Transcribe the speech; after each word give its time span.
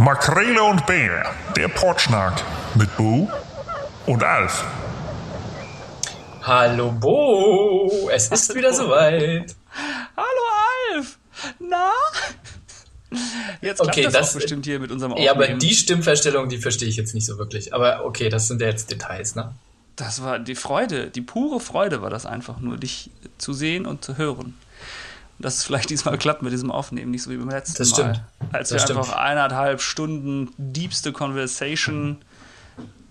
Makrele 0.00 0.62
und 0.62 0.86
Bär, 0.86 1.30
der 1.54 1.68
Portschnack 1.68 2.42
mit 2.74 2.96
Bo 2.96 3.30
und 4.06 4.24
Alf. 4.24 4.64
Hallo 6.40 6.90
Bo, 6.90 8.08
es 8.10 8.28
ist 8.28 8.54
wieder 8.54 8.72
soweit. 8.72 9.54
Hallo 10.16 10.94
Alf, 10.94 11.18
na? 11.58 11.90
Jetzt 13.60 13.82
okay, 13.82 14.04
das, 14.04 14.14
das 14.14 14.30
auch 14.30 14.34
bestimmt 14.36 14.64
hier 14.64 14.80
mit 14.80 14.90
unserem 14.90 15.12
Aufnehmen. 15.12 15.26
Ja, 15.26 15.32
aber 15.34 15.48
die 15.48 15.74
Stimmverstellung, 15.74 16.48
die 16.48 16.56
verstehe 16.56 16.88
ich 16.88 16.96
jetzt 16.96 17.12
nicht 17.12 17.26
so 17.26 17.36
wirklich. 17.36 17.74
Aber 17.74 18.06
okay, 18.06 18.30
das 18.30 18.48
sind 18.48 18.62
ja 18.62 18.68
jetzt 18.68 18.90
Details, 18.90 19.34
ne? 19.34 19.52
Das 19.96 20.22
war 20.22 20.38
die 20.38 20.54
Freude, 20.54 21.10
die 21.10 21.20
pure 21.20 21.60
Freude 21.60 22.00
war 22.00 22.08
das 22.08 22.24
einfach 22.24 22.58
nur, 22.58 22.78
dich 22.78 23.10
zu 23.36 23.52
sehen 23.52 23.84
und 23.84 24.02
zu 24.02 24.16
hören. 24.16 24.54
Dass 25.40 25.56
es 25.56 25.64
vielleicht 25.64 25.90
diesmal 25.90 26.18
klappt 26.18 26.42
mit 26.42 26.52
diesem 26.52 26.70
Aufnehmen, 26.70 27.10
nicht 27.10 27.22
so 27.22 27.30
wie 27.30 27.36
beim 27.36 27.48
letzten 27.48 27.78
das 27.78 27.90
Mal. 27.90 28.14
Stimmt. 28.14 28.22
Als 28.52 28.68
das 28.68 28.76
wir 28.76 28.80
stimmt. 28.80 28.98
einfach 28.98 29.16
eineinhalb 29.16 29.80
Stunden 29.80 30.52
diebste 30.58 31.12
Conversation 31.12 32.18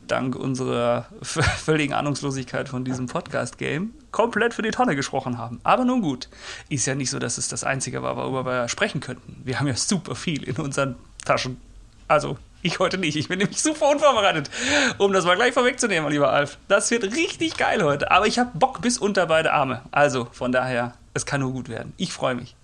dank 0.08 0.36
unserer 0.36 1.08
völligen 1.22 1.94
Ahnungslosigkeit 1.94 2.70
von 2.70 2.84
diesem 2.84 3.08
Podcast-Game 3.08 3.94
komplett 4.12 4.54
für 4.54 4.62
die 4.62 4.72
Tonne 4.72 4.96
gesprochen 4.96 5.38
haben. 5.38 5.60
Aber 5.64 5.86
nun 5.86 6.02
gut, 6.02 6.30
ist 6.68 6.86
ja 6.86 6.96
nicht 6.96 7.10
so, 7.10 7.20
dass 7.20 7.38
es 7.38 7.48
das 7.48 7.64
Einzige 7.64 8.04
war, 8.04 8.16
worüber 8.16 8.46
wir 8.46 8.70
sprechen 8.70 9.02
könnten. 9.02 9.42
Wir 9.44 9.60
haben 9.60 9.68
ja 9.68 9.76
super 9.76 10.16
viel 10.16 10.44
in 10.44 10.56
unseren 10.58 10.96
Taschen. 11.26 11.60
Also, 12.08 12.38
ich 12.62 12.80
heute 12.80 12.98
nicht. 12.98 13.16
Ich 13.16 13.28
bin 13.28 13.40
nämlich 13.40 13.62
super 13.62 13.90
unvorbereitet, 13.90 14.50
um 14.98 15.14
das 15.14 15.26
mal 15.26 15.36
gleich 15.36 15.54
vorwegzunehmen, 15.54 16.12
lieber 16.12 16.32
Alf. 16.32 16.58
Das 16.68 16.92
wird 16.92 17.04
richtig 17.04 17.58
geil 17.58 17.84
heute. 17.84 18.12
Aber 18.12 18.28
ich 18.28 18.40
habe 18.40 18.52
Bock 18.58 18.82
bis 18.82 18.98
unter 18.98 19.28
beide 19.28 19.54
Arme. 19.54 19.82
Also, 19.92 20.28
von 20.32 20.52
daher, 20.52 20.94
es 21.14 21.26
kann 21.26 21.42
nur 21.42 21.52
gut 21.52 21.70
werden. 21.70 21.94
Ich 21.98 22.14
freue 22.14 22.36
mich. 22.36 22.56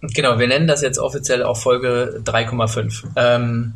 Genau, 0.00 0.38
wir 0.38 0.46
nennen 0.46 0.66
das 0.66 0.82
jetzt 0.82 0.98
offiziell 0.98 1.42
auch 1.42 1.56
Folge 1.56 2.20
3,5. 2.24 3.04
Ähm, 3.16 3.74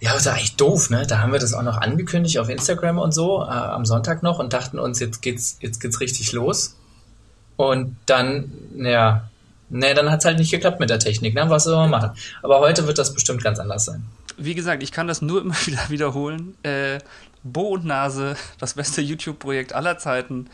ja, 0.00 0.12
das 0.12 0.22
ist 0.22 0.28
eigentlich 0.28 0.56
doof, 0.56 0.90
ne? 0.90 1.06
Da 1.06 1.18
haben 1.18 1.32
wir 1.32 1.40
das 1.40 1.54
auch 1.54 1.62
noch 1.62 1.78
angekündigt 1.78 2.38
auf 2.38 2.48
Instagram 2.48 2.98
und 2.98 3.12
so, 3.12 3.42
äh, 3.42 3.48
am 3.48 3.84
Sonntag 3.84 4.22
noch 4.22 4.38
und 4.38 4.52
dachten 4.52 4.78
uns, 4.78 5.00
jetzt 5.00 5.22
geht's, 5.22 5.58
jetzt 5.60 5.80
geht's 5.80 6.00
richtig 6.00 6.32
los. 6.32 6.76
Und 7.56 7.96
dann, 8.06 8.52
ja, 8.76 9.28
ne, 9.68 9.94
dann 9.94 10.10
hat's 10.10 10.24
halt 10.24 10.38
nicht 10.38 10.52
geklappt 10.52 10.78
mit 10.78 10.90
der 10.90 11.00
Technik, 11.00 11.34
ne? 11.34 11.50
Was 11.50 11.64
soll 11.64 11.76
man 11.76 11.90
machen? 11.90 12.10
Aber 12.42 12.60
heute 12.60 12.86
wird 12.86 12.98
das 12.98 13.12
bestimmt 13.12 13.42
ganz 13.42 13.58
anders 13.58 13.86
sein. 13.86 14.04
Wie 14.36 14.54
gesagt, 14.54 14.84
ich 14.84 14.92
kann 14.92 15.08
das 15.08 15.20
nur 15.20 15.40
immer 15.40 15.56
wieder 15.66 15.88
wiederholen. 15.88 16.54
Äh, 16.62 16.98
Bo 17.42 17.70
und 17.70 17.84
Nase, 17.84 18.36
das 18.58 18.74
beste 18.74 19.00
YouTube-Projekt 19.00 19.72
aller 19.72 19.98
Zeiten, 19.98 20.48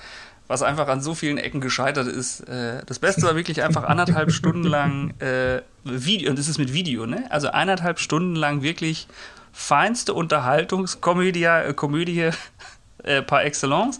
was 0.46 0.62
einfach 0.62 0.88
an 0.88 1.00
so 1.00 1.14
vielen 1.14 1.38
Ecken 1.38 1.60
gescheitert 1.60 2.06
ist. 2.06 2.40
Äh, 2.48 2.82
das 2.86 2.98
Beste 2.98 3.22
war 3.22 3.36
wirklich 3.36 3.62
einfach 3.62 3.84
anderthalb 3.84 4.30
Stunden 4.32 4.64
lang 4.64 5.14
äh, 5.20 5.62
Video, 5.84 6.30
und 6.30 6.38
das 6.38 6.48
ist 6.48 6.58
mit 6.58 6.72
Video, 6.72 7.06
ne? 7.06 7.24
Also 7.30 7.48
eineinhalb 7.48 7.98
Stunden 7.98 8.36
lang 8.36 8.62
wirklich 8.62 9.06
feinste 9.52 10.12
Unterhaltungskomödie 10.14 11.44
äh, 11.44 11.72
Komödie, 11.74 12.30
äh, 13.04 13.22
par 13.22 13.44
excellence. 13.44 13.98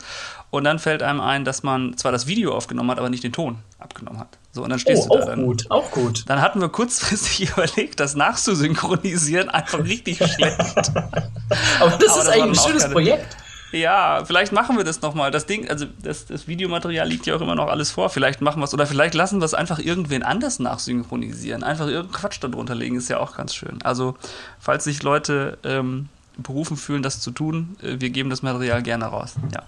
Und 0.51 0.63
dann 0.63 0.79
fällt 0.79 1.03
einem 1.03 1.21
ein, 1.21 1.45
dass 1.45 1.65
man 1.65 1.97
zwar 1.97 2.13
das 2.13 2.29
Video 2.29 2.55
aufgenommen 2.55 2.89
hat, 2.93 2.99
aber 2.99 3.11
nicht 3.11 3.25
den 3.25 3.33
Ton 3.33 3.59
abgenommen 3.81 4.21
hat. 4.21 4.39
So, 4.53 4.63
und 4.63 4.71
dann 4.71 4.79
stehst 4.79 5.09
oh, 5.11 5.15
du 5.15 5.19
da. 5.19 5.23
Auch 5.25 5.27
dann, 5.27 5.45
gut, 5.45 5.67
auch 5.69 5.91
gut. 5.91 6.23
Dann 6.29 6.41
hatten 6.41 6.61
wir 6.61 6.69
kurzfristig 6.69 7.51
überlegt, 7.57 7.99
das 7.99 8.15
nachzusynchronisieren, 8.15 9.49
einfach 9.49 9.81
richtig 9.81 10.19
schlecht. 10.19 10.61
Aber 10.61 10.77
das 10.87 11.81
Aber 11.81 12.05
ist 12.05 12.17
das 12.17 12.29
eigentlich 12.29 12.61
ein 12.61 12.69
schönes 12.69 12.83
keine- 12.85 12.95
Projekt. 12.95 13.37
Ja, 13.75 14.23
vielleicht 14.25 14.53
machen 14.53 14.77
wir 14.77 14.85
das 14.85 15.03
nochmal. 15.03 15.33
Das 15.33 15.47
Ding, 15.47 15.69
also 15.69 15.87
das, 16.01 16.27
das 16.27 16.47
Videomaterial 16.47 17.09
liegt 17.09 17.27
ja 17.27 17.35
auch 17.35 17.41
immer 17.41 17.57
noch 17.57 17.67
alles 17.67 17.91
vor. 17.91 18.09
Vielleicht 18.09 18.41
machen 18.41 18.61
wir 18.61 18.65
es 18.67 18.73
oder 18.73 18.87
vielleicht 18.87 19.15
lassen 19.15 19.41
wir 19.41 19.47
es 19.47 19.55
einfach 19.55 19.81
irgendwen 19.81 20.23
anders 20.23 20.61
nachsynchronisieren. 20.61 21.65
Einfach 21.65 21.89
irgendeinen 21.89 22.13
Quatsch 22.13 22.39
darunter 22.41 22.77
legen, 22.77 22.97
ist 22.97 23.09
ja 23.09 23.19
auch 23.19 23.37
ganz 23.37 23.53
schön. 23.53 23.81
Also, 23.83 24.17
falls 24.61 24.85
sich 24.85 25.03
Leute 25.03 25.59
ähm, 25.65 26.09
berufen 26.37 26.77
fühlen, 26.77 27.03
das 27.03 27.21
zu 27.21 27.33
tun, 27.33 27.77
äh, 27.83 27.97
wir 27.99 28.11
geben 28.11 28.31
das 28.31 28.43
Material 28.43 28.81
gerne 28.81 29.07
raus. 29.07 29.35
Ja. 29.53 29.65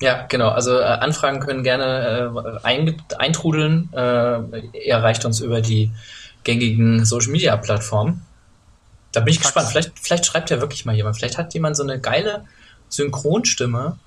Ja, 0.00 0.26
genau. 0.28 0.48
Also 0.48 0.78
äh, 0.78 0.84
Anfragen 0.84 1.40
können 1.40 1.62
gerne 1.62 2.32
äh, 2.34 2.66
ein, 2.66 3.02
eintrudeln. 3.18 3.90
Äh, 3.92 3.98
ihr 3.98 4.94
erreicht 4.94 5.26
uns 5.26 5.40
über 5.40 5.60
die 5.60 5.90
gängigen 6.44 7.04
Social 7.04 7.32
Media 7.32 7.54
Plattformen. 7.56 8.22
Da 9.12 9.20
bin 9.20 9.32
ich 9.32 9.40
Fax. 9.40 9.48
gespannt. 9.48 9.68
Vielleicht, 9.68 9.98
vielleicht 9.98 10.26
schreibt 10.26 10.50
ja 10.50 10.60
wirklich 10.60 10.86
mal 10.86 10.94
jemand. 10.94 11.16
Vielleicht 11.16 11.36
hat 11.36 11.52
jemand 11.52 11.76
so 11.76 11.82
eine 11.82 11.98
geile 11.98 12.44
Synchronstimme 12.88 13.98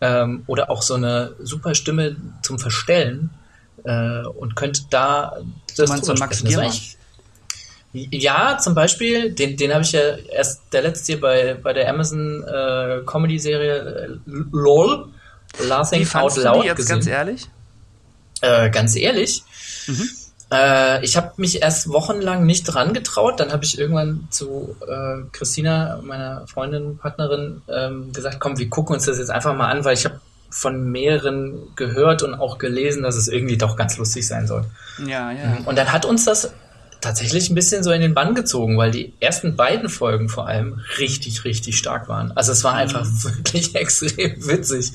ähm, 0.00 0.44
oder 0.46 0.70
auch 0.70 0.82
so 0.82 0.94
eine 0.94 1.34
super 1.40 1.74
Stimme 1.74 2.16
zum 2.42 2.58
Verstellen 2.58 3.30
äh, 3.84 4.22
und 4.22 4.56
könnte 4.56 4.82
da 4.90 5.38
das 5.76 5.88
meinst 5.88 6.08
drüber 6.08 6.18
Max 6.18 6.42
Giermann? 6.44 6.72
Ja, 7.92 8.58
zum 8.58 8.74
Beispiel, 8.74 9.32
den, 9.32 9.56
den 9.56 9.72
habe 9.72 9.82
ich 9.82 9.92
ja 9.92 10.16
erst 10.16 10.60
der 10.72 10.82
letzte 10.82 11.12
hier 11.12 11.20
bei, 11.20 11.54
bei 11.54 11.72
der 11.72 11.88
Amazon 11.88 12.42
äh, 12.44 13.00
Comedy-Serie 13.06 13.76
äh, 13.76 14.18
LOL, 14.52 15.08
Laughing 15.60 16.02
Out 16.02 16.08
fandst 16.08 16.36
du 16.36 16.42
Loud 16.42 16.62
die 16.62 16.66
jetzt 16.66 16.76
gesehen. 16.76 16.96
ganz 16.96 17.06
ehrlich? 17.06 17.48
Äh, 18.42 18.70
ganz 18.70 18.96
ehrlich, 18.96 19.42
Mhm. 19.86 20.08
Äh, 20.52 21.04
ich 21.04 21.16
habe 21.16 21.32
mich 21.36 21.62
erst 21.62 21.88
wochenlang 21.88 22.46
nicht 22.46 22.64
dran 22.64 22.92
getraut. 22.92 23.40
Dann 23.40 23.52
habe 23.52 23.64
ich 23.64 23.78
irgendwann 23.78 24.28
zu 24.30 24.76
äh, 24.86 25.22
Christina, 25.32 26.00
meiner 26.02 26.46
Freundin, 26.46 26.98
Partnerin, 26.98 27.62
ähm, 27.68 28.12
gesagt, 28.12 28.38
komm, 28.40 28.58
wir 28.58 28.68
gucken 28.68 28.94
uns 28.94 29.06
das 29.06 29.18
jetzt 29.18 29.30
einfach 29.30 29.54
mal 29.54 29.68
an, 29.68 29.84
weil 29.84 29.94
ich 29.94 30.04
habe 30.04 30.20
von 30.48 30.90
mehreren 30.90 31.74
gehört 31.74 32.22
und 32.22 32.34
auch 32.34 32.58
gelesen, 32.58 33.02
dass 33.02 33.16
es 33.16 33.28
irgendwie 33.28 33.58
doch 33.58 33.76
ganz 33.76 33.98
lustig 33.98 34.26
sein 34.26 34.46
soll. 34.46 34.64
Ja, 35.06 35.30
ja. 35.32 35.58
Und 35.66 35.76
dann 35.76 35.92
hat 35.92 36.04
uns 36.04 36.24
das 36.24 36.52
tatsächlich 37.00 37.50
ein 37.50 37.54
bisschen 37.54 37.82
so 37.82 37.90
in 37.90 38.00
den 38.00 38.14
Bann 38.14 38.34
gezogen, 38.34 38.78
weil 38.78 38.90
die 38.90 39.12
ersten 39.20 39.56
beiden 39.56 39.88
Folgen 39.88 40.28
vor 40.28 40.46
allem 40.46 40.80
richtig, 40.98 41.44
richtig 41.44 41.76
stark 41.78 42.08
waren. 42.08 42.32
Also 42.36 42.52
es 42.52 42.64
war 42.64 42.74
einfach 42.74 43.04
wirklich 43.22 43.74
extrem 43.74 44.46
witzig. 44.46 44.92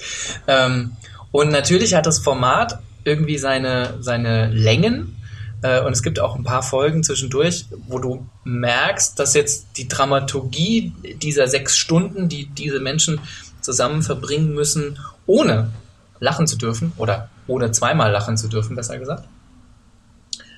Ähm, 0.47 0.93
und 1.31 1.51
natürlich 1.51 1.93
hat 1.93 2.05
das 2.05 2.19
Format 2.19 2.79
irgendwie 3.03 3.37
seine, 3.37 3.95
seine 3.99 4.47
Längen. 4.47 5.17
Äh, 5.61 5.81
und 5.81 5.93
es 5.93 6.03
gibt 6.03 6.19
auch 6.19 6.35
ein 6.35 6.43
paar 6.43 6.63
Folgen 6.63 7.03
zwischendurch, 7.03 7.65
wo 7.87 7.99
du 7.99 8.25
merkst, 8.43 9.17
dass 9.19 9.33
jetzt 9.33 9.67
die 9.77 9.87
Dramaturgie 9.87 10.93
dieser 11.21 11.47
sechs 11.47 11.77
Stunden, 11.77 12.29
die 12.29 12.47
diese 12.47 12.79
Menschen 12.79 13.19
zusammen 13.61 14.01
verbringen 14.01 14.53
müssen, 14.53 14.99
ohne 15.27 15.71
lachen 16.19 16.47
zu 16.47 16.57
dürfen 16.57 16.93
oder 16.97 17.29
ohne 17.47 17.71
zweimal 17.71 18.11
lachen 18.11 18.37
zu 18.37 18.47
dürfen, 18.47 18.75
besser 18.75 18.97
gesagt, 18.97 19.27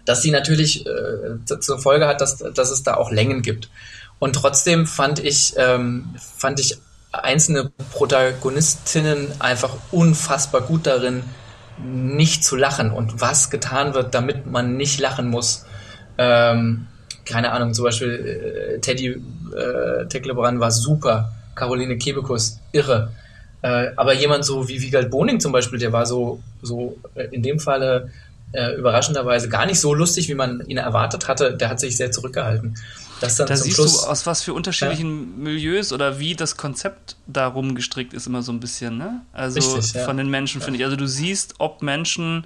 dass 0.06 0.22
sie 0.22 0.32
natürlich 0.32 0.86
äh, 0.86 1.60
zur 1.60 1.80
Folge 1.80 2.08
hat, 2.08 2.22
dass, 2.22 2.38
dass 2.38 2.72
es 2.72 2.84
da 2.84 2.96
auch 2.96 3.12
Längen 3.12 3.42
gibt. 3.42 3.70
Und 4.20 4.34
trotzdem 4.34 4.86
fand 4.86 5.20
ich, 5.20 5.54
ähm, 5.58 6.16
fand 6.38 6.60
ich 6.60 6.78
einzelne 7.12 7.72
Protagonistinnen 7.92 9.40
einfach 9.40 9.76
unfassbar 9.92 10.62
gut 10.62 10.88
darin, 10.88 11.24
nicht 11.78 12.44
zu 12.44 12.56
lachen 12.56 12.92
und 12.92 13.22
was 13.22 13.50
getan 13.50 13.94
wird, 13.94 14.14
damit 14.14 14.46
man 14.46 14.78
nicht 14.78 15.00
lachen 15.00 15.30
muss. 15.30 15.66
Ähm, 16.18 16.88
keine 17.26 17.52
Ahnung, 17.52 17.74
zum 17.74 17.86
Beispiel 17.86 18.76
äh, 18.76 18.80
Teddy 18.80 19.08
äh, 19.56 20.06
Tecklebrand 20.08 20.60
war 20.60 20.72
super, 20.72 21.32
Caroline 21.56 21.98
Kebekus 21.98 22.60
irre. 22.72 23.12
Äh, 23.62 23.92
aber 23.96 24.14
jemand 24.14 24.46
so 24.46 24.68
wie 24.68 24.82
Wiegald 24.82 25.10
Boning 25.10 25.40
zum 25.40 25.52
Beispiel, 25.52 25.80
der 25.80 25.94
war 25.94 26.06
so, 26.06 26.42
so 26.62 26.98
äh, 27.16 27.26
in 27.32 27.42
dem 27.42 27.60
Falle 27.60 28.12
äh, 28.54 28.76
überraschenderweise 28.76 29.50
gar 29.50 29.66
nicht 29.66 29.80
so 29.80 29.94
lustig, 29.94 30.30
wie 30.30 30.36
man 30.36 30.62
ihn 30.68 30.78
erwartet 30.78 31.28
hatte. 31.28 31.56
Der 31.56 31.70
hat 31.70 31.80
sich 31.80 31.98
sehr 31.98 32.12
zurückgehalten. 32.12 32.76
Das 33.20 33.36
dann 33.36 33.48
Da 33.48 33.56
siehst 33.56 33.76
Schluss, 33.76 34.02
du, 34.02 34.08
aus 34.08 34.26
was 34.26 34.42
für 34.44 34.54
unterschiedlichen 34.54 35.42
Milieus 35.42 35.94
oder 35.94 36.20
wie 36.20 36.36
das 36.36 36.58
Konzept 36.58 37.16
darum 37.28 37.76
gestrickt 37.76 38.14
ist, 38.14 38.28
immer 38.28 38.42
so 38.42 38.52
ein 38.52 38.60
bisschen, 38.60 38.98
ne? 38.98 39.22
Also 39.32 39.60
Richtig, 39.60 39.94
ja. 39.94 40.06
von 40.06 40.18
den 40.18 40.30
Menschen, 40.30 40.62
finde 40.62 40.80
ich. 40.80 40.86
Also 40.86 40.98
du 40.98 41.08
siehst, 41.08 41.56
ob 41.60 41.82
Menschen 41.82 42.46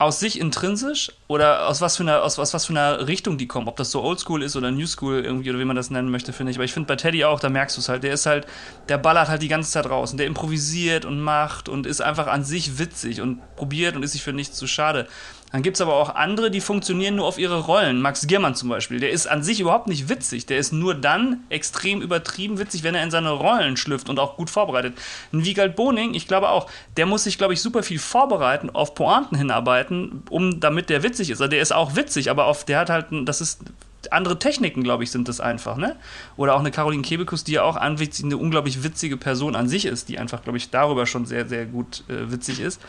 aus 0.00 0.20
sich 0.20 0.38
intrinsisch 0.38 1.10
oder 1.26 1.66
aus 1.66 1.80
was 1.80 1.96
für 1.96 2.04
einer, 2.04 2.22
aus 2.22 2.38
was, 2.38 2.54
was 2.54 2.66
für 2.66 2.72
einer 2.72 3.08
Richtung 3.08 3.36
die 3.36 3.48
kommen. 3.48 3.66
Ob 3.66 3.76
das 3.76 3.90
so 3.90 4.02
Oldschool 4.02 4.44
ist 4.44 4.54
oder 4.54 4.70
New 4.70 4.86
School 4.86 5.24
irgendwie 5.24 5.50
oder 5.50 5.58
wie 5.58 5.64
man 5.64 5.74
das 5.74 5.90
nennen 5.90 6.10
möchte, 6.10 6.32
finde 6.32 6.52
ich. 6.52 6.56
Aber 6.56 6.64
ich 6.64 6.72
finde 6.72 6.86
bei 6.86 6.94
Teddy 6.94 7.24
auch, 7.24 7.40
da 7.40 7.48
merkst 7.48 7.76
du 7.76 7.80
es 7.80 7.88
halt. 7.88 8.04
Der 8.04 8.12
ist 8.12 8.24
halt, 8.24 8.46
der 8.88 8.98
ballert 8.98 9.28
halt 9.28 9.42
die 9.42 9.48
ganze 9.48 9.70
Zeit 9.72 9.90
raus 9.90 10.12
und 10.12 10.18
der 10.18 10.28
improvisiert 10.28 11.04
und 11.04 11.20
macht 11.20 11.68
und 11.68 11.84
ist 11.84 12.00
einfach 12.00 12.28
an 12.28 12.44
sich 12.44 12.78
witzig 12.78 13.20
und 13.20 13.40
probiert 13.56 13.96
und 13.96 14.04
ist 14.04 14.12
sich 14.12 14.22
für 14.22 14.32
nichts 14.32 14.56
zu 14.56 14.68
schade. 14.68 15.08
Dann 15.50 15.62
gibt 15.62 15.78
es 15.78 15.80
aber 15.80 15.94
auch 15.94 16.14
andere, 16.14 16.50
die 16.50 16.60
funktionieren 16.60 17.16
nur 17.16 17.26
auf 17.26 17.38
ihre 17.38 17.60
Rollen. 17.60 18.02
Max 18.02 18.26
Giermann 18.26 18.54
zum 18.54 18.68
Beispiel, 18.68 19.00
der 19.00 19.10
ist 19.10 19.26
an 19.26 19.42
sich 19.42 19.60
überhaupt 19.60 19.88
nicht 19.88 20.08
witzig. 20.08 20.44
Der 20.44 20.58
ist 20.58 20.72
nur 20.72 20.94
dann 20.94 21.44
extrem 21.48 22.02
übertrieben 22.02 22.58
witzig, 22.58 22.82
wenn 22.82 22.94
er 22.94 23.02
in 23.02 23.10
seine 23.10 23.30
Rollen 23.30 23.78
schlüpft 23.78 24.10
und 24.10 24.18
auch 24.18 24.36
gut 24.36 24.50
vorbereitet. 24.50 24.98
Ein 25.32 25.44
Wiegald 25.44 25.74
Boning, 25.74 26.12
ich 26.12 26.28
glaube 26.28 26.50
auch, 26.50 26.70
der 26.98 27.06
muss 27.06 27.24
sich, 27.24 27.38
glaube 27.38 27.54
ich, 27.54 27.62
super 27.62 27.82
viel 27.82 27.98
vorbereiten, 27.98 28.68
auf 28.68 28.94
Pointen 28.94 29.38
hinarbeiten, 29.38 30.22
um 30.28 30.60
damit 30.60 30.90
der 30.90 31.02
witzig 31.02 31.30
ist. 31.30 31.40
Also 31.40 31.50
der 31.50 31.62
ist 31.62 31.72
auch 31.72 31.96
witzig, 31.96 32.30
aber 32.30 32.44
auf, 32.44 32.64
der 32.64 32.80
hat 32.80 32.90
halt, 32.90 33.06
das 33.24 33.40
ist 33.40 33.62
andere 34.10 34.38
Techniken, 34.38 34.82
glaube 34.84 35.02
ich, 35.02 35.10
sind 35.10 35.28
das 35.28 35.40
einfach, 35.40 35.76
ne? 35.76 35.96
Oder 36.36 36.54
auch 36.54 36.60
eine 36.60 36.70
Caroline 36.70 37.02
Kebekus, 37.02 37.44
die 37.44 37.52
ja 37.52 37.62
auch 37.62 37.76
eine 37.76 38.36
unglaublich 38.36 38.82
witzige 38.84 39.16
Person 39.16 39.56
an 39.56 39.68
sich 39.68 39.86
ist, 39.86 40.08
die 40.08 40.18
einfach, 40.18 40.42
glaube 40.42 40.58
ich, 40.58 40.70
darüber 40.70 41.06
schon 41.06 41.26
sehr, 41.26 41.48
sehr 41.48 41.66
gut 41.66 42.04
äh, 42.08 42.30
witzig 42.30 42.60
ist. 42.60 42.80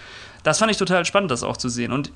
Das 0.44 0.60
fand 0.60 0.72
ich 0.72 0.78
total 0.78 1.06
spannend, 1.06 1.32
das 1.32 1.44
auch 1.44 1.58
zu 1.58 1.70
sehen. 1.70 1.92
Und 1.92 2.12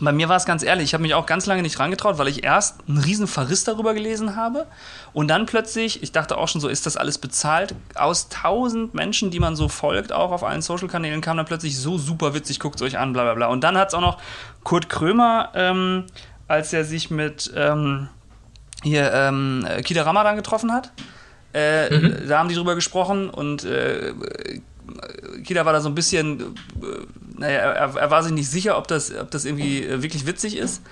Bei 0.00 0.12
mir 0.12 0.28
war 0.28 0.36
es 0.36 0.44
ganz 0.44 0.62
ehrlich, 0.62 0.84
ich 0.84 0.94
habe 0.94 1.02
mich 1.02 1.14
auch 1.14 1.26
ganz 1.26 1.46
lange 1.46 1.62
nicht 1.62 1.78
rangetraut, 1.78 2.18
weil 2.18 2.28
ich 2.28 2.44
erst 2.44 2.76
einen 2.88 2.98
riesen 2.98 3.26
Verriss 3.26 3.64
darüber 3.64 3.94
gelesen 3.94 4.36
habe 4.36 4.66
und 5.12 5.28
dann 5.28 5.46
plötzlich, 5.46 6.02
ich 6.02 6.12
dachte 6.12 6.38
auch 6.38 6.48
schon 6.48 6.60
so, 6.60 6.68
ist 6.68 6.86
das 6.86 6.96
alles 6.96 7.18
bezahlt? 7.18 7.74
Aus 7.94 8.28
tausend 8.28 8.94
Menschen, 8.94 9.30
die 9.30 9.40
man 9.40 9.56
so 9.56 9.68
folgt, 9.68 10.12
auch 10.12 10.32
auf 10.32 10.44
allen 10.44 10.62
Social-Kanälen, 10.62 11.20
kam 11.20 11.36
dann 11.36 11.46
plötzlich 11.46 11.78
so 11.78 11.98
super 11.98 12.34
witzig, 12.34 12.60
guckt 12.60 12.76
es 12.76 12.82
euch 12.82 12.98
an, 12.98 13.12
bla 13.12 13.24
bla 13.24 13.34
bla. 13.34 13.46
Und 13.48 13.62
dann 13.62 13.76
hat 13.76 13.88
es 13.88 13.94
auch 13.94 14.00
noch 14.00 14.18
Kurt 14.64 14.88
Krömer, 14.88 15.50
ähm, 15.54 16.04
als 16.48 16.72
er 16.72 16.84
sich 16.84 17.10
mit 17.10 17.52
ähm, 17.54 18.08
hier 18.82 19.12
ähm, 19.12 19.66
Kida 19.84 20.02
Ramadan 20.02 20.36
getroffen 20.36 20.72
hat, 20.72 20.92
äh, 21.52 21.90
mhm. 21.90 22.28
da 22.28 22.38
haben 22.38 22.48
die 22.48 22.54
drüber 22.54 22.74
gesprochen 22.74 23.28
und 23.28 23.64
äh, 23.64 24.12
Kida 25.44 25.64
war 25.64 25.72
da 25.72 25.80
so 25.80 25.88
ein 25.88 25.94
bisschen, 25.94 26.40
äh, 26.40 27.29
naja, 27.40 27.58
er, 27.58 27.96
er, 27.96 28.10
war 28.10 28.22
sich 28.22 28.32
nicht 28.32 28.48
sicher, 28.48 28.76
ob 28.76 28.86
das, 28.86 29.12
ob 29.14 29.30
das 29.30 29.44
irgendwie 29.44 29.82
äh, 29.82 30.02
wirklich 30.02 30.26
witzig 30.26 30.56
ist. 30.56 30.82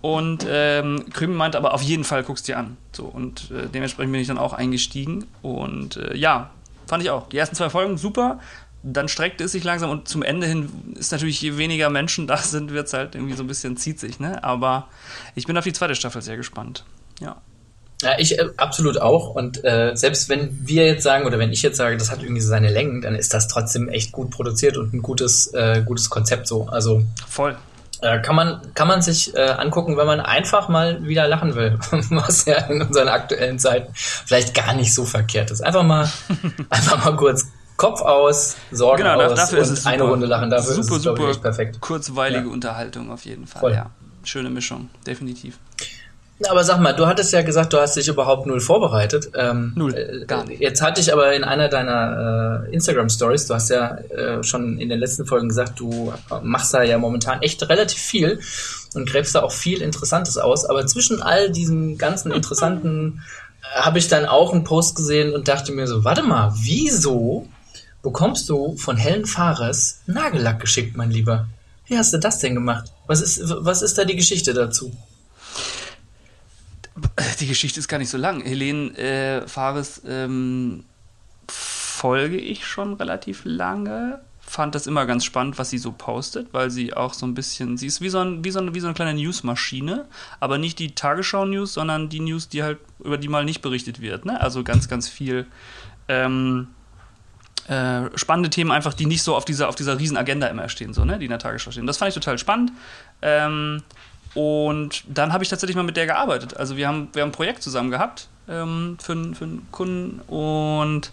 Und 0.00 0.46
ähm, 0.48 1.04
Krümel 1.12 1.36
meinte 1.36 1.58
aber 1.58 1.74
auf 1.74 1.82
jeden 1.82 2.04
Fall 2.04 2.24
guckst 2.24 2.48
dir 2.48 2.58
an. 2.58 2.78
So, 2.92 3.04
und 3.04 3.50
äh, 3.50 3.68
dementsprechend 3.68 4.12
bin 4.12 4.20
ich 4.20 4.28
dann 4.28 4.38
auch 4.38 4.54
eingestiegen. 4.54 5.26
Und 5.42 5.98
äh, 5.98 6.16
ja, 6.16 6.50
fand 6.86 7.02
ich 7.02 7.10
auch. 7.10 7.28
Die 7.28 7.36
ersten 7.36 7.54
zwei 7.54 7.68
Folgen 7.68 7.98
super. 7.98 8.40
Dann 8.82 9.08
streckte 9.08 9.44
es 9.44 9.52
sich 9.52 9.62
langsam 9.62 9.90
und 9.90 10.08
zum 10.08 10.22
Ende 10.22 10.46
hin 10.46 10.70
ist 10.94 11.12
natürlich, 11.12 11.42
je 11.42 11.58
weniger 11.58 11.90
Menschen 11.90 12.26
da 12.26 12.38
sind, 12.38 12.70
wird 12.70 12.86
es 12.86 12.94
halt 12.94 13.14
irgendwie 13.14 13.34
so 13.34 13.44
ein 13.44 13.46
bisschen 13.46 13.76
zieht 13.76 14.00
sich, 14.00 14.18
ne? 14.18 14.42
Aber 14.42 14.88
ich 15.34 15.46
bin 15.46 15.56
auf 15.58 15.64
die 15.64 15.74
zweite 15.74 15.94
Staffel 15.94 16.22
sehr 16.22 16.38
gespannt. 16.38 16.84
Ja. 17.20 17.36
Ja, 18.02 18.18
ich 18.18 18.38
äh, 18.38 18.48
absolut 18.56 19.00
auch. 19.00 19.34
Und 19.34 19.64
äh, 19.64 19.92
selbst 19.94 20.28
wenn 20.28 20.58
wir 20.66 20.86
jetzt 20.86 21.02
sagen 21.02 21.26
oder 21.26 21.38
wenn 21.38 21.52
ich 21.52 21.62
jetzt 21.62 21.76
sage, 21.76 21.96
das 21.96 22.10
hat 22.10 22.22
irgendwie 22.22 22.40
seine 22.40 22.70
Längen, 22.70 23.02
dann 23.02 23.14
ist 23.14 23.34
das 23.34 23.48
trotzdem 23.48 23.88
echt 23.88 24.12
gut 24.12 24.30
produziert 24.30 24.76
und 24.76 24.94
ein 24.94 25.02
gutes, 25.02 25.52
äh, 25.54 25.82
gutes 25.84 26.08
Konzept 26.10 26.46
so. 26.46 26.66
Also 26.68 27.02
voll. 27.28 27.56
Äh, 28.02 28.22
kann 28.22 28.34
man 28.34 28.62
kann 28.74 28.88
man 28.88 29.02
sich 29.02 29.34
äh, 29.36 29.40
angucken, 29.40 29.98
wenn 29.98 30.06
man 30.06 30.20
einfach 30.20 30.68
mal 30.68 31.06
wieder 31.06 31.28
lachen 31.28 31.54
will, 31.54 31.78
was 32.10 32.46
ja 32.46 32.56
in 32.66 32.80
unseren 32.80 33.08
aktuellen 33.08 33.58
Zeiten 33.58 33.92
vielleicht 33.94 34.54
gar 34.54 34.74
nicht 34.74 34.94
so 34.94 35.04
verkehrt 35.04 35.50
ist. 35.50 35.60
Einfach 35.60 35.82
mal 35.82 36.10
einfach 36.70 37.04
mal 37.04 37.16
kurz 37.16 37.46
Kopf 37.76 38.00
aus, 38.02 38.56
Sorgen 38.70 39.04
genau, 39.04 39.20
aus 39.22 39.34
dafür 39.34 39.66
und 39.66 39.86
eine 39.86 40.02
Runde 40.02 40.26
lachen. 40.26 40.50
Dafür 40.50 40.74
super, 40.74 40.80
ist 40.80 40.96
es, 40.96 41.02
super 41.02 41.30
ich, 41.30 41.40
perfekt. 41.40 41.80
Kurzweilige 41.80 42.46
ja. 42.46 42.52
Unterhaltung 42.52 43.10
auf 43.10 43.24
jeden 43.24 43.46
Fall. 43.46 43.60
Voll. 43.60 43.72
Ja, 43.72 43.90
schöne 44.22 44.50
Mischung, 44.50 44.90
definitiv. 45.06 45.58
Aber 46.48 46.64
sag 46.64 46.80
mal, 46.80 46.92
du 46.92 47.06
hattest 47.06 47.32
ja 47.32 47.42
gesagt, 47.42 47.72
du 47.72 47.78
hast 47.78 47.96
dich 47.96 48.08
überhaupt 48.08 48.46
null 48.46 48.60
vorbereitet. 48.60 49.30
Ähm, 49.34 49.72
null, 49.76 49.94
äh, 49.94 50.24
gar 50.24 50.44
nicht. 50.46 50.60
Jetzt 50.60 50.80
hatte 50.80 51.00
ich 51.00 51.12
aber 51.12 51.34
in 51.34 51.44
einer 51.44 51.68
deiner 51.68 52.64
äh, 52.66 52.72
Instagram-Stories, 52.72 53.46
du 53.46 53.54
hast 53.54 53.68
ja 53.68 53.96
äh, 53.96 54.42
schon 54.42 54.78
in 54.78 54.88
den 54.88 54.98
letzten 54.98 55.26
Folgen 55.26 55.48
gesagt, 55.48 55.78
du 55.78 56.12
machst 56.42 56.72
da 56.72 56.82
ja 56.82 56.96
momentan 56.96 57.42
echt 57.42 57.68
relativ 57.68 57.98
viel 57.98 58.40
und 58.94 59.08
gräbst 59.08 59.34
da 59.34 59.42
auch 59.42 59.52
viel 59.52 59.82
Interessantes 59.82 60.38
aus. 60.38 60.64
Aber 60.64 60.86
zwischen 60.86 61.20
all 61.20 61.50
diesen 61.50 61.98
ganzen 61.98 62.32
interessanten 62.32 63.22
äh, 63.62 63.80
habe 63.80 63.98
ich 63.98 64.08
dann 64.08 64.24
auch 64.24 64.54
einen 64.54 64.64
Post 64.64 64.96
gesehen 64.96 65.34
und 65.34 65.46
dachte 65.46 65.72
mir 65.72 65.86
so, 65.86 66.04
warte 66.04 66.22
mal, 66.22 66.54
wieso 66.56 67.48
bekommst 68.02 68.48
du 68.48 68.76
von 68.76 68.96
Helen 68.96 69.26
Fares 69.26 70.00
Nagellack 70.06 70.58
geschickt, 70.58 70.96
mein 70.96 71.10
Lieber? 71.10 71.48
Wie 71.86 71.98
hast 71.98 72.14
du 72.14 72.18
das 72.18 72.38
denn 72.38 72.54
gemacht? 72.54 72.92
Was 73.06 73.20
ist, 73.20 73.42
was 73.44 73.82
ist 73.82 73.98
da 73.98 74.04
die 74.04 74.16
Geschichte 74.16 74.54
dazu? 74.54 74.92
Die 77.40 77.46
Geschichte 77.46 77.80
ist 77.80 77.88
gar 77.88 77.98
nicht 77.98 78.10
so 78.10 78.18
lang. 78.18 78.42
Helene 78.42 78.96
äh, 78.96 79.46
Fares 79.48 80.02
ähm, 80.06 80.84
folge 81.48 82.38
ich 82.38 82.66
schon 82.66 82.94
relativ 82.94 83.42
lange. 83.44 84.20
Fand 84.40 84.74
das 84.74 84.88
immer 84.88 85.06
ganz 85.06 85.24
spannend, 85.24 85.58
was 85.58 85.70
sie 85.70 85.78
so 85.78 85.92
postet, 85.92 86.52
weil 86.52 86.70
sie 86.70 86.92
auch 86.94 87.14
so 87.14 87.24
ein 87.24 87.34
bisschen, 87.34 87.76
sie 87.76 87.86
ist 87.86 88.00
wie 88.00 88.08
so, 88.08 88.18
ein, 88.18 88.42
wie 88.42 88.50
so, 88.50 88.58
eine, 88.58 88.74
wie 88.74 88.80
so 88.80 88.88
eine 88.88 88.94
kleine 88.94 89.14
Newsmaschine, 89.14 90.06
aber 90.40 90.58
nicht 90.58 90.80
die 90.80 90.94
Tagesschau-News, 90.94 91.74
sondern 91.74 92.08
die 92.08 92.20
News, 92.20 92.48
die 92.48 92.64
halt, 92.64 92.78
über 92.98 93.16
die 93.16 93.28
mal 93.28 93.44
nicht 93.44 93.62
berichtet 93.62 94.00
wird. 94.00 94.24
Ne? 94.24 94.40
Also 94.40 94.64
ganz, 94.64 94.88
ganz 94.88 95.08
viel 95.08 95.46
ähm, 96.08 96.68
äh, 97.68 98.10
spannende 98.16 98.50
Themen 98.50 98.72
einfach, 98.72 98.94
die 98.94 99.06
nicht 99.06 99.22
so 99.22 99.36
auf 99.36 99.44
dieser, 99.44 99.68
auf 99.68 99.76
dieser 99.76 99.98
riesen 100.00 100.16
immer 100.16 100.68
stehen, 100.68 100.94
so, 100.94 101.04
ne? 101.04 101.18
die 101.18 101.26
in 101.26 101.30
der 101.30 101.38
Tagesschau 101.38 101.70
stehen. 101.70 101.86
Das 101.86 101.98
fand 101.98 102.08
ich 102.08 102.14
total 102.14 102.38
spannend. 102.38 102.72
Ähm, 103.22 103.84
und 104.34 105.04
dann 105.08 105.32
habe 105.32 105.42
ich 105.42 105.50
tatsächlich 105.50 105.76
mal 105.76 105.82
mit 105.82 105.96
der 105.96 106.06
gearbeitet. 106.06 106.56
Also 106.56 106.76
wir 106.76 106.86
haben, 106.86 107.08
wir 107.12 107.22
haben 107.22 107.30
ein 107.30 107.32
Projekt 107.32 107.62
zusammen 107.62 107.90
gehabt 107.90 108.28
ähm, 108.48 108.96
für, 109.00 109.14
für 109.34 109.44
einen 109.44 109.66
Kunden 109.70 110.20
und 110.26 111.12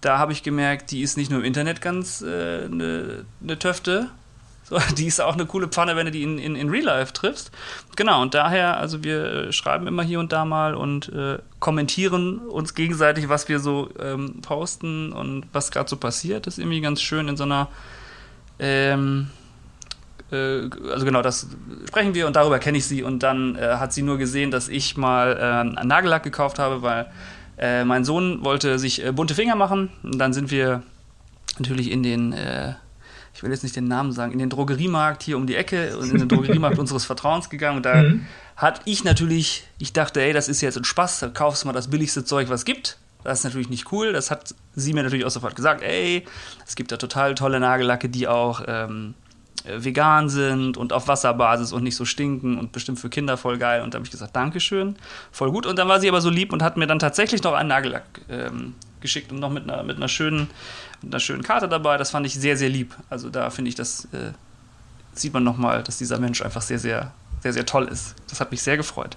da 0.00 0.18
habe 0.18 0.32
ich 0.32 0.42
gemerkt, 0.42 0.90
die 0.90 1.02
ist 1.02 1.16
nicht 1.16 1.30
nur 1.30 1.40
im 1.40 1.44
Internet 1.44 1.80
ganz 1.80 2.22
eine 2.22 2.32
äh, 2.32 2.68
ne, 2.68 3.24
ne 3.40 3.58
Töfte, 3.58 4.10
so, 4.68 4.78
die 4.96 5.06
ist 5.06 5.20
auch 5.20 5.32
eine 5.32 5.46
coole 5.46 5.68
Pfanne, 5.68 5.96
wenn 5.96 6.06
du 6.06 6.12
die 6.12 6.22
in, 6.22 6.38
in, 6.38 6.54
in 6.54 6.68
Real 6.68 6.84
Life 6.84 7.12
triffst. 7.14 7.50
Genau, 7.96 8.20
und 8.20 8.34
daher, 8.34 8.76
also 8.76 9.02
wir 9.02 9.50
schreiben 9.52 9.86
immer 9.86 10.02
hier 10.02 10.20
und 10.20 10.30
da 10.30 10.44
mal 10.44 10.74
und 10.74 11.08
äh, 11.10 11.38
kommentieren 11.58 12.38
uns 12.38 12.74
gegenseitig, 12.74 13.30
was 13.30 13.48
wir 13.48 13.60
so 13.60 13.88
ähm, 13.98 14.40
posten 14.42 15.12
und 15.12 15.46
was 15.52 15.70
gerade 15.70 15.88
so 15.88 15.96
passiert. 15.96 16.46
Das 16.46 16.54
ist 16.54 16.58
irgendwie 16.58 16.82
ganz 16.82 17.00
schön 17.00 17.28
in 17.28 17.36
so 17.38 17.44
einer 17.44 17.68
ähm, 18.58 19.30
äh, 19.30 19.47
also 20.30 21.04
genau, 21.04 21.22
das 21.22 21.48
sprechen 21.86 22.14
wir 22.14 22.26
und 22.26 22.36
darüber 22.36 22.58
kenne 22.58 22.78
ich 22.78 22.86
sie. 22.86 23.02
Und 23.02 23.22
dann 23.22 23.56
äh, 23.56 23.76
hat 23.76 23.92
sie 23.92 24.02
nur 24.02 24.18
gesehen, 24.18 24.50
dass 24.50 24.68
ich 24.68 24.96
mal 24.96 25.36
äh, 25.36 25.78
einen 25.78 25.88
Nagellack 25.88 26.22
gekauft 26.22 26.58
habe, 26.58 26.82
weil 26.82 27.10
äh, 27.56 27.84
mein 27.84 28.04
Sohn 28.04 28.44
wollte 28.44 28.78
sich 28.78 29.04
äh, 29.04 29.12
bunte 29.12 29.34
Finger 29.34 29.56
machen. 29.56 29.90
Und 30.02 30.18
dann 30.18 30.32
sind 30.32 30.50
wir 30.50 30.82
natürlich 31.58 31.90
in 31.90 32.02
den, 32.02 32.32
äh, 32.32 32.74
ich 33.34 33.42
will 33.42 33.50
jetzt 33.50 33.62
nicht 33.62 33.76
den 33.76 33.88
Namen 33.88 34.12
sagen, 34.12 34.32
in 34.32 34.38
den 34.38 34.50
Drogeriemarkt 34.50 35.22
hier 35.22 35.36
um 35.36 35.46
die 35.46 35.56
Ecke 35.56 35.96
und 35.96 36.10
in 36.10 36.18
den 36.18 36.28
Drogeriemarkt 36.28 36.78
unseres 36.78 37.04
Vertrauens 37.04 37.48
gegangen. 37.48 37.78
Und 37.78 37.86
da 37.86 38.02
mhm. 38.02 38.26
hat 38.56 38.82
ich 38.84 39.04
natürlich, 39.04 39.64
ich 39.78 39.94
dachte, 39.94 40.20
ey, 40.20 40.32
das 40.32 40.48
ist 40.48 40.60
jetzt 40.60 40.76
ein 40.76 40.84
Spaß, 40.84 41.20
da 41.20 41.28
kaufst 41.28 41.62
du 41.62 41.68
mal 41.68 41.72
das 41.72 41.88
billigste 41.88 42.24
Zeug, 42.24 42.48
was 42.50 42.60
es 42.60 42.64
gibt. 42.66 42.98
Das 43.24 43.40
ist 43.40 43.44
natürlich 43.44 43.68
nicht 43.68 43.90
cool. 43.92 44.12
Das 44.12 44.30
hat 44.30 44.54
sie 44.74 44.92
mir 44.92 45.02
natürlich 45.02 45.24
auch 45.24 45.30
sofort 45.30 45.56
gesagt. 45.56 45.82
Ey, 45.82 46.24
es 46.66 46.76
gibt 46.76 46.92
da 46.92 46.96
total 46.96 47.34
tolle 47.34 47.60
Nagellacke, 47.60 48.08
die 48.08 48.28
auch 48.28 48.62
ähm, 48.66 49.14
äh, 49.14 49.27
vegan 49.66 50.28
sind 50.28 50.76
und 50.76 50.92
auf 50.92 51.08
Wasserbasis 51.08 51.72
und 51.72 51.82
nicht 51.82 51.96
so 51.96 52.04
stinken 52.04 52.58
und 52.58 52.72
bestimmt 52.72 52.98
für 52.98 53.08
Kinder 53.08 53.36
voll 53.36 53.58
geil. 53.58 53.82
Und 53.82 53.94
da 53.94 53.96
habe 53.96 54.04
ich 54.04 54.10
gesagt, 54.10 54.34
Dankeschön, 54.34 54.96
voll 55.32 55.50
gut. 55.50 55.66
Und 55.66 55.78
dann 55.78 55.88
war 55.88 56.00
sie 56.00 56.08
aber 56.08 56.20
so 56.20 56.30
lieb 56.30 56.52
und 56.52 56.62
hat 56.62 56.76
mir 56.76 56.86
dann 56.86 56.98
tatsächlich 56.98 57.42
noch 57.42 57.54
einen 57.54 57.68
Nagellack 57.68 58.04
ähm, 58.28 58.74
geschickt 59.00 59.32
und 59.32 59.40
noch 59.40 59.50
mit 59.50 59.64
einer, 59.64 59.82
mit 59.82 59.96
einer 59.96 60.08
schönen, 60.08 60.48
mit 61.02 61.12
einer 61.12 61.20
schönen 61.20 61.42
Karte 61.42 61.68
dabei. 61.68 61.96
Das 61.96 62.10
fand 62.10 62.26
ich 62.26 62.34
sehr, 62.34 62.56
sehr 62.56 62.68
lieb. 62.68 62.94
Also 63.10 63.30
da 63.30 63.50
finde 63.50 63.68
ich, 63.68 63.74
das 63.74 64.06
äh, 64.06 64.32
sieht 65.14 65.32
man 65.32 65.44
nochmal, 65.44 65.82
dass 65.82 65.98
dieser 65.98 66.18
Mensch 66.18 66.42
einfach 66.42 66.62
sehr, 66.62 66.78
sehr, 66.78 67.12
sehr, 67.42 67.52
sehr 67.52 67.66
toll 67.66 67.88
ist. 67.88 68.14
Das 68.28 68.40
hat 68.40 68.50
mich 68.50 68.62
sehr 68.62 68.76
gefreut. 68.76 69.16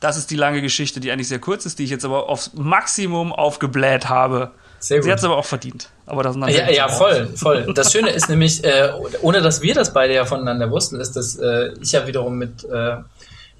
Das 0.00 0.16
ist 0.16 0.30
die 0.30 0.36
lange 0.36 0.62
Geschichte, 0.62 1.00
die 1.00 1.10
eigentlich 1.10 1.28
sehr 1.28 1.40
kurz 1.40 1.66
ist, 1.66 1.78
die 1.78 1.84
ich 1.84 1.90
jetzt 1.90 2.04
aber 2.04 2.28
aufs 2.28 2.54
Maximum 2.54 3.32
aufgebläht 3.32 4.08
habe. 4.08 4.52
Sehr 4.80 4.98
gut. 4.98 5.04
Sie 5.04 5.12
hat 5.12 5.18
es 5.18 5.24
aber 5.24 5.36
auch 5.36 5.44
verdient. 5.44 5.90
Aber 6.06 6.22
das 6.22 6.36
ja, 6.36 6.70
ja, 6.70 6.88
voll, 6.88 7.28
voll. 7.34 7.72
Das 7.74 7.92
Schöne 7.92 8.10
ist 8.10 8.28
nämlich, 8.28 8.64
äh, 8.64 8.90
ohne 9.22 9.42
dass 9.42 9.60
wir 9.60 9.74
das 9.74 9.92
beide 9.92 10.14
ja 10.14 10.24
voneinander 10.24 10.70
wussten, 10.70 11.00
ist, 11.00 11.16
dass 11.16 11.36
äh, 11.36 11.72
ich 11.82 11.92
ja 11.92 12.06
wiederum 12.06 12.38
mit 12.38 12.64
äh, 12.64 12.96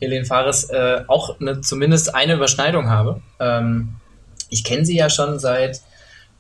Helene 0.01 0.25
Fares 0.25 0.71
äh, 0.71 1.03
auch 1.07 1.41
eine, 1.41 1.61
zumindest 1.61 2.15
eine 2.15 2.35
Überschneidung 2.35 2.89
habe. 2.89 3.21
Ähm, 3.41 3.97
ich 4.49 4.65
kenne 4.65 4.85
sie 4.85 4.97
ja 4.97 5.11
schon 5.11 5.39
seit 5.39 5.83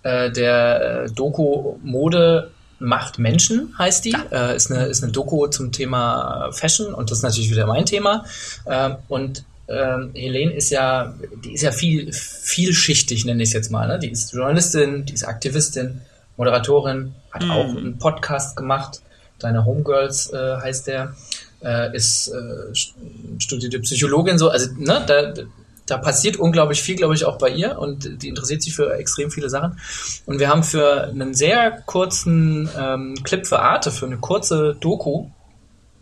äh, 0.02 0.30
der 0.30 1.04
äh, 1.04 1.10
Doku 1.10 1.76
Mode 1.82 2.50
macht 2.78 3.18
Menschen, 3.18 3.74
heißt 3.78 4.04
die. 4.04 4.12
Ja. 4.12 4.50
Äh, 4.50 4.56
ist, 4.56 4.70
eine, 4.70 4.86
ist 4.86 5.02
eine 5.02 5.12
Doku 5.12 5.48
zum 5.48 5.72
Thema 5.72 6.50
Fashion 6.52 6.94
und 6.94 7.10
das 7.10 7.18
ist 7.18 7.24
natürlich 7.24 7.50
wieder 7.50 7.66
mein 7.66 7.86
Thema. 7.86 8.24
Äh, 8.64 8.90
und 9.08 9.44
ähm, 9.68 10.12
Helene 10.14 10.52
ist 10.52 10.70
ja, 10.70 11.14
die 11.44 11.52
ist 11.52 11.62
ja 11.62 11.72
viel, 11.72 12.12
vielschichtig, 12.12 13.24
nenne 13.24 13.42
ich 13.42 13.50
es 13.50 13.52
jetzt 13.52 13.70
mal. 13.70 13.86
Ne? 13.86 13.98
Die 13.98 14.10
ist 14.10 14.32
Journalistin, 14.32 15.04
die 15.04 15.14
ist 15.14 15.24
Aktivistin, 15.24 16.00
Moderatorin, 16.36 17.14
hat 17.30 17.42
mhm. 17.42 17.50
auch 17.50 17.68
einen 17.68 17.98
Podcast 17.98 18.56
gemacht. 18.56 19.02
Deine 19.38 19.64
Homegirls 19.64 20.32
äh, 20.32 20.56
heißt 20.56 20.86
der. 20.86 21.14
Äh, 21.60 21.96
ist 21.96 22.28
äh, 22.28 22.74
studierte 23.40 23.80
Psychologin 23.80 24.38
so. 24.38 24.48
Also, 24.48 24.70
ne, 24.76 25.02
da, 25.04 25.34
da 25.86 25.98
passiert 25.98 26.36
unglaublich 26.36 26.80
viel, 26.80 26.94
glaube 26.94 27.14
ich, 27.14 27.24
auch 27.24 27.36
bei 27.36 27.50
ihr 27.50 27.78
und 27.78 28.22
die 28.22 28.28
interessiert 28.28 28.62
sich 28.62 28.76
für 28.76 28.94
extrem 28.94 29.32
viele 29.32 29.50
Sachen. 29.50 29.80
Und 30.24 30.38
wir 30.38 30.48
haben 30.48 30.62
für 30.62 31.08
einen 31.08 31.34
sehr 31.34 31.82
kurzen 31.84 32.68
ähm, 32.78 33.16
Clip 33.24 33.44
für 33.44 33.58
Arte, 33.58 33.90
für 33.90 34.06
eine 34.06 34.18
kurze 34.18 34.76
Doku 34.80 35.30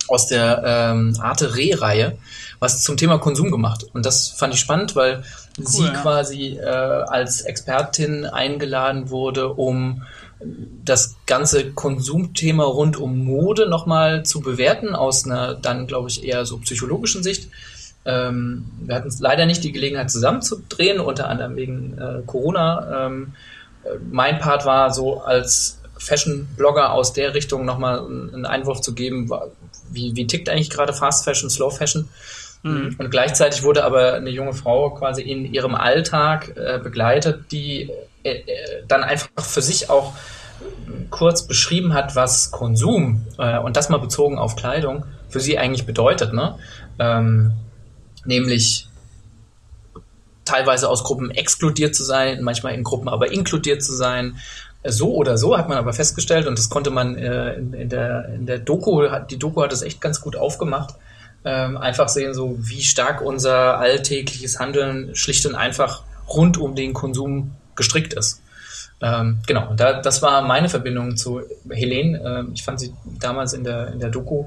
aus 0.08 0.26
der 0.26 0.62
ähm, 0.64 1.16
Arte 1.20 1.56
Re-Reihe, 1.56 2.16
was 2.58 2.82
zum 2.82 2.96
Thema 2.96 3.18
Konsum 3.18 3.50
gemacht. 3.50 3.86
Und 3.92 4.06
das 4.06 4.28
fand 4.28 4.54
ich 4.54 4.60
spannend, 4.60 4.96
weil 4.96 5.24
cool, 5.58 5.66
sie 5.66 5.84
ja. 5.84 5.92
quasi 6.02 6.58
äh, 6.58 6.66
als 6.66 7.42
Expertin 7.42 8.24
eingeladen 8.24 9.10
wurde, 9.10 9.48
um 9.48 10.02
das 10.84 11.16
ganze 11.26 11.72
Konsumthema 11.72 12.64
rund 12.64 12.98
um 12.98 13.24
Mode 13.24 13.68
nochmal 13.68 14.24
zu 14.24 14.40
bewerten, 14.40 14.94
aus 14.94 15.24
einer 15.24 15.54
dann, 15.54 15.86
glaube 15.86 16.08
ich, 16.08 16.24
eher 16.24 16.44
so 16.44 16.58
psychologischen 16.58 17.22
Sicht. 17.22 17.48
Ähm, 18.04 18.66
wir 18.80 18.96
hatten 18.96 19.10
leider 19.18 19.46
nicht 19.46 19.64
die 19.64 19.72
Gelegenheit 19.72 20.10
zusammenzudrehen, 20.10 21.00
unter 21.00 21.28
anderem 21.28 21.56
wegen 21.56 21.98
äh, 21.98 22.22
Corona. 22.26 23.06
Ähm, 23.06 23.34
äh, 23.84 23.88
mein 24.10 24.38
Part 24.38 24.64
war 24.66 24.92
so 24.92 25.22
als 25.22 25.80
Fashion-Blogger 25.98 26.92
aus 26.92 27.14
der 27.14 27.34
Richtung 27.34 27.64
nochmal 27.64 28.00
einen 28.00 28.46
Einwurf 28.46 28.80
zu 28.80 28.94
geben, 28.94 29.30
wie, 29.90 30.14
wie 30.14 30.26
tickt 30.26 30.48
eigentlich 30.48 30.70
gerade 30.70 30.92
Fast 30.92 31.24
Fashion, 31.24 31.50
Slow 31.50 31.70
Fashion. 31.70 32.08
Mhm. 32.62 32.96
Und 32.98 33.10
gleichzeitig 33.10 33.62
wurde 33.62 33.84
aber 33.84 34.14
eine 34.14 34.30
junge 34.30 34.54
Frau 34.54 34.90
quasi 34.90 35.22
in 35.22 35.52
ihrem 35.52 35.74
Alltag 35.74 36.56
äh, 36.56 36.78
begleitet, 36.82 37.52
die 37.52 37.90
äh, 38.22 38.30
äh 38.30 38.44
dann 38.88 39.04
einfach 39.04 39.28
für 39.44 39.62
sich 39.62 39.90
auch 39.90 40.14
kurz 41.10 41.46
beschrieben 41.46 41.94
hat, 41.94 42.16
was 42.16 42.50
Konsum 42.50 43.26
äh, 43.38 43.58
und 43.58 43.76
das 43.76 43.88
mal 43.88 43.98
bezogen 43.98 44.38
auf 44.38 44.56
Kleidung 44.56 45.04
für 45.28 45.40
sie 45.40 45.58
eigentlich 45.58 45.86
bedeutet. 45.86 46.32
Ne? 46.32 46.58
Ähm, 46.98 47.52
nämlich 48.24 48.88
teilweise 50.44 50.88
aus 50.88 51.04
Gruppen 51.04 51.30
exkludiert 51.30 51.94
zu 51.94 52.04
sein, 52.04 52.42
manchmal 52.42 52.74
in 52.74 52.84
Gruppen 52.84 53.08
aber 53.08 53.32
inkludiert 53.32 53.82
zu 53.82 53.92
sein. 53.92 54.38
So 54.88 55.14
oder 55.14 55.38
so 55.38 55.56
hat 55.56 55.68
man 55.68 55.78
aber 55.78 55.92
festgestellt 55.92 56.46
und 56.46 56.58
das 56.58 56.70
konnte 56.70 56.90
man 56.90 57.16
äh, 57.16 57.54
in, 57.54 57.72
in, 57.72 57.88
der, 57.88 58.28
in 58.34 58.46
der 58.46 58.58
Doku, 58.58 59.06
die 59.30 59.38
Doku 59.38 59.62
hat 59.62 59.72
es 59.72 59.82
echt 59.82 60.00
ganz 60.00 60.20
gut 60.20 60.36
aufgemacht, 60.36 60.94
ähm, 61.44 61.76
einfach 61.76 62.08
sehen, 62.08 62.34
so 62.34 62.56
wie 62.58 62.82
stark 62.82 63.22
unser 63.22 63.78
alltägliches 63.78 64.58
Handeln 64.58 65.14
schlicht 65.14 65.46
und 65.46 65.54
einfach 65.54 66.02
rund 66.28 66.58
um 66.58 66.74
den 66.74 66.92
Konsum 66.92 67.52
gestrickt 67.76 68.14
ist. 68.14 68.42
Ähm, 69.00 69.38
genau, 69.46 69.74
da, 69.74 70.00
das 70.00 70.22
war 70.22 70.42
meine 70.42 70.68
Verbindung 70.68 71.16
zu 71.16 71.42
Helene. 71.68 72.20
Ähm, 72.24 72.52
ich 72.54 72.64
fand 72.64 72.80
sie 72.80 72.94
damals 73.20 73.52
in 73.52 73.62
der, 73.62 73.92
in 73.92 74.00
der 74.00 74.08
Doku, 74.08 74.46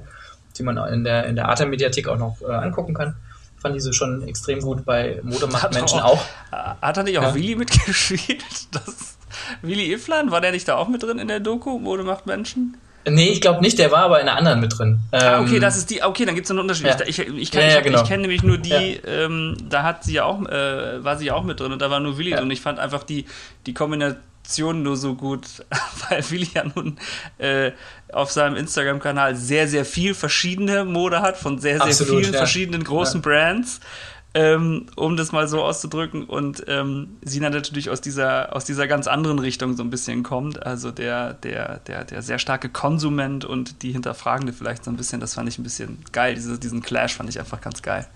die 0.57 0.63
man 0.63 0.77
in 0.91 1.03
der, 1.03 1.25
in 1.25 1.35
der 1.35 1.47
Arte-Mediathek 1.49 2.07
auch 2.07 2.17
noch 2.17 2.41
äh, 2.41 2.51
angucken 2.51 2.93
kann, 2.93 3.15
fand 3.57 3.75
diese 3.75 3.93
schon 3.93 4.27
extrem 4.27 4.61
gut 4.61 4.85
bei 4.85 5.19
Modemacht 5.23 5.73
Menschen 5.73 5.99
auch, 5.99 6.19
auch. 6.51 6.81
Hat 6.81 6.97
er 6.97 7.03
nicht 7.03 7.17
auch 7.19 7.23
ja. 7.23 7.35
Willi 7.35 7.55
mitgespielt? 7.55 8.43
Das, 8.71 9.18
Willi 9.61 9.93
Iflan, 9.93 10.31
war 10.31 10.41
der 10.41 10.51
nicht 10.51 10.67
da 10.67 10.75
auch 10.75 10.87
mit 10.87 11.03
drin 11.03 11.19
in 11.19 11.27
der 11.27 11.39
Doku, 11.39 11.79
Modemacht 11.79 12.25
Menschen? 12.25 12.77
Nee, 13.07 13.29
ich 13.29 13.41
glaube 13.41 13.61
nicht, 13.61 13.79
der 13.79 13.91
war 13.91 14.03
aber 14.03 14.21
in 14.21 14.27
einer 14.27 14.37
anderen 14.37 14.59
mit 14.59 14.77
drin. 14.77 14.99
ah, 15.11 15.39
okay, 15.41 15.55
ähm, 15.55 15.61
das 15.61 15.77
ist 15.77 15.89
die, 15.89 16.03
okay, 16.03 16.25
dann 16.25 16.35
gibt 16.35 16.45
es 16.45 16.51
einen 16.51 16.59
Unterschied. 16.59 16.87
Ja. 16.87 16.97
Ich, 17.05 17.19
ich, 17.19 17.53
ja, 17.53 17.61
ja, 17.61 17.81
genau. 17.81 18.01
ich 18.01 18.07
kenne 18.07 18.23
nämlich 18.23 18.43
nur 18.43 18.57
die, 18.57 18.99
ähm, 19.05 19.57
da 19.69 19.83
hat 19.83 20.03
sie 20.03 20.13
ja 20.13 20.25
auch, 20.25 20.41
äh, 20.45 21.03
war 21.03 21.17
sie 21.17 21.27
ja 21.27 21.33
auch 21.33 21.43
mit 21.43 21.59
drin 21.59 21.71
und 21.71 21.81
da 21.81 21.89
war 21.89 21.99
nur 21.99 22.17
Willi 22.17 22.37
und 22.37 22.51
ich 22.51 22.61
fand 22.61 22.79
einfach 22.79 23.03
die, 23.03 23.25
die 23.65 23.73
Kombination 23.73 24.83
nur 24.83 24.97
so 24.97 25.15
gut, 25.15 25.45
weil 26.09 26.29
Willi 26.29 26.49
ja 26.53 26.65
nun 26.75 26.97
äh, 27.37 27.71
auf 28.11 28.31
seinem 28.31 28.55
Instagram-Kanal 28.57 29.35
sehr, 29.35 29.67
sehr 29.67 29.85
viel 29.85 30.13
verschiedene 30.13 30.83
Mode 30.83 31.21
hat 31.21 31.37
von 31.37 31.59
sehr, 31.59 31.77
sehr 31.77 31.87
Absolut, 31.87 32.21
vielen 32.21 32.33
verschiedenen 32.33 32.83
großen 32.83 33.21
Brands 33.21 33.79
ähm, 34.33 34.85
um 34.95 35.17
das 35.17 35.31
mal 35.31 35.47
so 35.47 35.63
auszudrücken. 35.63 36.25
Und 36.25 36.63
ähm, 36.67 37.17
sie 37.21 37.39
natürlich 37.39 37.89
aus 37.89 38.01
dieser, 38.01 38.55
aus 38.55 38.65
dieser 38.65 38.87
ganz 38.87 39.07
anderen 39.07 39.39
Richtung 39.39 39.75
so 39.75 39.83
ein 39.83 39.89
bisschen 39.89 40.23
kommt. 40.23 40.65
Also 40.65 40.91
der, 40.91 41.33
der, 41.33 41.79
der, 41.79 42.03
der 42.03 42.21
sehr 42.21 42.39
starke 42.39 42.69
Konsument 42.69 43.45
und 43.45 43.81
die 43.81 43.91
Hinterfragende 43.91 44.53
vielleicht 44.53 44.83
so 44.83 44.91
ein 44.91 44.97
bisschen, 44.97 45.19
das 45.19 45.33
fand 45.33 45.49
ich 45.49 45.57
ein 45.57 45.63
bisschen 45.63 45.99
geil. 46.11 46.35
Diese, 46.35 46.59
diesen 46.59 46.81
Clash 46.81 47.15
fand 47.15 47.29
ich 47.29 47.39
einfach 47.39 47.61
ganz 47.61 47.81
geil. 47.81 48.07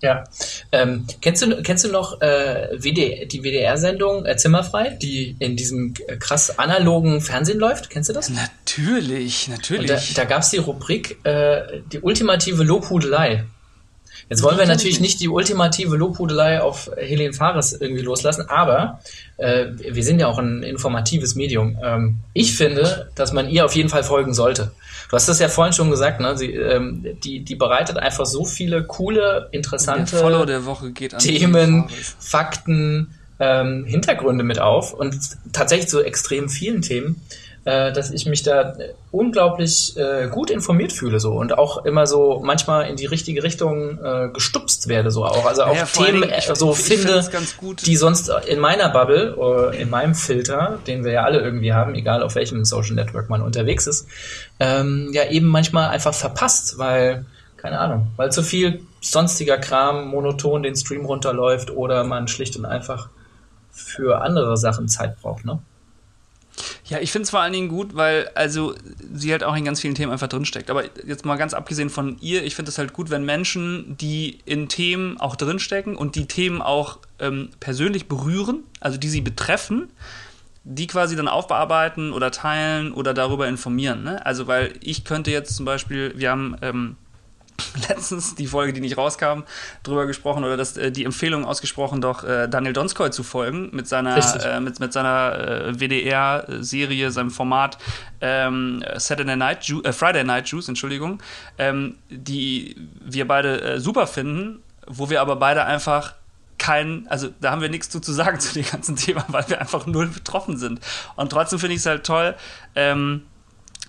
Ja. 0.00 0.24
Ähm, 0.70 1.06
kennst, 1.20 1.42
du, 1.42 1.60
kennst 1.62 1.84
du 1.84 1.88
noch 1.88 2.20
äh, 2.20 2.68
WD, 2.72 3.32
die 3.32 3.42
WDR-Sendung 3.42 4.26
äh, 4.26 4.36
Zimmerfrei, 4.36 4.90
die 4.90 5.36
in 5.40 5.56
diesem 5.56 5.94
krass 6.20 6.58
analogen 6.58 7.20
Fernsehen 7.20 7.58
läuft? 7.58 7.90
Kennst 7.90 8.08
du 8.08 8.12
das? 8.12 8.30
Natürlich, 8.30 9.48
natürlich. 9.48 9.90
Und 9.90 10.16
da, 10.16 10.22
da 10.22 10.24
gab 10.24 10.42
es 10.42 10.50
die 10.50 10.58
Rubrik 10.58 11.18
äh, 11.24 11.80
Die 11.92 12.00
ultimative 12.00 12.62
Lobhudelei. 12.62 13.44
Jetzt 14.28 14.42
wollen 14.42 14.58
wir 14.58 14.66
natürlich 14.66 15.00
nicht 15.00 15.20
die 15.20 15.28
ultimative 15.28 15.96
Lobhudelei 15.96 16.60
auf 16.60 16.90
Helene 16.96 17.32
Fares 17.32 17.72
irgendwie 17.72 18.02
loslassen, 18.02 18.48
aber 18.48 19.00
äh, 19.38 19.66
wir 19.78 20.04
sind 20.04 20.20
ja 20.20 20.26
auch 20.26 20.38
ein 20.38 20.62
informatives 20.62 21.34
Medium. 21.34 21.78
Ähm, 21.82 22.18
ich 22.34 22.56
finde, 22.56 23.10
dass 23.14 23.32
man 23.32 23.48
ihr 23.48 23.64
auf 23.64 23.74
jeden 23.74 23.88
Fall 23.88 24.04
folgen 24.04 24.34
sollte. 24.34 24.72
Du 25.08 25.16
hast 25.16 25.28
das 25.28 25.38
ja 25.38 25.48
vorhin 25.48 25.72
schon 25.72 25.90
gesagt, 25.90 26.20
ne? 26.20 26.36
Sie, 26.36 26.52
ähm, 26.52 27.06
die, 27.24 27.40
die 27.40 27.54
bereitet 27.54 27.96
einfach 27.96 28.26
so 28.26 28.44
viele 28.44 28.84
coole, 28.84 29.48
interessante 29.52 30.16
Themen, 31.18 31.88
Fakten, 32.18 33.14
ähm, 33.40 33.84
Hintergründe 33.86 34.44
mit 34.44 34.58
auf 34.58 34.92
und 34.92 35.16
tatsächlich 35.52 35.88
zu 35.88 36.02
extrem 36.02 36.48
vielen 36.50 36.82
Themen 36.82 37.22
äh, 37.68 37.92
dass 37.92 38.10
ich 38.10 38.24
mich 38.24 38.42
da 38.42 38.72
unglaublich 39.10 39.94
äh, 39.98 40.28
gut 40.28 40.50
informiert 40.50 40.90
fühle 40.90 41.20
so. 41.20 41.32
Und 41.32 41.58
auch 41.58 41.84
immer 41.84 42.06
so 42.06 42.40
manchmal 42.42 42.88
in 42.88 42.96
die 42.96 43.04
richtige 43.04 43.42
Richtung 43.42 44.02
äh, 44.02 44.30
gestupst 44.32 44.88
werde 44.88 45.10
so 45.10 45.26
auch. 45.26 45.44
Also 45.44 45.64
auch 45.64 45.74
ja, 45.74 45.84
Themen 45.84 46.22
Dingen, 46.22 46.34
ich, 46.38 46.46
so 46.46 46.72
ich 46.72 46.78
finde 46.78 47.22
die 47.84 47.96
sonst 47.96 48.30
in 48.46 48.58
meiner 48.58 48.88
Bubble 48.88 49.36
oder 49.36 49.74
in 49.74 49.90
meinem 49.90 50.14
Filter 50.14 50.78
den 50.86 51.04
wir 51.04 51.12
ja 51.12 51.24
alle 51.24 51.40
irgendwie 51.40 51.74
haben 51.74 51.94
egal 51.94 52.22
auf 52.22 52.36
welchem 52.36 52.64
Social 52.64 52.94
Network 52.94 53.28
man 53.28 53.42
unterwegs 53.42 53.86
ist 53.86 54.06
ähm, 54.60 55.10
ja 55.12 55.28
eben 55.28 55.46
manchmal 55.46 55.90
einfach 55.90 56.14
verpasst 56.14 56.78
weil 56.78 57.26
keine 57.56 57.78
Ahnung 57.78 58.08
weil 58.16 58.32
zu 58.32 58.42
viel 58.42 58.80
sonstiger 59.00 59.58
Kram 59.58 60.08
monoton 60.08 60.62
den 60.62 60.76
Stream 60.76 61.04
runterläuft 61.04 61.70
oder 61.70 62.04
man 62.04 62.28
schlicht 62.28 62.56
und 62.56 62.64
einfach 62.64 63.08
für 63.70 64.22
andere 64.22 64.56
Sachen 64.56 64.88
Zeit 64.88 65.20
braucht 65.20 65.44
ne 65.44 65.58
ja, 66.88 66.98
ich 67.00 67.12
finde 67.12 67.24
es 67.24 67.30
vor 67.30 67.40
allen 67.40 67.52
Dingen 67.52 67.68
gut, 67.68 67.94
weil 67.94 68.30
also 68.34 68.74
sie 69.12 69.30
halt 69.30 69.44
auch 69.44 69.54
in 69.54 69.64
ganz 69.64 69.80
vielen 69.80 69.94
Themen 69.94 70.10
einfach 70.10 70.28
drinsteckt. 70.28 70.70
Aber 70.70 70.84
jetzt 71.06 71.26
mal 71.26 71.36
ganz 71.36 71.52
abgesehen 71.52 71.90
von 71.90 72.16
ihr, 72.20 72.42
ich 72.44 72.54
finde 72.54 72.70
es 72.70 72.78
halt 72.78 72.94
gut, 72.94 73.10
wenn 73.10 73.24
Menschen, 73.24 73.96
die 73.98 74.38
in 74.46 74.68
Themen 74.68 75.20
auch 75.20 75.36
drinstecken 75.36 75.96
und 75.96 76.14
die 76.14 76.26
Themen 76.26 76.62
auch 76.62 76.98
ähm, 77.18 77.50
persönlich 77.60 78.08
berühren, 78.08 78.64
also 78.80 78.96
die 78.96 79.08
sie 79.08 79.20
betreffen, 79.20 79.90
die 80.64 80.86
quasi 80.86 81.14
dann 81.14 81.28
aufbearbeiten 81.28 82.12
oder 82.12 82.30
teilen 82.30 82.92
oder 82.92 83.12
darüber 83.12 83.48
informieren. 83.48 84.02
Ne? 84.02 84.24
Also 84.24 84.46
weil 84.46 84.72
ich 84.80 85.04
könnte 85.04 85.30
jetzt 85.30 85.56
zum 85.56 85.66
Beispiel, 85.66 86.14
wir 86.16 86.30
haben 86.30 86.56
ähm, 86.62 86.96
letztens 87.88 88.34
die 88.34 88.46
Folge, 88.46 88.72
die 88.72 88.80
nicht 88.80 88.96
rauskam, 88.96 89.42
drüber 89.82 90.06
gesprochen 90.06 90.44
oder 90.44 90.56
das, 90.56 90.76
äh, 90.76 90.90
die 90.90 91.04
Empfehlung 91.04 91.44
ausgesprochen, 91.44 92.00
doch 92.00 92.24
äh, 92.24 92.48
Daniel 92.48 92.72
Donskoy 92.72 93.10
zu 93.10 93.22
folgen 93.22 93.70
mit 93.72 93.88
seiner, 93.88 94.16
äh, 94.44 94.60
mit, 94.60 94.80
mit 94.80 94.92
seiner 94.92 95.72
WDR-Serie, 95.78 97.10
seinem 97.10 97.30
Format 97.30 97.78
ähm, 98.20 98.84
Saturday 98.96 99.36
Night 99.36 99.64
Ju 99.64 99.82
äh, 99.82 99.92
Friday 99.92 100.24
Night 100.24 100.48
Juice, 100.48 100.68
Entschuldigung, 100.68 101.22
ähm, 101.58 101.96
die 102.10 102.76
wir 103.00 103.26
beide 103.26 103.60
äh, 103.60 103.80
super 103.80 104.06
finden, 104.06 104.62
wo 104.86 105.10
wir 105.10 105.20
aber 105.20 105.36
beide 105.36 105.64
einfach 105.64 106.14
kein, 106.58 107.06
also 107.08 107.28
da 107.40 107.52
haben 107.52 107.62
wir 107.62 107.68
nichts 107.68 107.88
zu, 107.88 108.00
zu 108.00 108.12
sagen 108.12 108.40
zu 108.40 108.52
dem 108.54 108.66
ganzen 108.66 108.96
Thema, 108.96 109.24
weil 109.28 109.48
wir 109.48 109.60
einfach 109.60 109.86
null 109.86 110.08
betroffen 110.08 110.56
sind. 110.56 110.80
Und 111.16 111.30
trotzdem 111.30 111.58
finde 111.58 111.74
ich 111.74 111.80
es 111.80 111.86
halt 111.86 112.04
toll, 112.04 112.34
ähm, 112.74 113.22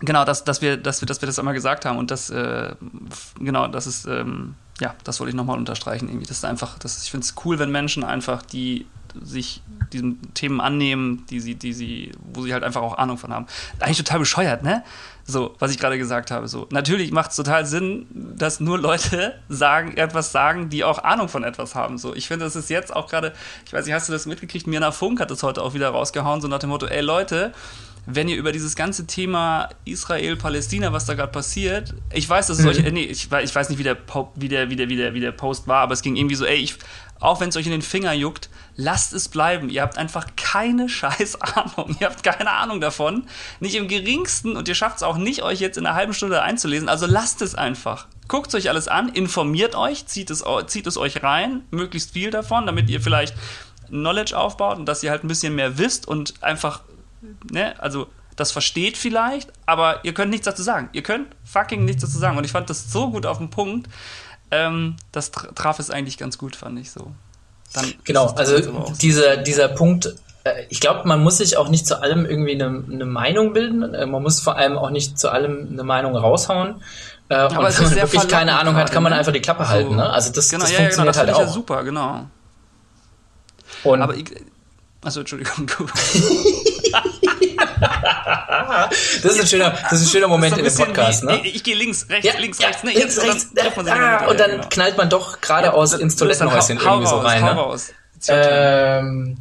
Genau, 0.01 0.23
dass, 0.23 0.43
dass, 0.43 0.61
wir, 0.61 0.77
dass, 0.77 1.01
wir, 1.01 1.05
dass 1.07 1.21
wir 1.21 1.27
das 1.27 1.39
einmal 1.39 1.53
gesagt 1.53 1.85
haben 1.85 1.97
und 1.97 2.09
das, 2.09 2.29
äh, 2.29 2.73
genau, 3.39 3.67
das 3.67 3.85
ist, 3.85 4.05
ähm, 4.05 4.55
ja, 4.79 4.95
das 5.03 5.19
wollte 5.19 5.29
ich 5.29 5.35
nochmal 5.35 5.57
unterstreichen. 5.57 6.07
Irgendwie. 6.07 6.25
Das 6.25 6.37
ist 6.37 6.45
einfach, 6.45 6.79
das, 6.79 7.03
ich 7.03 7.11
finde 7.11 7.25
es 7.25 7.35
cool, 7.43 7.59
wenn 7.59 7.71
Menschen 7.71 8.03
einfach, 8.03 8.41
die 8.41 8.85
sich 9.21 9.61
diesen 9.91 10.33
Themen 10.33 10.61
annehmen, 10.61 11.25
die 11.29 11.39
sie, 11.39 11.55
die 11.55 11.73
sie, 11.73 12.11
wo 12.21 12.43
sie 12.43 12.53
halt 12.53 12.63
einfach 12.63 12.81
auch 12.81 12.97
Ahnung 12.97 13.17
von 13.17 13.33
haben. 13.33 13.47
Eigentlich 13.79 13.97
total 13.97 14.19
bescheuert, 14.19 14.63
ne? 14.63 14.83
So, 15.25 15.55
was 15.59 15.71
ich 15.71 15.77
gerade 15.77 15.97
gesagt 15.97 16.31
habe. 16.31 16.47
So, 16.47 16.67
natürlich 16.71 17.11
macht 17.11 17.31
es 17.31 17.35
total 17.35 17.65
Sinn, 17.65 18.07
dass 18.11 18.59
nur 18.59 18.79
Leute 18.79 19.39
sagen, 19.49 19.97
etwas 19.97 20.31
sagen, 20.31 20.69
die 20.69 20.83
auch 20.83 21.03
Ahnung 21.03 21.27
von 21.27 21.43
etwas 21.43 21.75
haben. 21.75 21.97
So, 21.97 22.15
ich 22.15 22.27
finde, 22.27 22.45
das 22.45 22.55
ist 22.55 22.69
jetzt 22.69 22.95
auch 22.95 23.07
gerade, 23.07 23.33
ich 23.65 23.73
weiß 23.73 23.85
nicht, 23.85 23.93
hast 23.93 24.07
du 24.09 24.13
das 24.13 24.25
mitgekriegt? 24.25 24.67
Mirna 24.67 24.91
Funk 24.91 25.19
hat 25.19 25.31
das 25.31 25.43
heute 25.43 25.61
auch 25.61 25.73
wieder 25.73 25.89
rausgehauen, 25.89 26.41
so 26.41 26.47
nach 26.47 26.59
dem 26.59 26.69
Motto, 26.69 26.87
ey 26.87 27.01
Leute, 27.01 27.51
wenn 28.11 28.27
ihr 28.27 28.37
über 28.37 28.51
dieses 28.51 28.75
ganze 28.75 29.05
Thema 29.05 29.69
Israel-Palästina, 29.85 30.91
was 30.93 31.05
da 31.05 31.13
gerade 31.13 31.31
passiert, 31.31 31.93
ich 32.13 32.27
weiß, 32.27 32.47
dass 32.47 32.59
es 32.59 32.63
mhm. 32.63 32.69
euch, 32.69 32.91
nee, 32.91 33.03
ich, 33.03 33.29
ich, 33.31 33.55
weiß 33.55 33.69
nicht, 33.69 33.77
wie 33.77 33.83
der, 33.83 33.97
wie, 34.35 34.47
der, 34.47 34.69
wie, 34.69 34.75
der, 34.75 34.89
wie, 34.89 34.95
der, 34.95 35.13
wie 35.13 35.19
der 35.19 35.31
Post 35.31 35.67
war, 35.67 35.81
aber 35.81 35.93
es 35.93 36.01
ging 36.01 36.15
irgendwie 36.15 36.35
so, 36.35 36.45
ey, 36.45 36.57
ich, 36.57 36.75
auch 37.19 37.41
wenn 37.41 37.49
es 37.49 37.57
euch 37.57 37.65
in 37.65 37.71
den 37.71 37.81
Finger 37.81 38.13
juckt, 38.13 38.49
lasst 38.75 39.13
es 39.13 39.27
bleiben. 39.27 39.69
Ihr 39.69 39.81
habt 39.81 39.97
einfach 39.97 40.27
keine 40.37 40.87
scheiß 40.89 41.41
Ahnung. 41.41 41.95
Ihr 41.99 42.07
habt 42.07 42.23
keine 42.23 42.51
Ahnung 42.51 42.79
davon. 42.79 43.25
Nicht 43.59 43.75
im 43.75 43.87
geringsten 43.87 44.55
und 44.55 44.67
ihr 44.67 44.75
schafft 44.75 44.97
es 44.97 45.03
auch 45.03 45.17
nicht, 45.17 45.43
euch 45.43 45.59
jetzt 45.59 45.77
in 45.77 45.85
einer 45.85 45.95
halben 45.95 46.13
Stunde 46.13 46.41
einzulesen. 46.41 46.87
Also 46.87 47.05
lasst 47.05 47.41
es 47.41 47.55
einfach. 47.55 48.07
Guckt 48.27 48.53
euch 48.55 48.69
alles 48.69 48.87
an, 48.87 49.09
informiert 49.09 49.75
euch, 49.75 50.05
zieht 50.05 50.29
es, 50.29 50.43
zieht 50.67 50.87
es 50.87 50.97
euch 50.97 51.23
rein, 51.23 51.63
möglichst 51.71 52.11
viel 52.11 52.29
davon, 52.29 52.67
damit 52.67 52.89
ihr 52.89 53.01
vielleicht 53.01 53.35
Knowledge 53.89 54.37
aufbaut 54.37 54.77
und 54.77 54.85
dass 54.85 55.03
ihr 55.03 55.09
halt 55.09 55.23
ein 55.23 55.27
bisschen 55.27 55.55
mehr 55.55 55.77
wisst 55.77 56.07
und 56.07 56.41
einfach 56.43 56.81
ne, 57.51 57.79
also 57.81 58.07
das 58.39 58.51
versteht 58.51 58.97
vielleicht, 58.97 59.51
aber 59.65 60.03
ihr 60.03 60.13
könnt 60.13 60.31
nichts 60.31 60.45
dazu 60.45 60.63
sagen. 60.63 60.89
Ihr 60.93 61.03
könnt 61.03 61.27
fucking 61.43 61.83
nichts 61.83 62.01
dazu 62.01 62.17
sagen. 62.17 62.37
Und 62.37 62.45
ich 62.45 62.51
fand 62.51 62.69
das 62.69 62.91
so 62.91 63.11
gut 63.11 63.25
auf 63.25 63.37
den 63.37 63.49
Punkt. 63.49 63.89
Ähm, 64.51 64.95
das 65.11 65.31
traf 65.31 65.79
es 65.79 65.91
eigentlich 65.91 66.17
ganz 66.17 66.37
gut, 66.37 66.55
fand 66.55 66.79
ich 66.79 66.91
so. 66.91 67.11
Dann 67.73 67.93
genau, 68.03 68.27
also 68.27 68.57
dieser, 69.01 69.37
dieser 69.37 69.67
Punkt, 69.67 70.15
äh, 70.43 70.63
ich 70.69 70.79
glaube, 70.79 71.07
man 71.07 71.21
muss 71.21 71.37
sich 71.37 71.57
auch 71.57 71.69
nicht 71.69 71.85
zu 71.85 72.01
allem 72.01 72.25
irgendwie 72.25 72.53
eine, 72.53 72.83
eine, 72.89 73.05
Meinung 73.05 73.53
bilden. 73.53 73.93
Äh, 73.93 74.05
man 74.05 74.23
muss 74.23 74.39
vor 74.39 74.55
allem 74.55 74.77
auch 74.77 74.89
nicht 74.89 75.19
zu 75.19 75.29
allem 75.29 75.67
eine 75.71 75.83
Meinung 75.83 76.15
raushauen. 76.15 76.81
Äh, 77.27 77.35
aber 77.35 77.67
und 77.67 77.77
wenn 77.77 77.83
man 77.83 77.95
wirklich 77.95 78.27
keine 78.27 78.57
Ahnung 78.57 78.75
hat, 78.75 78.91
kann 78.91 79.03
man 79.03 79.11
ne? 79.11 79.19
einfach 79.19 79.33
die 79.33 79.41
Klappe 79.41 79.65
so. 79.65 79.69
halten. 79.69 79.97
Ne? 79.97 80.09
Also 80.09 80.31
das, 80.31 80.49
genau, 80.49 80.63
das 80.63 80.71
ja, 80.71 80.79
funktioniert 80.79 81.13
genau, 81.13 81.27
das 81.27 81.37
halt 81.37 81.45
auch. 81.45 81.47
Ja 81.47 81.53
super, 81.53 81.83
genau. 81.83 82.27
Und 83.83 84.01
aber 84.01 84.15
ich, 84.15 84.25
also 85.03 85.19
Entschuldigung. 85.19 85.69
das, 89.21 89.33
ist 89.33 89.41
ein 89.41 89.47
schöner, 89.47 89.77
das 89.89 89.93
ist 89.93 90.07
ein 90.07 90.11
schöner 90.11 90.27
Moment 90.27 90.57
in 90.57 90.63
dem 90.63 90.73
Podcast, 90.73 91.23
wie, 91.23 91.27
ne? 91.27 91.41
Ich, 91.43 91.55
ich 91.55 91.63
gehe 91.63 91.75
links, 91.75 92.07
rechts, 92.09 92.25
ja, 92.25 92.39
links, 92.39 92.59
ja, 92.59 92.67
rechts, 92.67 92.83
ne? 92.83 92.91
Links, 92.91 93.21
rechts, 93.21 93.47
und 93.75 93.85
dann, 93.85 93.99
ah, 93.99 94.27
und 94.27 94.39
dann 94.39 94.51
genau. 94.51 94.67
knallt 94.69 94.97
man 94.97 95.09
doch 95.09 95.41
geradeaus 95.41 95.93
ins 95.93 96.15
Toilettenhäuschen 96.15 96.79
irgendwie 96.79 97.07
so 97.07 97.17
rein. 97.17 97.43
Ne? 97.43 97.51
raus. 97.51 97.93
Ähm, 98.27 99.37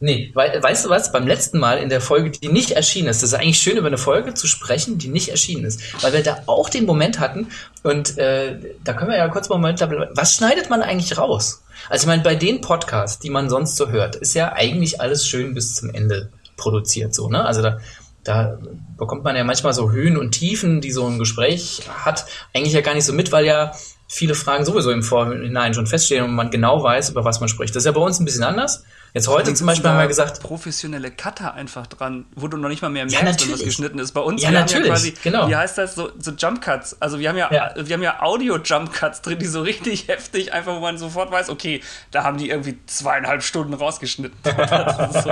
nee, 0.00 0.32
we 0.34 0.62
weißt 0.62 0.84
du 0.84 0.88
was? 0.88 1.12
Beim 1.12 1.26
letzten 1.26 1.58
Mal 1.58 1.78
in 1.78 1.88
der 1.88 2.00
Folge, 2.00 2.30
die 2.30 2.48
nicht 2.48 2.72
erschienen 2.72 3.08
ist, 3.08 3.22
das 3.22 3.32
ist 3.32 3.38
eigentlich 3.38 3.58
schön, 3.58 3.76
über 3.76 3.86
eine 3.86 3.98
Folge 3.98 4.34
zu 4.34 4.46
sprechen, 4.46 4.98
die 4.98 5.08
nicht 5.08 5.28
erschienen 5.28 5.64
ist, 5.64 5.80
weil 6.02 6.12
wir 6.12 6.22
da 6.22 6.42
auch 6.46 6.68
den 6.68 6.86
Moment 6.86 7.20
hatten 7.20 7.48
und 7.82 8.18
äh, 8.18 8.58
da 8.84 8.92
können 8.92 9.10
wir 9.10 9.18
ja 9.18 9.28
kurz 9.28 9.48
mal 9.48 9.58
Moment, 9.58 9.80
was 10.14 10.34
schneidet 10.34 10.70
man 10.70 10.82
eigentlich 10.82 11.16
raus? 11.18 11.62
Also 11.88 12.04
ich 12.04 12.06
meine, 12.08 12.22
bei 12.22 12.34
den 12.34 12.60
Podcasts, 12.60 13.18
die 13.20 13.30
man 13.30 13.48
sonst 13.48 13.76
so 13.76 13.88
hört, 13.88 14.16
ist 14.16 14.34
ja 14.34 14.52
eigentlich 14.52 15.00
alles 15.00 15.26
schön 15.26 15.54
bis 15.54 15.74
zum 15.74 15.90
Ende 15.90 16.30
produziert 16.56 17.14
so, 17.14 17.28
ne? 17.28 17.44
Also 17.44 17.62
da 17.62 17.78
da 18.26 18.58
bekommt 18.96 19.22
man 19.22 19.36
ja 19.36 19.44
manchmal 19.44 19.72
so 19.72 19.92
Höhen 19.92 20.16
und 20.16 20.32
Tiefen, 20.32 20.80
die 20.80 20.90
so 20.90 21.06
ein 21.06 21.18
Gespräch 21.18 21.82
hat, 22.04 22.26
eigentlich 22.52 22.72
ja 22.72 22.80
gar 22.80 22.94
nicht 22.94 23.04
so 23.04 23.12
mit, 23.12 23.30
weil 23.30 23.46
ja 23.46 23.72
viele 24.08 24.34
Fragen 24.34 24.64
sowieso 24.64 24.90
im 24.90 25.02
Vorhinein 25.02 25.74
schon 25.74 25.86
feststehen 25.86 26.24
und 26.24 26.34
man 26.34 26.50
genau 26.50 26.82
weiß, 26.82 27.10
über 27.10 27.24
was 27.24 27.40
man 27.40 27.48
spricht. 27.48 27.74
Das 27.74 27.82
ist 27.82 27.86
ja 27.86 27.92
bei 27.92 28.00
uns 28.00 28.18
ein 28.18 28.24
bisschen 28.24 28.44
anders. 28.44 28.84
Jetzt 29.14 29.28
heute 29.28 29.54
zum 29.54 29.66
Beispiel 29.66 29.88
haben 29.88 29.98
wir 29.98 30.08
gesagt. 30.08 30.42
Professionelle 30.42 31.10
Cutter 31.10 31.54
einfach 31.54 31.86
dran, 31.86 32.26
wo 32.34 32.48
du 32.48 32.58
noch 32.58 32.68
nicht 32.68 32.82
mal 32.82 32.90
mehr 32.90 33.06
merkst, 33.06 33.40
ja, 33.40 33.46
wenn 33.46 33.54
was 33.54 33.64
geschnitten 33.64 33.98
ist. 33.98 34.12
Bei 34.12 34.20
uns 34.20 34.42
ja, 34.42 34.50
wir 34.50 34.60
natürlich, 34.60 34.76
haben 34.76 34.84
ja 34.88 34.92
quasi, 34.92 35.14
genau. 35.22 35.48
wie 35.48 35.56
heißt 35.56 35.78
das, 35.78 35.94
so, 35.94 36.10
so 36.18 36.32
Jump 36.32 36.60
Cuts. 36.60 37.00
Also 37.00 37.18
wir 37.18 37.30
haben 37.30 37.38
ja, 37.38 37.50
ja. 37.50 37.72
wir 37.76 37.94
haben 37.94 38.02
ja 38.02 38.20
Audio-Jump 38.20 38.92
Cuts 38.92 39.22
drin, 39.22 39.38
die 39.38 39.46
so 39.46 39.62
richtig 39.62 40.08
heftig, 40.08 40.52
einfach 40.52 40.74
wo 40.74 40.80
man 40.80 40.98
sofort 40.98 41.30
weiß, 41.30 41.48
okay, 41.48 41.80
da 42.10 42.24
haben 42.24 42.36
die 42.36 42.50
irgendwie 42.50 42.78
zweieinhalb 42.84 43.42
Stunden 43.42 43.72
rausgeschnitten. 43.72 44.36
so. 44.44 45.30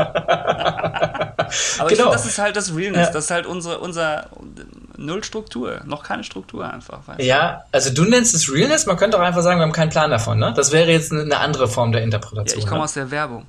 Aber 1.79 1.89
genau. 1.89 1.93
ich 1.93 1.99
finde, 1.99 2.17
das 2.17 2.27
ist 2.27 2.39
halt 2.39 2.57
das 2.57 2.75
Realness, 2.75 3.11
das 3.11 3.25
ist 3.25 3.31
halt 3.31 3.47
unsere, 3.47 3.79
unser 3.79 4.29
null 4.97 5.25
Struktur, 5.25 5.81
noch 5.85 6.03
keine 6.03 6.25
Struktur 6.25 6.71
einfach. 6.71 7.01
ja, 7.19 7.65
also 7.73 7.91
du 7.91 8.05
nennst 8.05 8.35
es 8.35 8.53
Realness, 8.53 8.87
man 8.87 8.97
könnte 8.97 9.19
auch 9.19 9.23
einfach 9.23 9.43
sagen, 9.43 9.59
wir 9.59 9.65
haben 9.65 9.73
keinen 9.73 9.91
Plan 9.91 10.11
davon, 10.11 10.39
ne? 10.39 10.53
Das 10.57 10.73
wäre 10.73 10.91
jetzt 10.91 11.13
eine 11.13 11.39
andere 11.39 11.69
Form 11.69 11.93
der 11.93 12.03
Interpretation. 12.03 12.61
Ja, 12.61 12.65
ich 12.65 12.67
komme 12.67 12.81
ne? 12.81 12.85
aus 12.85 12.95
der 12.95 13.11
Werbung. 13.11 13.47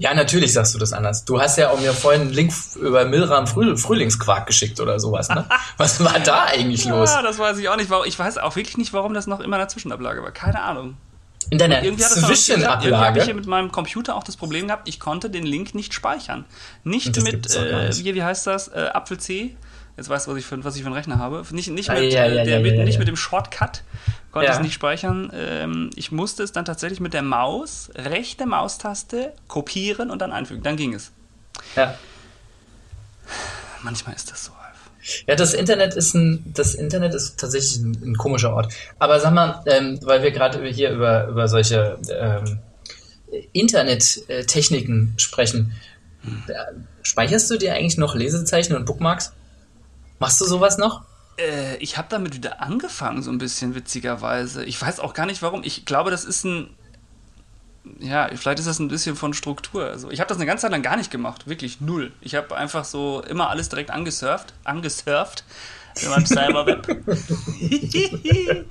Ja, 0.00 0.14
natürlich 0.14 0.54
sagst 0.54 0.74
du 0.74 0.78
das 0.78 0.94
anders. 0.94 1.26
Du 1.26 1.42
hast 1.42 1.58
ja 1.58 1.68
auch 1.68 1.78
mir 1.78 1.92
vorhin 1.92 2.22
einen 2.22 2.30
Link 2.30 2.54
über 2.76 3.04
Milram 3.04 3.46
Früh 3.46 3.76
Frühlingsquark 3.76 4.46
geschickt 4.46 4.80
oder 4.80 4.98
sowas, 4.98 5.28
ne? 5.28 5.44
Was 5.76 6.02
war 6.02 6.18
da 6.20 6.44
eigentlich 6.44 6.86
los? 6.86 7.10
Ja, 7.10 7.20
das 7.20 7.38
weiß 7.38 7.58
ich 7.58 7.68
auch 7.68 7.76
nicht. 7.76 7.90
Ich 8.06 8.18
weiß 8.18 8.38
auch 8.38 8.56
wirklich 8.56 8.78
nicht, 8.78 8.94
warum 8.94 9.12
das 9.12 9.26
noch 9.26 9.40
immer 9.40 9.56
in 9.56 9.60
der 9.60 9.68
Zwischenablage 9.68 10.22
war. 10.22 10.30
Keine 10.30 10.62
Ahnung. 10.62 10.96
In 11.48 11.58
deiner 11.58 11.80
Zwischenablage? 11.82 12.88
Irgendwie 12.88 13.04
habe 13.04 13.18
ich 13.18 13.24
hier 13.24 13.34
mit 13.34 13.46
meinem 13.46 13.72
Computer 13.72 14.14
auch 14.14 14.22
das 14.22 14.36
Problem 14.36 14.66
gehabt, 14.66 14.88
ich 14.88 15.00
konnte 15.00 15.30
den 15.30 15.44
Link 15.44 15.74
nicht 15.74 15.94
speichern. 15.94 16.44
Nicht 16.84 17.20
mit, 17.22 17.54
äh, 17.54 17.90
wie, 17.96 18.14
wie 18.14 18.22
heißt 18.22 18.46
das, 18.46 18.68
äh, 18.68 18.90
Apfel 18.92 19.18
C, 19.18 19.56
jetzt 19.96 20.08
weißt 20.08 20.26
du, 20.26 20.32
was 20.32 20.38
ich 20.38 20.46
für, 20.46 20.62
was 20.62 20.76
ich 20.76 20.82
für 20.82 20.86
einen 20.86 20.94
Rechner 20.94 21.18
habe. 21.18 21.44
Nicht, 21.50 21.70
nicht, 21.70 21.90
ah, 21.90 21.94
mit, 21.94 22.12
ja, 22.12 22.26
ja, 22.26 22.44
der, 22.44 22.58
ja, 22.58 22.60
mit, 22.60 22.78
nicht 22.84 22.98
mit 22.98 23.08
dem 23.08 23.16
Shortcut, 23.16 23.82
konnte 24.30 24.48
ja. 24.48 24.54
es 24.54 24.60
nicht 24.60 24.74
speichern. 24.74 25.32
Ähm, 25.34 25.90
ich 25.96 26.12
musste 26.12 26.42
es 26.42 26.52
dann 26.52 26.64
tatsächlich 26.64 27.00
mit 27.00 27.14
der 27.14 27.22
Maus, 27.22 27.90
rechte 27.94 28.46
Maustaste, 28.46 29.32
kopieren 29.48 30.10
und 30.10 30.20
dann 30.20 30.32
einfügen. 30.32 30.62
Dann 30.62 30.76
ging 30.76 30.94
es. 30.94 31.10
Ja. 31.74 31.94
Manchmal 33.82 34.14
ist 34.14 34.30
das 34.30 34.44
so. 34.44 34.52
Ja, 35.26 35.36
das 35.36 35.54
Internet 35.54 35.94
ist 35.94 36.14
ein, 36.14 36.52
das 36.54 36.74
Internet 36.74 37.14
ist 37.14 37.38
tatsächlich 37.38 37.78
ein, 37.78 37.96
ein 38.02 38.16
komischer 38.16 38.54
Ort. 38.54 38.72
Aber 38.98 39.20
sag 39.20 39.32
mal, 39.32 39.62
ähm, 39.66 39.98
weil 40.02 40.22
wir 40.22 40.30
gerade 40.30 40.64
hier 40.68 40.90
über, 40.90 41.28
über 41.28 41.48
solche 41.48 41.98
ähm, 42.10 42.58
Internettechniken 43.52 45.14
sprechen, 45.16 45.72
hm. 46.22 46.42
speicherst 47.02 47.50
du 47.50 47.56
dir 47.56 47.74
eigentlich 47.74 47.96
noch 47.96 48.14
Lesezeichen 48.14 48.74
und 48.74 48.86
Bookmarks? 48.86 49.32
Machst 50.18 50.40
du 50.40 50.44
sowas 50.44 50.78
noch? 50.78 51.02
Äh, 51.38 51.76
ich 51.76 51.96
habe 51.96 52.08
damit 52.10 52.34
wieder 52.34 52.60
angefangen, 52.60 53.22
so 53.22 53.30
ein 53.30 53.38
bisschen 53.38 53.74
witzigerweise. 53.74 54.64
Ich 54.64 54.80
weiß 54.80 55.00
auch 55.00 55.14
gar 55.14 55.26
nicht 55.26 55.42
warum. 55.42 55.62
Ich 55.64 55.84
glaube, 55.84 56.10
das 56.10 56.24
ist 56.24 56.44
ein. 56.44 56.70
Ja, 57.98 58.28
vielleicht 58.34 58.58
ist 58.58 58.68
das 58.68 58.78
ein 58.78 58.88
bisschen 58.88 59.16
von 59.16 59.32
Struktur. 59.32 59.86
Also 59.86 60.10
ich 60.10 60.20
habe 60.20 60.28
das 60.28 60.36
eine 60.36 60.46
ganze 60.46 60.62
Zeit 60.62 60.70
lang 60.70 60.82
gar 60.82 60.96
nicht 60.96 61.10
gemacht, 61.10 61.48
wirklich 61.48 61.80
null. 61.80 62.12
Ich 62.20 62.34
habe 62.34 62.54
einfach 62.56 62.84
so 62.84 63.22
immer 63.28 63.48
alles 63.48 63.68
direkt 63.70 63.90
angesurft, 63.90 64.52
angesurft 64.64 65.44
in 66.02 66.10
meinem 66.10 66.26
Cyberweb. 66.26 66.86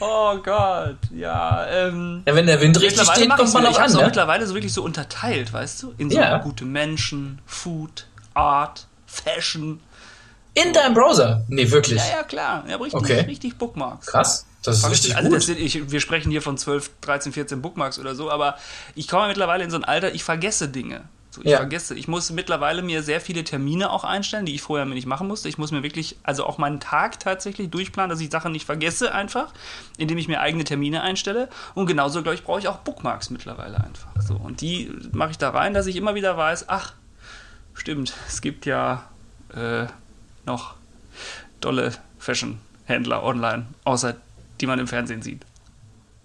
oh 0.00 0.38
Gott, 0.38 0.96
ja. 1.14 1.66
Ähm, 1.68 2.22
ja, 2.26 2.34
wenn 2.34 2.46
der 2.46 2.60
Wind 2.60 2.80
richtig 2.80 3.08
steht, 3.08 3.28
kommt 3.30 3.52
man 3.52 3.66
auch 3.66 3.78
an. 3.78 3.90
Ich 3.90 3.96
ne? 3.96 4.04
mittlerweile 4.04 4.46
so 4.46 4.54
wirklich 4.54 4.72
so 4.72 4.82
unterteilt, 4.82 5.52
weißt 5.52 5.82
du, 5.82 5.94
in 5.98 6.10
so 6.10 6.18
ja. 6.18 6.38
gute 6.38 6.64
Menschen, 6.64 7.40
Food, 7.46 8.06
Art, 8.34 8.86
Fashion, 9.06 9.80
in 10.54 10.72
deinem 10.72 10.94
Browser? 10.94 11.44
Nee, 11.48 11.70
wirklich. 11.70 11.98
Ja, 11.98 12.18
ja, 12.18 12.22
klar. 12.22 12.64
Ja, 12.68 12.76
richtig, 12.76 13.00
okay. 13.00 13.20
richtig 13.20 13.56
Bookmarks. 13.56 14.06
Krass. 14.06 14.46
Das 14.62 14.78
ist 14.78 14.90
richtig 14.90 15.16
also 15.16 15.28
gut. 15.30 15.38
Das 15.38 15.48
ich, 15.48 15.90
wir 15.90 16.00
sprechen 16.00 16.30
hier 16.30 16.42
von 16.42 16.58
12, 16.58 16.90
13, 17.00 17.32
14 17.32 17.62
Bookmarks 17.62 17.98
oder 17.98 18.14
so, 18.14 18.30
aber 18.30 18.56
ich 18.94 19.08
komme 19.08 19.28
mittlerweile 19.28 19.64
in 19.64 19.70
so 19.70 19.76
ein 19.76 19.84
Alter, 19.84 20.14
ich 20.14 20.24
vergesse 20.24 20.68
Dinge. 20.68 21.04
So, 21.30 21.42
ich 21.42 21.50
ja. 21.50 21.58
vergesse, 21.58 21.94
ich 21.94 22.08
muss 22.08 22.32
mittlerweile 22.32 22.82
mir 22.82 23.04
sehr 23.04 23.20
viele 23.20 23.44
Termine 23.44 23.90
auch 23.90 24.02
einstellen, 24.02 24.46
die 24.46 24.54
ich 24.54 24.62
vorher 24.62 24.84
mir 24.84 24.94
nicht 24.94 25.06
machen 25.06 25.28
musste. 25.28 25.48
Ich 25.48 25.58
muss 25.58 25.70
mir 25.70 25.84
wirklich, 25.84 26.16
also 26.24 26.44
auch 26.44 26.58
meinen 26.58 26.80
Tag 26.80 27.20
tatsächlich 27.20 27.70
durchplanen, 27.70 28.10
dass 28.10 28.20
ich 28.20 28.30
Sachen 28.30 28.50
nicht 28.50 28.66
vergesse 28.66 29.14
einfach, 29.14 29.52
indem 29.96 30.18
ich 30.18 30.26
mir 30.26 30.40
eigene 30.40 30.64
Termine 30.64 31.02
einstelle. 31.02 31.48
Und 31.74 31.86
genauso, 31.86 32.22
glaube 32.22 32.34
ich, 32.34 32.42
brauche 32.42 32.58
ich 32.58 32.66
auch 32.66 32.78
Bookmarks 32.78 33.30
mittlerweile 33.30 33.76
einfach. 33.76 34.10
So, 34.20 34.34
und 34.34 34.60
die 34.60 34.90
mache 35.12 35.30
ich 35.30 35.38
da 35.38 35.50
rein, 35.50 35.72
dass 35.72 35.86
ich 35.86 35.94
immer 35.94 36.16
wieder 36.16 36.36
weiß, 36.36 36.68
ach, 36.68 36.94
stimmt, 37.74 38.12
es 38.26 38.40
gibt 38.40 38.66
ja 38.66 39.04
äh, 39.54 39.86
noch 40.46 40.74
dolle 41.60 41.92
Fashion-Händler 42.18 43.22
online, 43.22 43.66
außer 43.84 44.16
die 44.60 44.66
man 44.66 44.78
im 44.78 44.86
Fernsehen 44.86 45.22
sieht. 45.22 45.42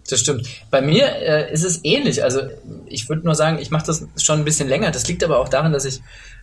Das 0.10 0.20
stimmt. 0.20 0.48
Bei 0.70 0.82
mir 0.82 1.08
äh, 1.08 1.52
ist 1.52 1.64
es 1.64 1.84
ähnlich. 1.84 2.24
Also 2.24 2.42
ich 2.86 3.10
würde 3.10 3.26
nur 3.26 3.34
sagen, 3.34 3.58
ich 3.60 3.72
mache 3.72 3.88
das 3.88 4.06
schon 4.18 4.40
ein 4.40 4.46
bisschen 4.46 4.70
länger. 4.70 4.92
Das 4.92 5.08
liegt 5.08 5.24
aber 5.24 5.40
auch 5.40 5.50
daran, 5.50 5.74
dass 5.74 5.86
ich 5.86 6.02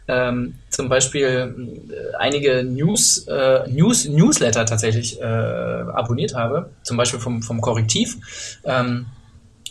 ähm, 0.08 0.54
zum 0.68 0.88
Beispiel 0.88 1.86
äh, 1.90 2.16
einige 2.16 2.64
News, 2.64 3.26
äh, 3.28 3.68
News, 3.68 4.06
Newsletter 4.06 4.66
tatsächlich 4.66 5.20
äh, 5.20 5.24
abonniert 5.24 6.34
habe. 6.34 6.70
Zum 6.82 6.96
Beispiel 6.96 7.20
vom, 7.20 7.42
vom 7.42 7.60
Korrektiv. 7.60 8.16
Ähm, 8.64 9.06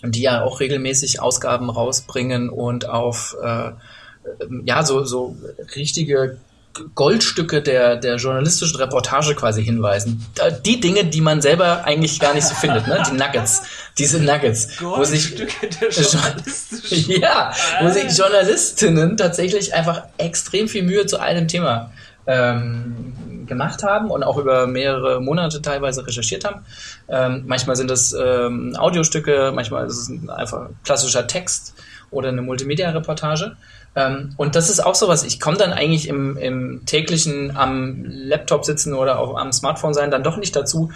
die 0.04 0.22
ja 0.22 0.44
auch 0.44 0.60
regelmäßig 0.60 1.22
Ausgaben 1.22 1.70
rausbringen 1.70 2.50
und 2.50 2.90
auf 2.90 3.36
äh, 3.44 3.72
ja 4.66 4.84
so, 4.84 5.04
so 5.04 5.36
richtige 5.76 6.38
Goldstücke 6.96 7.62
der, 7.62 7.98
der 7.98 8.16
journalistischen 8.16 8.78
Reportage 8.78 9.36
quasi 9.36 9.64
hinweisen. 9.64 10.26
Die 10.66 10.80
Dinge, 10.80 11.06
die 11.06 11.22
man 11.22 11.42
selber 11.42 11.86
eigentlich 11.86 12.20
gar 12.20 12.34
nicht 12.34 12.46
so 12.46 12.56
findet, 12.56 12.88
ne? 12.88 13.04
Die 13.10 13.16
Nuggets. 13.16 13.64
Diese 13.98 14.20
Nuggets. 14.20 14.78
Goldstücke 14.78 15.00
wo 15.00 15.04
sich, 15.04 15.36
der 15.36 15.90
journalistischen 15.90 17.12
Ja, 17.22 17.54
wo 17.82 17.90
sich 17.90 18.18
Journalistinnen 18.18 19.18
tatsächlich 19.18 19.74
einfach 19.74 20.04
extrem 20.18 20.68
viel 20.68 20.84
Mühe 20.84 21.06
zu 21.06 21.20
einem 21.20 21.48
Thema 21.48 21.92
ähm, 22.28 23.46
gemacht 23.48 23.84
haben 23.84 24.10
und 24.10 24.24
auch 24.24 24.38
über 24.38 24.68
mehrere 24.68 25.22
Monate 25.22 25.62
teilweise 25.62 26.06
recherchiert 26.06 26.46
haben. 26.46 26.66
Ähm, 27.10 27.44
manchmal 27.48 27.76
sind 27.76 27.92
das 27.92 28.14
ähm, 28.14 28.76
Audiostücke, 28.78 29.52
manchmal 29.54 29.88
ist 29.88 29.98
es 29.98 30.30
einfach 30.30 30.70
klassischer 30.84 31.28
Text 31.28 31.74
oder 32.12 32.30
eine 32.30 32.42
Multimedia-Reportage. 32.42 33.58
Ähm, 33.96 34.34
und 34.38 34.56
das 34.56 34.70
ist 34.70 34.80
auch 34.80 34.96
sowas, 34.96 35.24
ich 35.24 35.40
komme 35.40 35.58
dann 35.58 35.74
eigentlich 35.74 36.08
im, 36.08 36.38
im 36.38 36.86
täglichen 36.86 37.56
am 37.56 38.06
Laptop 38.06 38.66
sitzen 38.66 38.94
oder 38.94 39.20
auch 39.20 39.36
am 39.36 39.52
Smartphone 39.52 39.94
sein 39.94 40.12
dann 40.12 40.24
doch 40.24 40.38
nicht 40.38 40.56
dazu, 40.56 40.92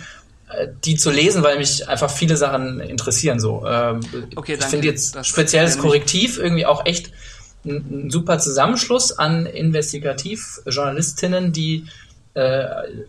äh, 0.50 0.68
die 0.86 0.96
zu 0.96 1.12
lesen, 1.12 1.44
weil 1.44 1.58
mich 1.58 1.88
einfach 1.90 2.10
viele 2.10 2.38
Sachen 2.38 2.80
interessieren. 2.80 3.40
So. 3.40 3.66
Ähm, 3.68 4.00
okay, 4.36 4.58
ich 4.60 4.66
finde 4.66 4.88
jetzt 4.88 5.16
das 5.16 5.28
spezielles 5.28 5.78
Korrektiv 5.78 6.38
irgendwie 6.38 6.66
auch 6.66 6.86
echt 6.86 7.12
ein, 7.66 8.06
ein 8.06 8.12
super 8.12 8.40
Zusammenschluss 8.40 9.12
an 9.12 9.46
Investigativjournalistinnen, 9.46 11.52
die 11.52 11.86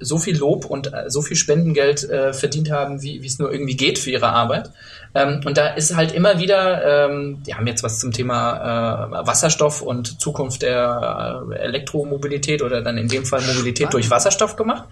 so 0.01 0.19
viel 0.19 0.37
Lob 0.39 0.65
und 0.67 0.93
äh, 0.93 1.11
so 1.11 1.21
viel 1.21 1.37
Spendengeld 1.37 2.09
äh, 2.09 2.33
verdient 2.33 2.71
haben, 2.71 3.03
wie 3.03 3.25
es 3.25 3.39
nur 3.39 3.51
irgendwie 3.51 3.77
geht 3.77 3.99
für 3.99 4.11
ihre 4.11 4.29
Arbeit. 4.29 4.71
Ähm, 5.15 5.41
und 5.45 5.57
da 5.57 5.69
ist 5.69 5.97
halt 5.97 6.13
immer 6.13 6.39
wieder, 6.39 7.09
ähm, 7.09 7.43
die 7.45 7.55
haben 7.55 7.67
jetzt 7.67 7.83
was 7.83 7.99
zum 7.99 8.13
Thema 8.13 9.09
äh, 9.23 9.27
Wasserstoff 9.27 9.83
und 9.83 10.21
Zukunft 10.21 10.63
der 10.63 11.43
äh, 11.51 11.55
Elektromobilität 11.57 12.63
oder 12.63 12.83
dann 12.83 12.99
in 12.99 13.09
dem 13.09 13.25
Fall 13.25 13.41
Mobilität 13.41 13.77
spannend. 13.77 13.95
durch 13.95 14.11
Wasserstoff 14.11 14.57
gemacht. 14.57 14.85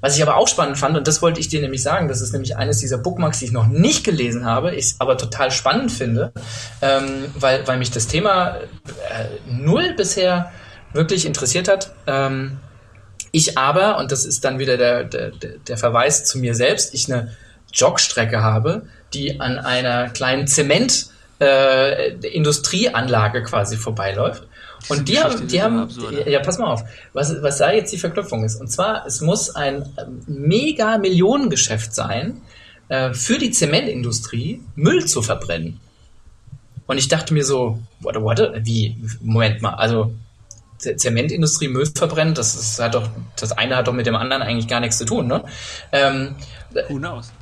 Was 0.00 0.16
ich 0.16 0.22
aber 0.22 0.36
auch 0.36 0.48
spannend 0.48 0.76
fand, 0.76 0.98
und 0.98 1.08
das 1.08 1.22
wollte 1.22 1.40
ich 1.40 1.48
dir 1.48 1.62
nämlich 1.62 1.82
sagen, 1.82 2.08
das 2.08 2.20
ist 2.20 2.32
nämlich 2.32 2.56
eines 2.58 2.78
dieser 2.78 2.98
Bookmarks, 2.98 3.38
die 3.38 3.46
ich 3.46 3.52
noch 3.52 3.66
nicht 3.66 4.04
gelesen 4.04 4.44
habe, 4.44 4.74
ich 4.74 4.96
aber 4.98 5.16
total 5.16 5.50
spannend 5.50 5.90
finde, 5.90 6.32
ähm, 6.82 7.24
weil, 7.34 7.66
weil 7.66 7.78
mich 7.78 7.90
das 7.90 8.06
Thema 8.06 8.56
äh, 8.56 8.60
null 9.50 9.94
bisher 9.96 10.52
wirklich 10.92 11.24
interessiert 11.24 11.68
hat. 11.68 11.94
Ähm, 12.06 12.58
ich 13.34 13.58
aber, 13.58 13.98
und 13.98 14.12
das 14.12 14.24
ist 14.24 14.44
dann 14.44 14.60
wieder 14.60 14.76
der, 14.76 15.02
der, 15.02 15.32
der 15.32 15.76
Verweis 15.76 16.24
zu 16.24 16.38
mir 16.38 16.54
selbst, 16.54 16.94
ich 16.94 17.12
eine 17.12 17.36
Jogstrecke 17.72 18.44
habe, 18.44 18.86
die 19.12 19.40
an 19.40 19.58
einer 19.58 20.08
kleinen 20.10 20.46
Zement 20.46 21.06
äh, 21.40 22.12
Industrieanlage 22.28 23.42
quasi 23.42 23.76
vorbeiläuft. 23.76 24.46
Und 24.88 25.08
die 25.08 25.18
haben, 25.18 25.48
die 25.48 25.60
haben, 25.60 25.80
absurd, 25.80 26.28
ja, 26.28 26.38
pass 26.40 26.58
mal 26.58 26.70
auf, 26.70 26.84
was, 27.12 27.42
was 27.42 27.58
da 27.58 27.72
jetzt 27.72 27.92
die 27.92 27.98
Verknüpfung 27.98 28.44
ist. 28.44 28.60
Und 28.60 28.68
zwar, 28.68 29.04
es 29.04 29.20
muss 29.20 29.50
ein 29.50 29.84
mega 30.28 30.98
Millionengeschäft 30.98 31.92
sein, 31.92 32.40
äh, 32.88 33.14
für 33.14 33.38
die 33.38 33.50
Zementindustrie 33.50 34.62
Müll 34.76 35.06
zu 35.06 35.22
verbrennen. 35.22 35.80
Und 36.86 36.98
ich 36.98 37.08
dachte 37.08 37.34
mir 37.34 37.44
so, 37.44 37.80
what, 37.98 38.14
what, 38.22 38.38
wie, 38.62 38.96
Moment 39.20 39.60
mal, 39.60 39.74
also 39.74 40.14
Zementindustrie 40.96 41.68
Müll 41.68 41.86
verbrennt, 41.86 42.38
das 42.38 42.54
ist 42.54 42.78
halt 42.78 42.94
doch, 42.94 43.08
das 43.38 43.52
eine 43.52 43.76
hat 43.76 43.88
doch 43.88 43.92
mit 43.92 44.06
dem 44.06 44.16
anderen 44.16 44.42
eigentlich 44.42 44.68
gar 44.68 44.80
nichts 44.80 44.98
zu 44.98 45.04
tun, 45.04 45.26
ne? 45.26 45.44
Ähm, 45.92 46.36
Who 46.88 46.98
knows? 46.98 47.32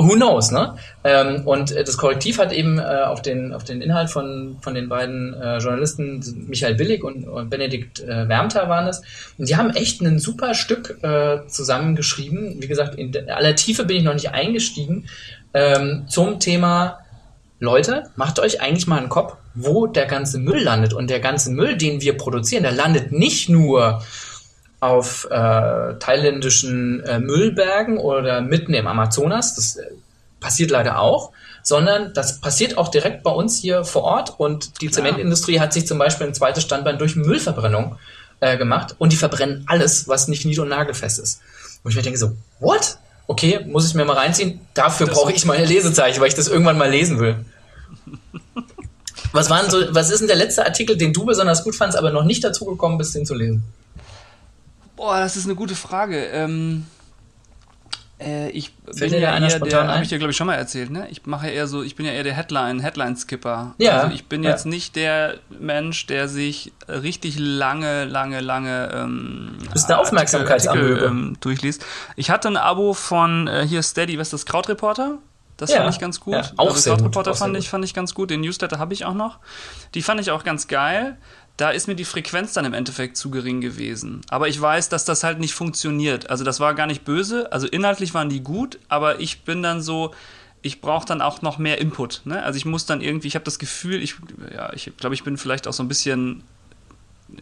Who 0.00 0.14
knows, 0.14 0.52
ne? 0.52 0.76
Ähm, 1.02 1.42
und 1.44 1.74
das 1.74 1.96
Korrektiv 1.96 2.38
hat 2.38 2.52
eben 2.52 2.78
äh, 2.78 2.82
auf, 2.82 3.20
den, 3.20 3.52
auf 3.52 3.64
den 3.64 3.82
Inhalt 3.82 4.10
von, 4.10 4.56
von 4.60 4.74
den 4.74 4.88
beiden 4.88 5.34
äh, 5.34 5.58
Journalisten, 5.58 6.46
Michael 6.48 6.76
Billig 6.76 7.02
und, 7.02 7.26
und 7.26 7.50
Benedikt 7.50 8.00
äh, 8.00 8.28
Wärmter 8.28 8.68
waren 8.68 8.86
es. 8.86 9.02
Und 9.38 9.48
die 9.48 9.56
haben 9.56 9.70
echt 9.70 10.00
ein 10.00 10.20
super 10.20 10.54
Stück 10.54 11.02
äh, 11.02 11.48
zusammengeschrieben. 11.48 12.62
Wie 12.62 12.68
gesagt, 12.68 12.94
in 12.94 13.28
aller 13.28 13.56
Tiefe 13.56 13.84
bin 13.84 13.96
ich 13.96 14.04
noch 14.04 14.14
nicht 14.14 14.30
eingestiegen 14.30 15.08
ähm, 15.52 16.04
zum 16.08 16.38
Thema 16.38 17.00
Leute, 17.58 18.04
macht 18.14 18.38
euch 18.38 18.60
eigentlich 18.60 18.86
mal 18.86 18.98
einen 18.98 19.08
Kopf, 19.08 19.34
wo 19.60 19.86
der 19.86 20.06
ganze 20.06 20.38
Müll 20.38 20.62
landet. 20.62 20.92
Und 20.92 21.08
der 21.10 21.20
ganze 21.20 21.50
Müll, 21.50 21.76
den 21.76 22.00
wir 22.00 22.16
produzieren, 22.16 22.62
der 22.62 22.72
landet 22.72 23.12
nicht 23.12 23.48
nur 23.48 24.02
auf 24.80 25.26
äh, 25.30 25.94
thailändischen 25.98 27.02
äh, 27.04 27.18
Müllbergen 27.18 27.98
oder 27.98 28.40
mitten 28.40 28.74
im 28.74 28.86
Amazonas. 28.86 29.54
Das 29.54 29.76
äh, 29.76 29.86
passiert 30.40 30.70
leider 30.70 31.00
auch. 31.00 31.32
Sondern 31.62 32.14
das 32.14 32.40
passiert 32.40 32.78
auch 32.78 32.88
direkt 32.88 33.22
bei 33.22 33.30
uns 33.30 33.58
hier 33.58 33.84
vor 33.84 34.02
Ort. 34.04 34.38
Und 34.38 34.80
die 34.80 34.86
Klar. 34.86 35.04
Zementindustrie 35.04 35.60
hat 35.60 35.72
sich 35.72 35.86
zum 35.86 35.98
Beispiel 35.98 36.26
ein 36.26 36.34
zweites 36.34 36.62
Standbein 36.62 36.98
durch 36.98 37.16
Müllverbrennung 37.16 37.96
äh, 38.40 38.56
gemacht. 38.56 38.94
Und 38.98 39.12
die 39.12 39.16
verbrennen 39.16 39.64
alles, 39.66 40.08
was 40.08 40.28
nicht 40.28 40.44
nied- 40.44 40.60
und 40.60 40.68
nagelfest 40.68 41.18
ist. 41.18 41.40
Und 41.82 41.90
ich 41.90 41.96
mir 41.96 42.02
denke 42.02 42.18
so, 42.18 42.32
what? 42.60 42.98
Okay, 43.26 43.60
muss 43.66 43.86
ich 43.86 43.94
mir 43.94 44.04
mal 44.04 44.16
reinziehen. 44.16 44.60
Dafür 44.72 45.06
brauche 45.06 45.32
ich 45.32 45.44
meine 45.44 45.66
Lesezeichen, 45.66 46.20
weil 46.20 46.28
ich 46.28 46.34
das 46.34 46.48
irgendwann 46.48 46.78
mal 46.78 46.90
lesen 46.90 47.18
will. 47.18 47.44
Was 49.32 49.50
waren 49.50 49.70
so, 49.70 49.78
was 49.90 50.10
ist 50.10 50.20
denn 50.20 50.28
der 50.28 50.36
letzte 50.36 50.64
Artikel, 50.64 50.96
den 50.96 51.12
du 51.12 51.24
besonders 51.24 51.64
gut 51.64 51.74
fandst, 51.74 51.98
aber 51.98 52.10
noch 52.10 52.24
nicht 52.24 52.42
dazu 52.42 52.64
gekommen 52.64 52.98
bist, 52.98 53.14
den 53.14 53.26
zu 53.26 53.34
lesen? 53.34 53.62
Boah, 54.96 55.20
das 55.20 55.36
ist 55.36 55.44
eine 55.44 55.54
gute 55.54 55.74
Frage. 55.74 56.24
Ähm, 56.26 56.86
äh, 58.20 58.50
ich 58.50 58.72
Fällt 58.84 59.12
bin 59.12 59.20
ja 59.20 59.32
einer 59.32 59.48
eher 59.48 59.60
der, 59.60 59.86
habe 59.86 60.02
ich 60.02 60.08
dir 60.08 60.18
glaube 60.18 60.32
ich 60.32 60.36
schon 60.36 60.48
mal 60.48 60.54
erzählt, 60.54 60.90
ne? 60.90 61.06
Ich 61.10 61.24
mache 61.26 61.48
eher 61.48 61.68
so, 61.68 61.82
ich 61.82 61.94
bin 61.94 62.04
ja 62.04 62.12
eher 62.12 62.24
der 62.24 62.34
Headline, 62.34 62.80
Headline-Skipper. 62.80 63.74
Ja, 63.78 64.00
Also 64.00 64.14
ich 64.14 64.26
bin 64.26 64.42
ja. 64.42 64.50
jetzt 64.50 64.66
nicht 64.66 64.96
der 64.96 65.34
Mensch, 65.50 66.06
der 66.06 66.26
sich 66.28 66.72
richtig 66.88 67.38
lange, 67.38 68.06
lange, 68.06 68.40
lange 68.40 68.90
ähm, 68.92 69.58
bist 69.72 69.88
eine 69.88 69.98
Aufmerksamkeitsamöbe. 69.98 71.04
Ähm, 71.04 71.36
durchliest. 71.40 71.84
Ich 72.16 72.30
hatte 72.30 72.48
ein 72.48 72.56
Abo 72.56 72.92
von 72.92 73.46
äh, 73.46 73.64
hier 73.66 73.82
Steady, 73.82 74.18
was 74.18 74.28
ist 74.28 74.32
das 74.32 74.46
Krautreporter? 74.46 75.18
Das 75.58 75.70
Ja, 75.70 75.78
fand 75.78 75.92
ich 75.92 76.00
ganz 76.00 76.20
gut. 76.20 76.34
ja, 76.34 76.52
auch 76.56 76.68
also 76.68 76.78
sehr 76.80 76.98
sehr 76.98 77.34
fand 77.34 77.56
ich, 77.56 77.68
fand 77.68 77.84
ich 77.84 77.92
ganz 77.92 78.14
gut. 78.14 78.30
Den 78.30 78.40
Newsletter 78.40 78.78
habe 78.78 78.94
ich 78.94 79.04
auch 79.04 79.12
noch. 79.12 79.40
Die 79.94 80.02
fand 80.02 80.20
ich 80.20 80.30
auch 80.30 80.44
ganz 80.44 80.68
geil. 80.68 81.18
Da 81.56 81.70
ist 81.70 81.88
mir 81.88 81.96
die 81.96 82.04
Frequenz 82.04 82.52
dann 82.52 82.64
im 82.64 82.72
Endeffekt 82.72 83.16
zu 83.16 83.30
gering 83.30 83.60
gewesen. 83.60 84.20
Aber 84.30 84.46
ich 84.46 84.58
weiß, 84.60 84.88
dass 84.88 85.04
das 85.04 85.24
halt 85.24 85.40
nicht 85.40 85.54
funktioniert. 85.54 86.30
Also 86.30 86.44
das 86.44 86.60
war 86.60 86.74
gar 86.74 86.86
nicht 86.86 87.04
böse. 87.04 87.50
Also 87.52 87.66
inhaltlich 87.66 88.14
waren 88.14 88.28
die 88.30 88.40
gut, 88.40 88.78
aber 88.88 89.18
ich 89.18 89.42
bin 89.42 89.60
dann 89.64 89.82
so, 89.82 90.14
ich 90.62 90.80
brauche 90.80 91.06
dann 91.06 91.20
auch 91.20 91.42
noch 91.42 91.58
mehr 91.58 91.78
Input. 91.78 92.22
Ne? 92.24 92.40
Also 92.44 92.56
ich 92.56 92.64
muss 92.64 92.86
dann 92.86 93.00
irgendwie, 93.00 93.26
ich 93.26 93.34
habe 93.34 93.44
das 93.44 93.58
Gefühl, 93.58 94.00
ich, 94.00 94.14
ja, 94.54 94.72
ich 94.72 94.92
glaube, 94.96 95.14
ich 95.16 95.24
bin 95.24 95.36
vielleicht 95.36 95.66
auch 95.66 95.72
so 95.72 95.82
ein 95.82 95.88
bisschen 95.88 96.44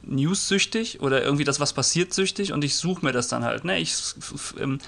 News-süchtig 0.03 1.01
oder 1.01 1.23
irgendwie 1.23 1.45
das, 1.45 1.61
was 1.61 1.73
passiert, 1.73 2.13
süchtig 2.13 2.53
und 2.53 2.65
ich 2.65 2.77
suche 2.77 3.05
mir 3.05 3.13
das 3.13 3.29
dann 3.29 3.45
halt. 3.45 3.65
Ne? 3.65 3.79
Ich 3.79 3.95
ähm, 4.59 4.79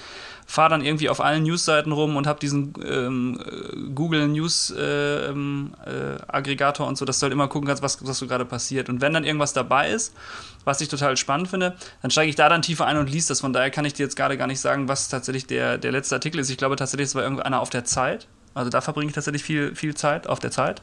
fahre 0.48 0.70
dann 0.70 0.82
irgendwie 0.82 1.10
auf 1.10 1.20
allen 1.20 1.42
Newsseiten 1.42 1.92
rum 1.92 2.16
und 2.16 2.26
habe 2.26 2.40
diesen 2.40 2.72
ähm, 2.82 3.38
äh, 3.44 3.90
Google 3.94 4.26
News 4.28 4.70
äh, 4.70 5.26
ähm, 5.26 5.74
äh, 5.84 6.20
Aggregator 6.26 6.88
und 6.88 6.96
so, 6.96 7.04
dass 7.04 7.18
du 7.18 7.24
halt 7.24 7.34
immer 7.34 7.48
gucken 7.48 7.68
kannst, 7.68 7.82
was, 7.82 8.04
was 8.04 8.18
so 8.18 8.26
gerade 8.26 8.46
passiert. 8.46 8.88
Und 8.88 9.02
wenn 9.02 9.12
dann 9.12 9.24
irgendwas 9.24 9.52
dabei 9.52 9.90
ist, 9.90 10.14
was 10.64 10.80
ich 10.80 10.88
total 10.88 11.18
spannend 11.18 11.48
finde, 11.48 11.76
dann 12.00 12.10
steige 12.10 12.30
ich 12.30 12.34
da 12.34 12.48
dann 12.48 12.62
tiefer 12.62 12.86
ein 12.86 12.96
und 12.96 13.10
liest 13.10 13.28
das. 13.28 13.42
Von 13.42 13.52
daher 13.52 13.70
kann 13.70 13.84
ich 13.84 13.92
dir 13.92 14.04
jetzt 14.04 14.16
gerade 14.16 14.38
gar 14.38 14.46
nicht 14.46 14.60
sagen, 14.60 14.88
was 14.88 15.10
tatsächlich 15.10 15.46
der, 15.46 15.76
der 15.76 15.92
letzte 15.92 16.14
Artikel 16.14 16.40
ist. 16.40 16.48
Ich 16.48 16.56
glaube 16.56 16.76
tatsächlich, 16.76 17.08
es 17.08 17.14
war 17.14 17.22
irgendeiner 17.22 17.60
auf 17.60 17.68
der 17.68 17.84
Zeit. 17.84 18.26
Also 18.54 18.70
da 18.70 18.80
verbringe 18.80 19.10
ich 19.10 19.14
tatsächlich 19.14 19.44
viel, 19.44 19.76
viel 19.76 19.94
Zeit 19.94 20.26
auf 20.26 20.38
der 20.38 20.50
Zeit. 20.50 20.80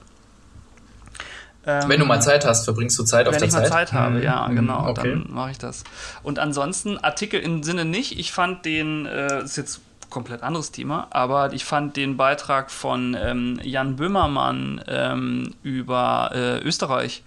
Ähm, 1.68 1.90
Wenn 1.90 2.00
du 2.00 2.06
mal 2.06 2.22
Zeit 2.22 2.46
hast, 2.46 2.66
verbringst 2.66 2.98
du 3.00 3.04
Zeit 3.04 3.28
auf 3.28 3.34
wenn 3.34 3.40
der 3.40 3.48
ich 3.48 3.54
Zeit? 3.54 3.64
mal 3.64 3.70
Zeit 3.70 3.94
habe, 3.94 4.18
Mhm. 4.18 4.24
ja, 4.24 4.48
genau, 4.50 4.88
Okay. 4.90 5.12
dann 5.12 5.34
mache 5.34 5.52
ich 5.52 5.58
das. 5.58 5.84
Und 6.24 6.38
ansonsten 6.40 6.98
Artikel 7.00 7.40
im 7.40 7.64
Sinne 7.64 7.86
nicht. 7.86 8.20
Ich 8.20 8.32
fand 8.32 8.66
den, 8.66 9.06
äh, 9.06 9.44
ist 9.44 9.58
jetzt 9.58 9.82
komplett 10.12 10.44
anderes 10.44 10.72
Thema, 10.72 11.08
aber 11.10 11.52
ich 11.54 11.66
fand 11.66 11.98
den 11.98 12.16
Beitrag 12.18 12.70
von 12.72 13.18
ähm, 13.20 13.60
Jan 13.64 13.96
Böhmermann 13.96 14.80
ähm, 14.88 15.56
über 15.64 16.32
äh, 16.34 16.60
Österreich 16.60 17.24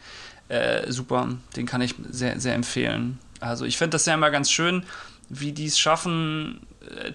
äh, 0.48 0.90
super. 0.90 1.28
Den 1.56 1.66
kann 1.66 1.80
ich 1.82 1.94
sehr, 2.08 2.40
sehr 2.40 2.54
empfehlen. 2.54 3.18
Also 3.40 3.64
ich 3.66 3.76
finde 3.76 3.96
das 3.96 4.06
ja 4.06 4.14
immer 4.14 4.30
ganz 4.30 4.50
schön, 4.50 4.84
wie 5.28 5.52
die 5.52 5.66
es 5.66 5.78
schaffen, 5.78 6.60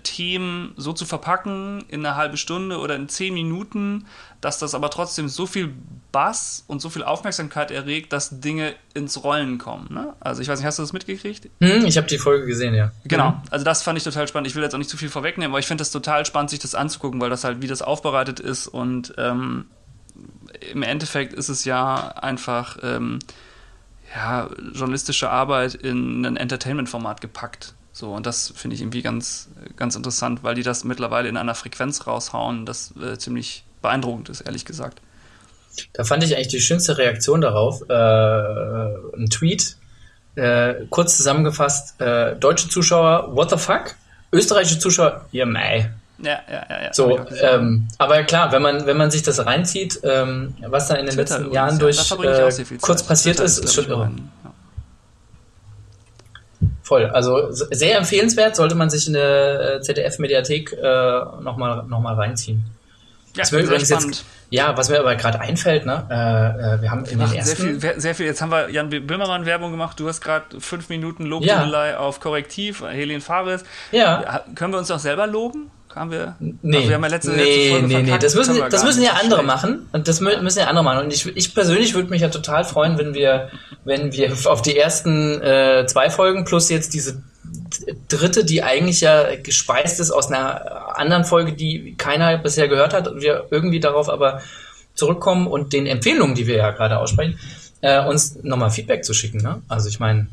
Themen 0.04 0.74
so 0.78 0.94
zu 0.94 1.06
verpacken 1.06 1.84
in 1.88 2.06
eine 2.06 2.16
halbe 2.16 2.38
Stunde 2.38 2.80
oder 2.80 2.96
in 2.96 3.10
zehn 3.10 3.34
Minuten, 3.34 4.06
dass 4.42 4.60
das 4.60 4.76
aber 4.76 4.90
trotzdem 4.90 5.30
so 5.30 5.46
viel 5.46 5.74
Bass 6.12 6.64
und 6.68 6.82
so 6.82 6.90
viel 6.90 7.04
Aufmerksamkeit 7.04 7.72
erregt, 7.72 8.14
dass 8.14 8.40
Dinge 8.40 8.76
ins 8.94 9.24
Rollen 9.24 9.58
kommen. 9.58 9.88
Ne? 9.92 10.14
Also 10.20 10.42
ich 10.42 10.48
weiß 10.48 10.60
nicht, 10.60 10.66
hast 10.66 10.80
du 10.80 10.84
das 10.84 10.94
mitgekriegt? 10.94 11.50
Hm, 11.62 11.86
ich 11.86 11.98
habe 11.98 12.08
die 12.08 12.18
Folge 12.18 12.46
gesehen, 12.46 12.76
ja. 12.76 12.92
Genau, 13.06 13.42
also 13.50 13.66
das 13.66 13.82
fand 13.82 13.98
ich 13.98 14.04
total 14.04 14.28
spannend. 14.28 14.48
Ich 14.48 14.56
will 14.56 14.64
jetzt 14.64 14.76
auch 14.76 14.80
nicht 14.80 14.90
zu 14.90 14.98
viel 14.98 15.10
vorwegnehmen, 15.10 15.52
aber 15.52 15.60
ich 15.60 15.68
finde 15.68 15.82
das 15.82 15.92
total 15.92 16.26
spannend, 16.26 16.50
sich 16.52 16.60
das 16.60 16.76
anzugucken, 16.76 17.20
weil 17.20 17.30
das 17.30 17.44
halt, 17.44 17.62
wie 17.62 17.68
das 17.68 17.82
aufbereitet 17.82 18.40
ist 18.40 18.68
und 18.68 19.14
ähm, 19.18 19.66
im 20.72 20.84
Endeffekt 20.84 21.34
ist 21.34 21.50
es 21.50 21.66
ja 21.66 22.10
einfach 22.10 22.78
ähm, 22.84 23.20
ja, 24.16 24.50
journalistische 24.74 25.30
Arbeit 25.30 25.74
in 25.76 26.26
ein 26.26 26.38
Entertainment-Format 26.38 27.22
gepackt. 27.22 27.74
So, 27.96 28.12
und 28.12 28.26
das 28.26 28.52
finde 28.56 28.76
ich 28.76 28.82
irgendwie 28.82 29.04
ganz, 29.04 29.50
ganz 29.78 29.96
interessant, 29.96 30.44
weil 30.44 30.56
die 30.56 30.64
das 30.64 30.84
mittlerweile 30.84 31.30
in 31.30 31.38
einer 31.38 31.54
Frequenz 31.54 32.08
raushauen, 32.08 32.66
das 32.66 32.94
äh, 33.00 33.18
ziemlich 33.20 33.64
beeindruckend 33.84 34.30
ist, 34.30 34.42
ehrlich 34.42 34.66
gesagt. 34.66 35.00
Da 35.94 36.04
fand 36.04 36.24
ich 36.24 36.36
eigentlich 36.36 36.48
die 36.48 36.60
schönste 36.60 36.98
Reaktion 36.98 37.42
darauf, 37.42 37.82
äh, 37.88 37.94
ein 37.94 39.30
Tweet, 39.30 39.78
äh, 40.36 40.74
kurz 40.90 41.18
zusammengefasst, 41.18 42.02
äh, 42.02 42.36
deutsche 42.36 42.68
Zuschauer, 42.68 43.36
what 43.36 43.52
the 43.52 43.58
fuck? 43.58 43.96
Österreichische 44.32 44.80
Zuschauer, 44.80 45.26
ja, 45.32 45.46
mei. 45.46 45.92
Ja, 46.18 46.40
ja, 46.50 46.66
ja. 46.70 46.84
ja 46.86 46.94
So, 46.94 47.20
ähm, 47.42 47.88
aber 48.00 48.24
klar, 48.24 48.52
wenn 48.52 48.62
man, 48.64 48.88
wenn 48.88 48.98
man 48.98 49.12
sich 49.12 49.22
das 49.22 49.46
reinzieht, 49.46 50.00
ähm, 50.04 50.56
was 50.68 50.88
da 50.88 50.96
in 50.96 51.06
den 51.06 51.14
Twitter 51.14 51.22
letzten 51.22 51.36
übrigens, 51.46 51.56
Jahren 51.56 51.74
ja, 51.74 51.80
durch 51.80 52.12
äh, 52.12 52.78
kurz 52.82 53.04
passiert 53.04 53.38
Twitter 53.38 53.46
ist, 53.46 53.58
ist 53.60 53.74
schon 53.76 53.86
irre. 53.88 54.12
Voll. 56.84 57.06
Also 57.06 57.48
sehr 57.50 57.98
empfehlenswert, 57.98 58.58
sollte 58.58 58.76
man 58.76 58.90
sich 58.90 59.08
in 59.08 59.14
der 59.14 59.76
äh, 59.76 59.82
ZDF-Mediathek 59.82 60.74
äh, 60.74 61.42
nochmal 61.42 61.84
noch 61.88 62.02
mal 62.02 62.14
reinziehen. 62.14 62.66
Ja, 63.36 63.44
mir 63.44 63.46
sehr 63.46 63.60
übrigens 63.62 63.88
spannend. 63.88 64.16
jetzt, 64.18 64.26
ja, 64.54 64.78
was 64.78 64.90
mir 64.90 65.00
aber 65.00 65.16
gerade 65.16 65.40
einfällt, 65.42 65.86
ne, 65.86 66.06
äh, 66.10 66.76
äh, 66.76 66.82
wir 66.82 66.92
haben 66.92 67.00
in 67.06 67.10
den 67.12 67.18
Machen 67.20 67.32
sehr 67.32 67.40
ersten, 67.40 67.82
viel, 67.82 68.00
sehr 68.00 68.14
viel. 68.16 68.26
Jetzt 68.28 68.42
haben 68.42 68.52
wir 68.52 68.70
Jan 68.70 68.90
Böhmermann 68.90 69.46
Werbung 69.46 69.72
gemacht. 69.72 70.00
Du 70.00 70.08
hast 70.08 70.22
gerade 70.22 70.46
fünf 70.60 70.90
Minuten 70.90 71.26
Lobhudelei 71.26 71.98
auf 71.98 72.20
Korrektiv, 72.20 72.84
Helene 72.88 73.22
Fares. 73.22 73.64
ja, 73.92 74.22
Ja, 74.22 74.44
können 74.56 74.72
wir 74.74 74.78
uns 74.80 74.92
auch 74.92 75.00
selber 75.00 75.26
loben? 75.28 75.72
Haben 75.96 76.10
wir? 76.12 76.36
Nee, 76.40 76.78
Also 76.78 76.90
wir 76.90 76.96
haben 76.96 77.04
ja 77.04 77.10
letzte, 77.10 77.32
nee, 77.32 77.38
letzte 77.44 77.70
Folge 77.70 77.88
nee, 77.88 77.94
nee, 77.94 78.02
verkackt, 78.04 78.24
das 78.24 78.36
müssen, 78.36 78.56
wir 78.56 78.70
das 78.70 78.84
müssen 78.84 79.04
ja 79.04 79.12
andere 79.12 79.42
schlecht. 79.42 79.46
machen 79.48 79.90
und 79.92 80.08
das 80.08 80.22
mü- 80.22 80.42
müssen 80.42 80.60
ja 80.60 80.66
andere 80.66 80.84
machen. 80.84 81.04
Und 81.06 81.14
ich, 81.14 81.26
ich 81.38 81.54
persönlich 81.54 81.94
würde 81.94 82.10
mich 82.10 82.22
ja 82.22 82.30
total 82.30 82.64
freuen, 82.66 82.98
wenn 82.98 83.14
wir, 83.14 83.50
wenn 83.86 84.12
wir 84.12 84.34
auf 84.46 84.62
die 84.64 84.76
ersten 84.78 85.40
äh, 85.42 85.86
zwei 85.88 86.10
Folgen 86.10 86.46
plus 86.46 86.70
jetzt 86.70 86.94
diese 86.96 87.22
dritte, 88.08 88.46
die 88.46 88.64
eigentlich 88.64 89.02
ja 89.02 89.36
gespeist 89.36 90.00
ist 90.00 90.12
aus 90.12 90.28
einer 90.32 90.98
anderen 90.98 91.26
Folge, 91.26 91.54
die 91.54 91.96
keiner 91.98 92.38
bisher 92.38 92.68
gehört 92.68 92.94
hat, 92.94 93.08
und 93.08 93.22
wir 93.22 93.48
irgendwie 93.52 93.80
darauf 93.80 94.10
aber 94.10 94.42
zurückkommen 94.96 95.48
und 95.48 95.74
den 95.74 95.88
Empfehlungen, 95.88 96.36
die 96.36 96.48
wir 96.48 96.56
ja 96.58 96.72
gerade 96.72 97.00
aussprechen, 97.00 97.40
äh, 97.82 98.04
uns 98.06 98.44
nochmal 98.44 98.70
Feedback 98.72 99.04
zu 99.04 99.14
schicken. 99.14 99.40
Ne? 99.40 99.62
Also 99.68 99.90
ich 99.90 100.00
meine, 100.00 100.28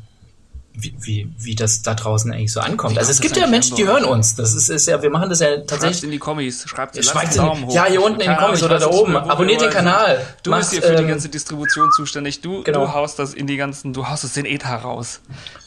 wie, 0.72 0.94
wie, 1.00 1.32
wie 1.38 1.54
das 1.54 1.82
da 1.82 1.94
draußen 1.94 2.32
eigentlich 2.32 2.52
so 2.52 2.60
ankommt. 2.60 2.96
Also 2.96 3.10
es 3.10 3.20
gibt 3.20 3.36
ja 3.36 3.46
Menschen, 3.46 3.76
die 3.76 3.86
hören 3.86 4.04
uns. 4.04 4.36
Das 4.36 4.54
ist, 4.54 4.68
ist 4.68 4.86
ja, 4.86 5.02
wir 5.02 5.10
machen 5.10 5.28
das 5.28 5.40
ja 5.40 5.48
Schreibt 5.48 5.70
tatsächlich 5.70 6.04
in 6.04 6.10
die 6.12 6.18
Kommis, 6.18 6.64
schreibt 6.66 6.96
Ja, 6.96 7.02
schreibt 7.02 7.34
in- 7.34 7.42
Daumen 7.42 7.66
hoch. 7.66 7.74
ja, 7.74 7.86
hier 7.86 8.02
unten 8.02 8.20
in 8.20 8.28
den 8.28 8.30
Ahnung, 8.30 8.44
Kommis 8.46 8.62
oder 8.62 8.78
da 8.78 8.86
oben. 8.86 9.16
Abonniert 9.16 9.60
den. 9.60 9.70
Kanal. 9.70 10.24
Du 10.42 10.50
Macht, 10.50 10.60
bist 10.60 10.72
hier 10.72 10.82
für 10.82 10.94
die 10.94 11.02
ähm, 11.02 11.08
ganze 11.08 11.28
Distribution 11.28 11.90
zuständig. 11.92 12.40
Du, 12.40 12.62
genau. 12.62 12.86
du 12.86 12.92
haust 12.94 13.18
das 13.18 13.34
in 13.34 13.46
die 13.46 13.56
ganzen, 13.56 13.92
du 13.92 14.08
haust 14.08 14.24
es 14.24 14.34
den 14.34 14.46
Ether 14.46 14.76
raus. 14.76 15.20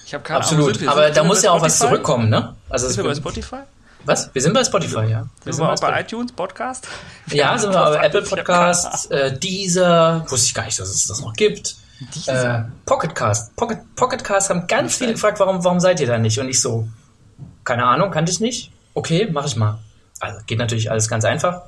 Ich 0.06 0.13
habe 0.13 0.24
keine 0.24 0.39
Ahnung. 0.39 0.50
Absolut. 0.52 0.82
wir? 0.82 0.92
Aber 0.92 1.06
Sind- 1.06 1.18
da 1.18 1.24
muss 1.24 1.42
ja 1.44 1.52
auch 1.52 1.62
was 1.62 1.80
zurückkommen, 1.80 2.30
ne? 2.30 2.56
Also 2.70 2.88
Sind 2.88 2.98
wir 2.98 3.10
bei 3.10 3.16
Spotify? 3.16 3.58
Was? 4.06 4.30
Wir 4.34 4.42
sind 4.42 4.54
bei 4.54 4.63
Spotify, 4.63 5.06
ja. 5.10 5.26
Wir 5.44 5.54
sind, 5.54 5.54
sind 5.54 5.63
wir 5.66 5.72
auch 5.74 5.80
bei 5.80 6.02
iTunes 6.02 6.32
Podcast? 6.34 6.88
Ja, 7.28 7.58
sind 7.58 7.74
wir 7.74 7.84
bei 7.84 8.06
Apple 8.06 8.22
Podcast, 8.24 9.10
äh, 9.12 9.38
Deezer, 9.38 10.26
wusste 10.30 10.48
ich 10.48 10.54
gar 10.54 10.66
nicht, 10.66 10.78
dass 10.80 10.89
es 10.89 11.08
das 11.08 11.22
noch 11.22 11.34
gibt. 11.34 11.76
Äh, 12.28 12.63
Pocketcast. 12.86 13.56
Pocket, 13.56 13.80
Pocketcast 13.96 14.50
haben 14.50 14.68
ganz 14.68 14.98
viele 14.98 15.13
gefragt, 15.13 15.39
warum, 15.39 15.63
warum 15.63 15.80
seid 15.80 16.02
ihr 16.02 16.08
da 16.08 16.18
nicht? 16.18 16.38
Und 16.38 16.50
ich 16.50 16.62
so, 16.62 16.88
keine 17.63 17.86
Ahnung, 17.86 18.12
kannte 18.12 18.30
ich 18.32 18.42
nicht. 18.42 18.72
Okay, 18.94 19.30
mach 19.32 19.46
ich 19.46 19.56
mal. 19.56 19.80
Also 20.20 20.39
geht 20.46 20.60
natürlich 20.60 20.92
alles 20.92 21.08
ganz 21.08 21.24
einfach 21.24 21.62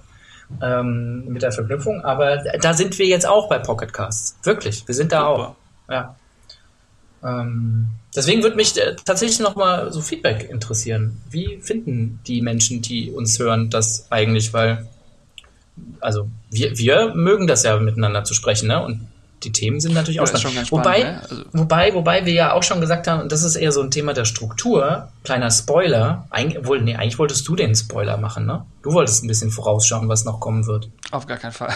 ähm, 0.62 1.26
mit 1.28 1.42
der 1.42 1.52
Verknüpfung, 1.54 2.04
aber 2.04 2.38
da 2.60 2.74
sind 2.74 2.98
wir 3.00 3.06
jetzt 3.06 3.26
auch 3.26 3.48
bei 3.48 3.60
Pocketcasts. 3.60 4.36
Wirklich, 4.44 4.86
wir 4.88 4.94
sind 4.96 5.12
da 5.14 5.20
Super. 5.22 5.32
auch. 5.32 5.56
Ja. 5.92 6.16
Ähm, 7.24 7.88
deswegen 8.16 8.44
würde 8.44 8.56
mich 8.56 8.78
äh, 8.78 8.96
tatsächlich 9.04 9.40
nochmal 9.40 9.92
so 9.92 10.02
Feedback 10.02 10.50
interessieren. 10.50 11.22
Wie 11.30 11.60
finden 11.62 12.20
die 12.28 12.42
Menschen, 12.42 12.82
die 12.82 13.12
uns 13.12 13.40
hören, 13.40 13.70
das 13.70 14.12
eigentlich? 14.12 14.54
Weil, 14.54 14.88
also 16.00 16.30
wir, 16.50 16.78
wir 16.78 17.14
mögen 17.16 17.48
das 17.48 17.64
ja 17.64 17.78
miteinander 17.80 18.24
zu 18.24 18.34
sprechen, 18.34 18.68
ne? 18.68 18.84
Und 18.84 19.08
die 19.44 19.52
Themen 19.52 19.80
sind 19.80 19.94
natürlich 19.94 20.20
auch 20.20 20.28
spannend. 20.28 20.72
Wobei, 20.72 21.04
ne? 21.04 21.22
also 21.22 21.44
wobei, 21.54 21.94
wobei 21.94 22.26
wir 22.26 22.34
ja 22.34 22.54
auch 22.54 22.64
schon 22.64 22.82
gesagt 22.82 23.08
haben, 23.08 23.30
das 23.30 23.44
ist 23.44 23.56
eher 23.56 23.72
so 23.72 23.82
ein 23.82 23.92
Thema 23.92 24.14
der 24.14 24.26
Struktur. 24.26 25.10
Kleiner 25.24 25.52
Spoiler. 25.52 26.28
Eig 26.32 26.66
wohl, 26.66 26.82
nee, 26.82 26.96
eigentlich 26.96 27.20
wolltest 27.20 27.48
du 27.48 27.56
den 27.56 27.76
Spoiler 27.76 28.18
machen, 28.18 28.46
ne? 28.46 28.66
Du 28.82 28.94
wolltest 28.94 29.24
ein 29.24 29.28
bisschen 29.28 29.52
vorausschauen, 29.52 30.10
was 30.10 30.26
noch 30.26 30.40
kommen 30.40 30.66
wird. 30.66 30.90
Auf 31.12 31.28
gar 31.28 31.38
keinen 31.38 31.52
Fall. 31.52 31.74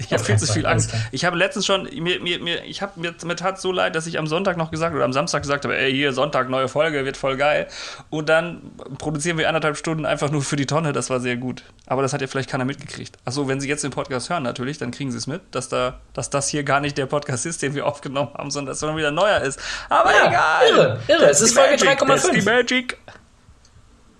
Ich 0.10 0.12
habe 0.12 0.24
viel 0.24 0.38
zu 0.38 0.52
viel 0.52 0.66
Angst. 0.66 0.92
Ich 1.12 1.24
habe 1.24 1.36
letztens 1.36 1.66
schon, 1.66 1.82
mir, 1.82 2.20
mir, 2.20 2.40
mir, 2.40 2.64
ich 2.64 2.82
habe 2.82 2.98
mir, 2.98 3.14
mir 3.24 3.36
tat 3.36 3.60
so 3.60 3.70
leid, 3.70 3.94
dass 3.94 4.06
ich 4.06 4.18
am 4.18 4.26
Sonntag 4.26 4.56
noch 4.56 4.70
gesagt 4.70 4.94
oder 4.94 5.04
am 5.04 5.12
Samstag 5.12 5.42
gesagt 5.42 5.64
habe, 5.64 5.76
ey, 5.76 5.92
hier 5.92 6.12
Sonntag, 6.12 6.48
neue 6.48 6.68
Folge, 6.68 7.04
wird 7.04 7.16
voll 7.16 7.36
geil. 7.36 7.68
Und 8.08 8.28
dann 8.28 8.72
produzieren 8.98 9.38
wir 9.38 9.48
anderthalb 9.48 9.76
Stunden 9.76 10.06
einfach 10.06 10.30
nur 10.30 10.42
für 10.42 10.56
die 10.56 10.66
Tonne, 10.66 10.92
das 10.92 11.10
war 11.10 11.20
sehr 11.20 11.36
gut. 11.36 11.64
Aber 11.86 12.02
das 12.02 12.12
hat 12.12 12.20
ja 12.20 12.26
vielleicht 12.26 12.50
keiner 12.50 12.64
mitgekriegt. 12.64 13.18
Achso, 13.24 13.48
wenn 13.48 13.60
Sie 13.60 13.68
jetzt 13.68 13.84
den 13.84 13.90
Podcast 13.90 14.30
hören 14.30 14.42
natürlich, 14.42 14.78
dann 14.78 14.90
kriegen 14.90 15.12
Sie 15.12 15.18
es 15.18 15.26
mit, 15.26 15.42
dass, 15.52 15.68
da, 15.68 16.00
dass 16.14 16.30
das 16.30 16.48
hier 16.48 16.64
gar 16.64 16.80
nicht 16.80 16.96
der 16.96 17.06
Podcast 17.06 17.46
ist, 17.46 17.62
den 17.62 17.74
wir 17.74 17.86
aufgenommen 17.86 18.30
haben, 18.34 18.50
sondern 18.50 18.72
dass 18.72 18.82
es 18.82 18.88
schon 18.88 18.96
wieder 18.96 19.10
neuer 19.10 19.40
ist. 19.40 19.60
Aber 19.88 20.12
ja, 20.12 20.28
egal. 20.28 20.68
Irre, 20.68 21.00
irre. 21.08 21.30
Es 21.30 21.40
ist 21.40 21.54
Folge 21.54 21.76
3,5. 21.76 22.06
Das 22.06 22.24
ist 22.24 22.34
die 22.34 22.42
Magic. 22.42 22.98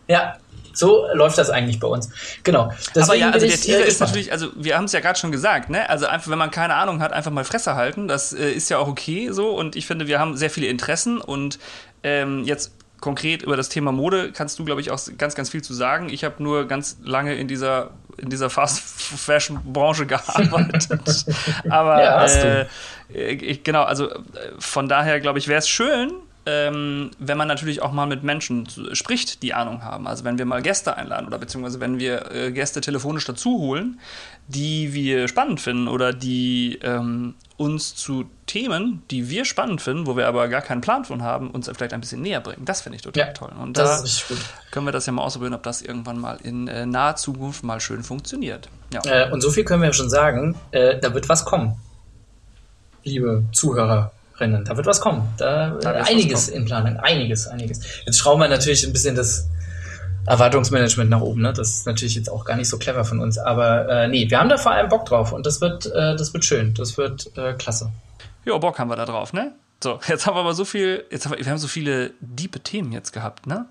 Ja, 0.08 0.36
so 0.72 1.06
läuft 1.12 1.38
das 1.38 1.50
eigentlich 1.50 1.80
bei 1.80 1.88
uns. 1.88 2.10
Genau. 2.42 2.72
Deswegen 2.94 3.02
Aber 3.02 3.14
ja, 3.14 3.30
also 3.30 3.46
der 3.46 3.56
Tiger 3.56 3.84
äh, 3.84 3.88
ist 3.88 4.00
natürlich, 4.00 4.32
also 4.32 4.48
wir 4.54 4.76
haben 4.76 4.84
es 4.84 4.92
ja 4.92 5.00
gerade 5.00 5.18
schon 5.18 5.32
gesagt, 5.32 5.70
ne? 5.70 5.88
Also 5.88 6.06
einfach, 6.06 6.30
wenn 6.30 6.38
man 6.38 6.50
keine 6.50 6.74
Ahnung 6.74 7.00
hat, 7.00 7.12
einfach 7.12 7.30
mal 7.30 7.44
Fresse 7.44 7.74
halten. 7.74 8.08
Das 8.08 8.32
äh, 8.32 8.50
ist 8.50 8.68
ja 8.70 8.78
auch 8.78 8.88
okay 8.88 9.30
so. 9.30 9.50
Und 9.50 9.76
ich 9.76 9.86
finde, 9.86 10.06
wir 10.06 10.18
haben 10.18 10.36
sehr 10.36 10.50
viele 10.50 10.66
Interessen 10.66 11.20
und 11.20 11.58
ähm, 12.02 12.44
jetzt 12.44 12.72
konkret 13.00 13.42
über 13.42 13.56
das 13.56 13.68
Thema 13.68 13.92
Mode 13.92 14.30
kannst 14.32 14.58
du, 14.58 14.64
glaube 14.64 14.80
ich, 14.80 14.90
auch 14.90 15.00
ganz, 15.18 15.34
ganz 15.34 15.50
viel 15.50 15.62
zu 15.62 15.74
sagen. 15.74 16.08
Ich 16.10 16.24
habe 16.24 16.42
nur 16.42 16.66
ganz 16.68 16.98
lange 17.02 17.34
in 17.34 17.48
dieser, 17.48 17.90
in 18.18 18.30
dieser 18.30 18.50
Fast-Fashion-Branche 18.50 20.06
gearbeitet. 20.06 20.88
Aber 21.70 22.02
ja, 22.02 22.24
äh, 22.24 22.66
ich, 23.12 23.62
genau, 23.62 23.82
also 23.82 24.10
äh, 24.10 24.20
von 24.58 24.88
daher, 24.88 25.20
glaube 25.20 25.38
ich, 25.38 25.48
wäre 25.48 25.58
es 25.58 25.68
schön, 25.68 26.12
ähm, 26.50 27.10
wenn 27.18 27.38
man 27.38 27.46
natürlich 27.46 27.82
auch 27.82 27.92
mal 27.92 28.06
mit 28.06 28.24
Menschen 28.24 28.66
spricht, 28.92 29.42
die 29.42 29.54
Ahnung 29.54 29.84
haben. 29.84 30.06
Also 30.08 30.24
wenn 30.24 30.38
wir 30.38 30.44
mal 30.44 30.62
Gäste 30.62 30.96
einladen 30.96 31.26
oder 31.26 31.38
beziehungsweise 31.38 31.80
wenn 31.80 31.98
wir 31.98 32.32
äh, 32.32 32.50
Gäste 32.50 32.80
telefonisch 32.80 33.24
dazu 33.24 33.58
holen, 33.58 34.00
die 34.48 34.92
wir 34.92 35.28
spannend 35.28 35.60
finden 35.60 35.86
oder 35.86 36.12
die 36.12 36.80
ähm, 36.82 37.34
uns 37.56 37.94
zu 37.94 38.24
Themen, 38.46 39.02
die 39.10 39.28
wir 39.28 39.44
spannend 39.44 39.80
finden, 39.80 40.06
wo 40.06 40.16
wir 40.16 40.26
aber 40.26 40.48
gar 40.48 40.62
keinen 40.62 40.80
Plan 40.80 41.04
von 41.04 41.22
haben, 41.22 41.50
uns 41.50 41.70
vielleicht 41.72 41.92
ein 41.92 42.00
bisschen 42.00 42.22
näher 42.22 42.40
bringen. 42.40 42.64
Das 42.64 42.80
finde 42.80 42.96
ich 42.96 43.02
total 43.02 43.28
ja, 43.28 43.32
toll. 43.32 43.52
Und 43.60 43.78
da 43.78 44.02
können 44.72 44.86
wir 44.86 44.92
das 44.92 45.06
ja 45.06 45.12
mal 45.12 45.22
ausprobieren, 45.22 45.54
ob 45.54 45.62
das 45.62 45.82
irgendwann 45.82 46.18
mal 46.18 46.38
in 46.42 46.66
äh, 46.66 46.84
naher 46.84 47.16
Zukunft 47.16 47.62
mal 47.62 47.80
schön 47.80 48.02
funktioniert. 48.02 48.68
Ja. 48.92 49.02
Äh, 49.04 49.30
und 49.30 49.40
so 49.40 49.50
viel 49.50 49.64
können 49.64 49.82
wir 49.82 49.92
schon 49.92 50.10
sagen, 50.10 50.56
äh, 50.72 50.98
da 50.98 51.14
wird 51.14 51.28
was 51.28 51.44
kommen. 51.44 51.76
Liebe 53.04 53.44
Zuhörer, 53.52 54.12
Rennen. 54.40 54.64
Da 54.64 54.76
wird 54.76 54.86
was 54.86 55.00
kommen. 55.00 55.28
Da, 55.36 55.70
da 55.80 55.92
einiges 55.92 56.48
in 56.48 56.64
Planung. 56.64 56.96
Einiges, 56.98 57.46
einiges. 57.46 57.80
Jetzt 58.06 58.18
schrauben 58.18 58.40
wir 58.40 58.48
natürlich 58.48 58.84
ein 58.86 58.92
bisschen 58.92 59.14
das 59.14 59.48
Erwartungsmanagement 60.26 61.10
nach 61.10 61.20
oben. 61.20 61.42
Ne? 61.42 61.52
Das 61.52 61.68
ist 61.70 61.86
natürlich 61.86 62.14
jetzt 62.14 62.30
auch 62.30 62.44
gar 62.44 62.56
nicht 62.56 62.68
so 62.68 62.78
clever 62.78 63.04
von 63.04 63.20
uns. 63.20 63.38
Aber 63.38 63.88
äh, 63.88 64.08
nee, 64.08 64.28
wir 64.30 64.38
haben 64.38 64.48
da 64.48 64.56
vor 64.56 64.72
allem 64.72 64.88
Bock 64.88 65.06
drauf 65.06 65.32
und 65.32 65.46
das 65.46 65.60
wird, 65.60 65.86
äh, 65.86 66.16
das 66.16 66.32
wird 66.32 66.44
schön. 66.44 66.74
Das 66.74 66.96
wird 66.96 67.36
äh, 67.36 67.54
klasse. 67.54 67.90
Ja, 68.44 68.56
Bock 68.58 68.78
haben 68.78 68.88
wir 68.88 68.96
da 68.96 69.04
drauf, 69.04 69.32
ne? 69.32 69.52
So, 69.82 69.98
jetzt 70.08 70.26
haben 70.26 70.34
wir 70.34 70.40
aber 70.40 70.54
so 70.54 70.64
viel, 70.64 71.04
jetzt 71.10 71.24
haben 71.24 71.32
wir, 71.32 71.44
wir 71.44 71.50
haben 71.50 71.58
so 71.58 71.68
viele 71.68 72.12
diepe 72.20 72.60
Themen 72.60 72.92
jetzt 72.92 73.12
gehabt, 73.12 73.46
ne? 73.46 73.66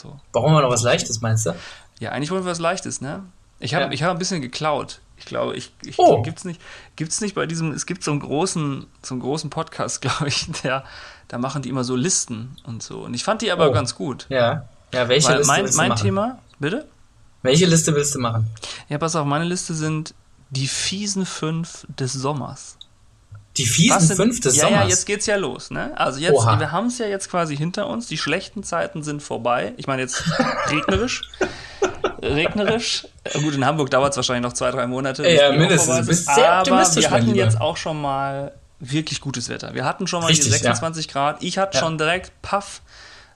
So. 0.00 0.18
Brauchen 0.32 0.52
wir 0.52 0.62
noch 0.62 0.70
was 0.70 0.82
Leichtes, 0.82 1.20
meinst 1.20 1.46
du? 1.46 1.54
Ja, 2.00 2.10
eigentlich 2.10 2.30
wollen 2.30 2.44
wir 2.44 2.50
was 2.50 2.58
Leichtes, 2.58 3.00
ne? 3.00 3.22
Ich 3.60 3.74
habe 3.74 3.94
ja. 3.94 4.06
hab 4.06 4.10
ein 4.12 4.18
bisschen 4.18 4.42
geklaut. 4.42 5.00
Ich 5.16 5.24
glaube, 5.24 5.54
ich, 5.54 5.72
ich 5.84 5.98
oh. 5.98 6.22
gibt's 6.22 6.44
nicht, 6.44 6.60
gibt's 6.96 7.20
nicht 7.20 7.34
bei 7.34 7.46
diesem, 7.46 7.72
es 7.72 7.86
gibt 7.86 8.02
so 8.02 8.10
einen 8.10 8.20
großen, 8.20 8.86
so 9.02 9.14
einen 9.14 9.22
großen 9.22 9.50
Podcast, 9.50 10.00
glaube 10.02 10.28
ich, 10.28 10.50
der, 10.62 10.84
da 11.28 11.38
machen 11.38 11.62
die 11.62 11.68
immer 11.68 11.84
so 11.84 11.96
Listen 11.96 12.56
und 12.64 12.82
so. 12.82 13.00
Und 13.00 13.14
ich 13.14 13.24
fand 13.24 13.42
die 13.42 13.52
aber 13.52 13.70
oh. 13.70 13.72
ganz 13.72 13.94
gut. 13.94 14.26
Ja. 14.28 14.68
Ja, 14.92 15.08
welche 15.08 15.28
Weil 15.28 15.38
Liste 15.38 15.52
mein, 15.52 15.62
willst 15.62 15.74
du 15.74 15.78
mein 15.78 15.88
machen? 15.88 16.02
Thema, 16.02 16.38
bitte? 16.58 16.86
Welche 17.42 17.66
Liste 17.66 17.94
willst 17.94 18.14
du 18.14 18.18
machen? 18.18 18.46
Ja, 18.88 18.98
pass 18.98 19.16
auf, 19.16 19.26
meine 19.26 19.44
Liste 19.44 19.74
sind 19.74 20.14
die 20.50 20.68
fiesen 20.68 21.24
fünf 21.24 21.86
des 21.88 22.12
Sommers. 22.12 22.76
Die 23.56 23.66
fiesen 23.66 24.00
sind, 24.00 24.16
fünf 24.16 24.40
des 24.40 24.56
ja, 24.56 24.64
Sommers? 24.64 24.82
Ja, 24.82 24.88
jetzt 24.88 25.06
geht's 25.06 25.26
ja 25.26 25.36
los, 25.36 25.70
ne? 25.70 25.92
Also 25.98 26.20
jetzt, 26.20 26.34
Oha. 26.34 26.58
wir 26.58 26.72
haben 26.72 26.86
es 26.86 26.98
ja 26.98 27.06
jetzt 27.06 27.30
quasi 27.30 27.56
hinter 27.56 27.86
uns. 27.86 28.06
Die 28.06 28.18
schlechten 28.18 28.62
Zeiten 28.62 29.02
sind 29.02 29.22
vorbei. 29.22 29.74
Ich 29.76 29.86
meine 29.86 30.02
jetzt 30.02 30.24
regnerisch 30.68 31.22
regnerisch. 32.22 33.06
Gut, 33.34 33.54
in 33.54 33.64
Hamburg 33.64 33.90
dauert 33.90 34.12
es 34.12 34.16
wahrscheinlich 34.16 34.42
noch 34.42 34.52
zwei, 34.52 34.70
drei 34.70 34.86
Monate. 34.86 35.28
Ja, 35.28 35.52
mindestens. 35.52 36.00
Du 36.00 36.06
bist 36.06 36.26
sehr 36.26 36.52
aber 36.52 36.70
wir 36.70 37.10
hatten 37.10 37.34
jetzt 37.34 37.60
auch 37.60 37.76
schon 37.76 38.00
mal 38.00 38.52
wirklich 38.80 39.20
gutes 39.20 39.48
Wetter. 39.48 39.74
Wir 39.74 39.84
hatten 39.84 40.06
schon 40.06 40.20
mal 40.20 40.28
Richtig, 40.28 40.46
hier 40.46 40.58
26 40.58 41.06
ja. 41.06 41.12
Grad. 41.12 41.42
Ich 41.42 41.58
hatte 41.58 41.76
ja. 41.76 41.84
schon 41.84 41.98
direkt 41.98 42.32
Paff. 42.42 42.82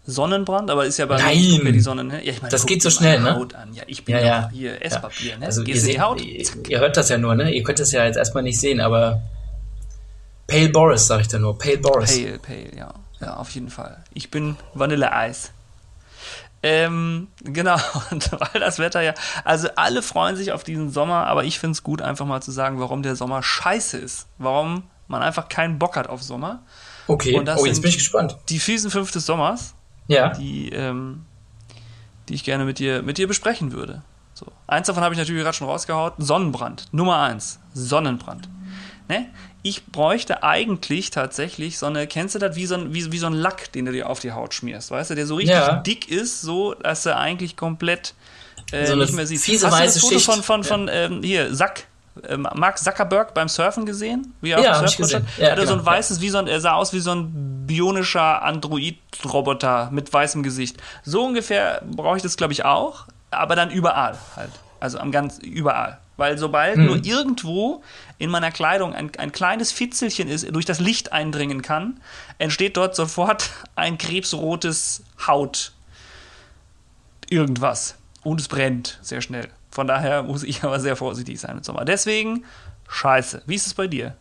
Sonnenbrand, 0.09 0.71
aber 0.71 0.87
ist 0.87 0.99
ja 0.99 1.07
bei 1.07 1.17
Nein. 1.17 1.65
mir 1.65 1.73
die 1.73 1.81
Sonne. 1.81 2.05
Ne? 2.05 2.25
Ja, 2.25 2.33
ich 2.33 2.41
meine, 2.41 2.53
das 2.53 2.65
geht 2.65 2.81
so 2.81 2.91
schnell, 2.91 3.21
ne? 3.21 3.35
Haut 3.35 3.57
an. 3.57 3.75
Ja, 3.75 3.83
ich 3.89 4.05
bin 4.05 4.15
ja, 4.15 4.21
ja. 4.23 4.51
hier 4.53 4.81
Esspapier, 4.81 5.37
ne? 5.37 5.47
Also 5.47 5.63
ihr, 5.63 5.81
seht, 5.81 5.99
Haut? 5.99 6.21
ihr 6.21 6.79
hört 6.79 6.97
das 6.97 7.09
ja 7.09 7.19
nur, 7.19 7.35
ne? 7.35 7.51
Ihr 7.51 7.65
könnt 7.65 7.81
das 7.81 7.91
ja 7.91 8.05
jetzt 8.05 8.17
erstmal 8.17 8.45
nicht 8.45 8.61
sehen, 8.61 8.81
aber 8.81 9.21
Pale 10.47 10.69
Boris, 10.69 11.09
sag 11.09 11.23
ich 11.23 11.29
da 11.29 11.41
nur. 11.41 11.59
Pale 11.59 11.79
Boris. 11.79 12.23
Pale, 12.23 12.39
pale, 12.39 12.77
ja. 12.77 12.95
Ja, 13.21 13.37
auf 13.37 13.51
jeden 13.51 13.71
Fall. 13.71 13.97
Ich 14.15 14.31
bin 14.31 14.57
Vanilleeis. 14.75 15.51
Ähm, 16.67 17.29
genau, 17.45 17.77
und 18.11 18.33
weil 18.33 18.61
das 18.61 18.79
Wetter 18.79 19.01
ja, 19.01 19.15
also 19.45 19.69
alle 19.77 20.03
freuen 20.03 20.37
sich 20.37 20.53
auf 20.53 20.65
diesen 20.65 20.91
Sommer, 20.91 21.27
aber 21.27 21.45
ich 21.45 21.59
finde 21.59 21.73
es 21.73 21.83
gut, 21.83 22.03
einfach 22.03 22.27
mal 22.27 22.43
zu 22.43 22.51
sagen, 22.51 22.81
warum 22.81 23.03
der 23.03 23.15
Sommer 23.15 23.43
scheiße 23.43 23.97
ist. 23.99 24.27
Warum 24.39 24.85
man 25.09 25.23
einfach 25.23 25.49
keinen 25.49 25.79
Bock 25.79 25.97
hat 25.97 26.09
auf 26.09 26.23
Sommer. 26.23 26.63
Okay, 27.07 27.39
oh, 27.39 27.67
jetzt 27.67 27.81
bin 27.83 27.89
ich 27.89 27.99
gespannt. 27.99 28.37
Die 28.49 28.59
fiesen 28.59 28.91
fünf 28.91 29.13
des 29.13 29.27
Sommers, 29.27 29.75
ja. 30.09 30.31
die, 30.31 30.71
ähm, 30.71 31.25
die 32.29 32.35
ich 32.35 32.43
gerne 32.43 32.65
mit 32.65 32.81
dir, 32.81 33.03
mit 33.03 33.19
dir 33.19 33.29
besprechen 33.29 33.71
würde. 33.71 34.03
So. 34.35 34.47
Eins 34.67 34.89
davon 34.89 35.05
habe 35.05 35.15
ich 35.15 35.19
natürlich 35.19 35.43
gerade 35.43 35.57
schon 35.57 35.69
rausgehauen. 35.69 36.13
Sonnenbrand. 36.19 36.89
Nummer 36.93 37.21
eins. 37.21 37.61
Sonnenbrand. 37.73 38.49
Ne? 39.09 39.29
Ich 39.67 39.85
bräuchte 39.87 40.45
eigentlich 40.45 41.11
tatsächlich 41.11 41.79
so 41.79 41.87
eine, 41.87 42.07
kennst 42.07 42.37
du 42.37 42.39
das, 42.39 42.55
wie 42.55 42.67
so, 42.67 42.77
ein, 42.77 42.95
wie, 42.95 43.11
wie 43.11 43.19
so 43.19 43.27
ein 43.27 43.33
Lack, 43.33 43.73
den 43.73 43.87
du 43.87 43.93
dir 43.93 44.09
auf 44.09 44.21
die 44.21 44.31
Haut 44.31 44.55
schmierst, 44.55 44.93
weißt 44.93 45.11
du, 45.11 45.15
der 45.17 45.27
so 45.27 45.35
richtig 45.35 45.57
ja. 45.57 45.77
dick 45.79 46.09
ist, 46.09 46.41
so, 46.41 46.75
dass 46.75 47.05
er 47.05 47.19
eigentlich 47.19 47.57
komplett 47.57 48.15
äh, 48.71 48.87
so 48.87 48.95
nicht 48.95 49.13
mehr 49.13 49.27
siehst. 49.27 49.45
Fiese 49.45 49.69
Hast 49.69 49.81
du 49.81 49.85
das 49.85 49.99
Foto 49.99 50.19
von, 50.21 50.43
von, 50.45 50.65
von 50.65 50.87
ja. 50.87 50.95
ähm, 50.95 51.21
hier, 51.21 51.53
Sack, 51.53 51.89
äh, 52.29 52.37
Mark 52.37 52.79
Zuckerberg 52.79 53.35
beim 53.35 53.49
Surfen 53.49 53.87
gesehen? 53.87 54.35
Wie 54.41 54.53
er 54.53 54.61
ja, 54.61 54.81
auf 54.81 54.95
dem 54.95 55.05
Surfboard 55.05 55.25
ja, 55.37 55.51
hatte 55.51 55.63
genau, 55.63 55.73
so 55.73 55.79
ein 55.81 55.85
weißes, 55.85 56.21
wie 56.21 56.31
so 56.31 56.39
ein, 56.39 56.47
er 56.47 56.61
sah 56.61 56.75
aus 56.75 56.93
wie 56.93 57.01
so 57.01 57.13
ein 57.13 57.67
bionischer 57.67 58.45
Android-Roboter 58.45 59.89
mit 59.91 60.13
weißem 60.13 60.45
Gesicht. 60.45 60.77
So 61.03 61.25
ungefähr 61.25 61.83
brauche 61.85 62.19
ich 62.19 62.23
das, 62.23 62.37
glaube 62.37 62.53
ich, 62.53 62.65
auch, 62.65 63.07
aber 63.33 63.57
dann 63.57 63.73
überall 63.73 64.17
halt. 64.37 64.53
Also 64.79 64.99
am 64.99 65.11
ganz 65.11 65.39
überall. 65.39 65.99
Weil 66.17 66.39
sobald 66.39 66.77
hm. 66.77 66.87
nur 66.87 67.05
irgendwo 67.05 67.83
in 68.19 68.31
meiner 68.31 68.51
Kleidung 68.51 68.95
ein, 68.95 69.11
ein 69.19 69.33
kleines 69.33 69.73
Fitzelchen 69.73 70.29
ist, 70.29 70.51
durch 70.55 70.65
das 70.65 70.81
Licht 70.81 71.13
eindringen 71.13 71.63
kann, 71.63 72.01
entsteht 72.39 72.77
dort 72.77 72.97
sofort 72.97 73.51
ein 73.77 73.99
krebsrotes 73.99 75.05
Haut. 75.27 75.73
Irgendwas. 77.29 77.97
Und 78.23 78.41
es 78.41 78.49
brennt 78.49 78.99
sehr 79.03 79.21
schnell. 79.21 79.49
Von 79.71 79.87
daher 79.87 80.23
muss 80.23 80.43
ich 80.43 80.65
aber 80.65 80.81
sehr 80.81 80.97
vorsichtig 80.97 81.39
sein 81.39 81.57
mit 81.57 81.65
Sommer. 81.65 81.85
Deswegen, 81.85 82.45
scheiße. 82.89 83.43
Wie 83.47 83.55
ist 83.55 83.67
es 83.67 83.75
bei 83.75 83.87
dir? 83.87 84.17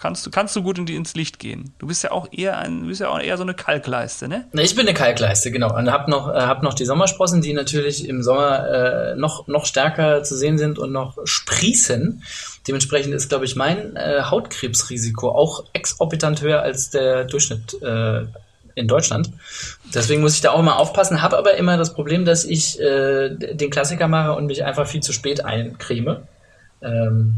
Kannst 0.00 0.26
du, 0.26 0.30
kannst 0.30 0.56
du 0.56 0.62
gut 0.62 0.78
in 0.78 0.86
die, 0.86 0.96
ins 0.96 1.14
Licht 1.14 1.38
gehen. 1.38 1.74
Du 1.78 1.86
bist 1.86 2.02
ja 2.02 2.10
auch 2.12 2.28
eher 2.32 2.58
ein, 2.58 2.86
bist 2.86 3.00
ja 3.00 3.08
auch 3.08 3.20
eher 3.20 3.36
so 3.36 3.42
eine 3.42 3.54
Kalkleiste, 3.54 4.28
ne? 4.28 4.46
Ich 4.52 4.74
bin 4.74 4.86
eine 4.86 4.94
Kalkleiste, 4.94 5.50
genau. 5.50 5.76
Und 5.76 5.90
hab 5.90 6.08
noch, 6.08 6.28
äh, 6.28 6.40
hab 6.40 6.62
noch 6.62 6.74
die 6.74 6.84
Sommersprossen, 6.84 7.42
die 7.42 7.52
natürlich 7.52 8.08
im 8.08 8.22
Sommer 8.22 8.68
äh, 8.68 9.16
noch, 9.16 9.46
noch 9.48 9.66
stärker 9.66 10.22
zu 10.22 10.36
sehen 10.36 10.58
sind 10.58 10.78
und 10.78 10.92
noch 10.92 11.18
sprießen. 11.24 12.22
Dementsprechend 12.66 13.14
ist, 13.14 13.28
glaube 13.28 13.44
ich, 13.44 13.56
mein 13.56 13.96
äh, 13.96 14.22
Hautkrebsrisiko 14.22 15.30
auch 15.30 15.64
exorbitant 15.72 16.42
höher 16.42 16.62
als 16.62 16.90
der 16.90 17.24
Durchschnitt. 17.24 17.80
Äh, 17.82 18.26
in 18.74 18.88
Deutschland. 18.88 19.30
Deswegen 19.94 20.22
muss 20.22 20.34
ich 20.34 20.40
da 20.40 20.52
auch 20.52 20.58
immer 20.58 20.78
aufpassen, 20.78 21.22
habe 21.22 21.36
aber 21.36 21.54
immer 21.54 21.76
das 21.76 21.92
Problem, 21.92 22.24
dass 22.24 22.44
ich 22.44 22.80
äh, 22.80 23.28
den 23.28 23.70
Klassiker 23.70 24.08
mache 24.08 24.32
und 24.32 24.46
mich 24.46 24.64
einfach 24.64 24.86
viel 24.86 25.02
zu 25.02 25.12
spät 25.12 25.44
eincreme. 25.44 26.22
Ähm, 26.80 27.36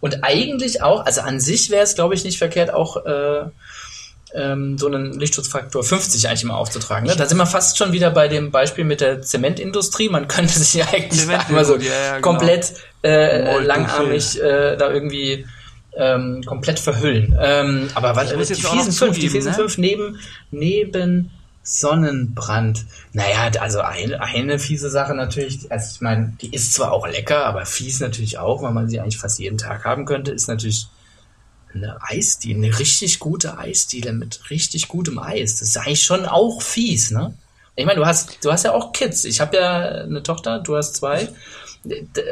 und 0.00 0.22
eigentlich 0.22 0.82
auch, 0.82 1.04
also 1.04 1.20
an 1.22 1.40
sich 1.40 1.70
wäre 1.70 1.82
es, 1.82 1.94
glaube 1.94 2.14
ich, 2.14 2.24
nicht 2.24 2.38
verkehrt, 2.38 2.72
auch 2.72 3.04
äh, 3.04 3.46
ähm, 4.34 4.76
so 4.78 4.86
einen 4.86 5.18
Lichtschutzfaktor 5.18 5.82
50 5.82 6.28
eigentlich 6.28 6.42
immer 6.42 6.56
aufzutragen. 6.56 7.06
Ne? 7.06 7.16
Da 7.16 7.26
sind 7.26 7.38
wir 7.38 7.46
fast 7.46 7.78
schon 7.78 7.92
wieder 7.92 8.10
bei 8.10 8.28
dem 8.28 8.50
Beispiel 8.50 8.84
mit 8.84 9.00
der 9.00 9.22
Zementindustrie. 9.22 10.08
Man 10.08 10.28
könnte 10.28 10.58
sich 10.58 10.74
ja 10.74 10.86
eigentlich 10.92 11.26
mal 11.26 11.64
so 11.64 11.76
ja, 11.76 11.90
ja, 11.90 12.16
genau. 12.16 12.28
komplett 12.28 12.74
äh, 13.02 13.58
langarmig 13.60 14.40
äh, 14.40 14.76
da 14.76 14.92
irgendwie 14.92 15.46
ähm, 15.96 16.42
komplett 16.44 16.78
verhüllen. 16.78 17.36
Ähm, 17.40 17.88
aber 17.94 18.14
was, 18.16 18.28
die 18.30 18.54
fiesen 18.54 18.92
fünf, 18.92 19.14
die 19.14 19.26
zugeben, 19.26 19.32
fiesen 19.32 19.50
ne? 19.52 19.56
fünf 19.56 19.78
neben, 19.78 20.20
neben 20.50 21.30
Sonnenbrand. 21.66 22.86
Naja, 23.12 23.50
also 23.60 23.80
eine, 23.80 24.20
eine 24.20 24.58
fiese 24.60 24.88
Sache 24.88 25.14
natürlich, 25.14 25.70
also 25.70 25.94
ich 25.96 26.00
meine, 26.00 26.32
die 26.40 26.54
ist 26.54 26.72
zwar 26.72 26.92
auch 26.92 27.08
lecker, 27.08 27.44
aber 27.44 27.66
fies 27.66 27.98
natürlich 27.98 28.38
auch, 28.38 28.62
weil 28.62 28.72
man 28.72 28.88
sie 28.88 29.00
eigentlich 29.00 29.18
fast 29.18 29.40
jeden 29.40 29.58
Tag 29.58 29.84
haben 29.84 30.04
könnte, 30.04 30.30
ist 30.30 30.46
natürlich 30.46 30.86
eine 31.74 31.98
Eisdiele, 32.02 32.64
eine 32.64 32.78
richtig 32.78 33.18
gute 33.18 33.58
Eisdiele 33.58 34.12
mit 34.12 34.48
richtig 34.48 34.86
gutem 34.86 35.18
Eis. 35.18 35.56
Das 35.56 35.68
ist 35.68 35.76
eigentlich 35.76 36.04
schon 36.04 36.24
auch 36.24 36.62
fies, 36.62 37.10
ne? 37.10 37.34
Ich 37.74 37.84
meine, 37.84 37.98
du 37.98 38.06
hast, 38.06 38.44
du 38.44 38.52
hast 38.52 38.64
ja 38.64 38.72
auch 38.72 38.92
Kids. 38.92 39.24
Ich 39.24 39.40
habe 39.40 39.56
ja 39.56 39.80
eine 40.04 40.22
Tochter, 40.22 40.60
du 40.60 40.76
hast 40.76 40.94
zwei. 40.94 41.28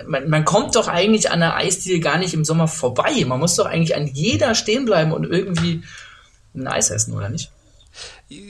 Man, 0.07 0.31
man 0.31 0.45
kommt 0.45 0.75
doch 0.75 0.89
eigentlich 0.89 1.31
an 1.31 1.41
der 1.41 1.57
Eisdiele 1.57 2.01
gar 2.01 2.19
nicht 2.19 2.33
im 2.35 2.45
Sommer 2.45 2.67
vorbei. 2.67 3.25
Man 3.27 3.41
muss 3.41 3.57
doch 3.57 3.67
eigentlich 3.67 3.95
an 3.95 4.07
jeder 4.07 4.55
stehen 4.55 4.87
bleiben 4.87 5.13
und 5.13 5.25
irgendwie 5.25 5.83
ein 6.55 6.67
Eis 6.67 6.91
essen, 6.91 7.13
oder 7.13 7.29
nicht? 7.29 7.51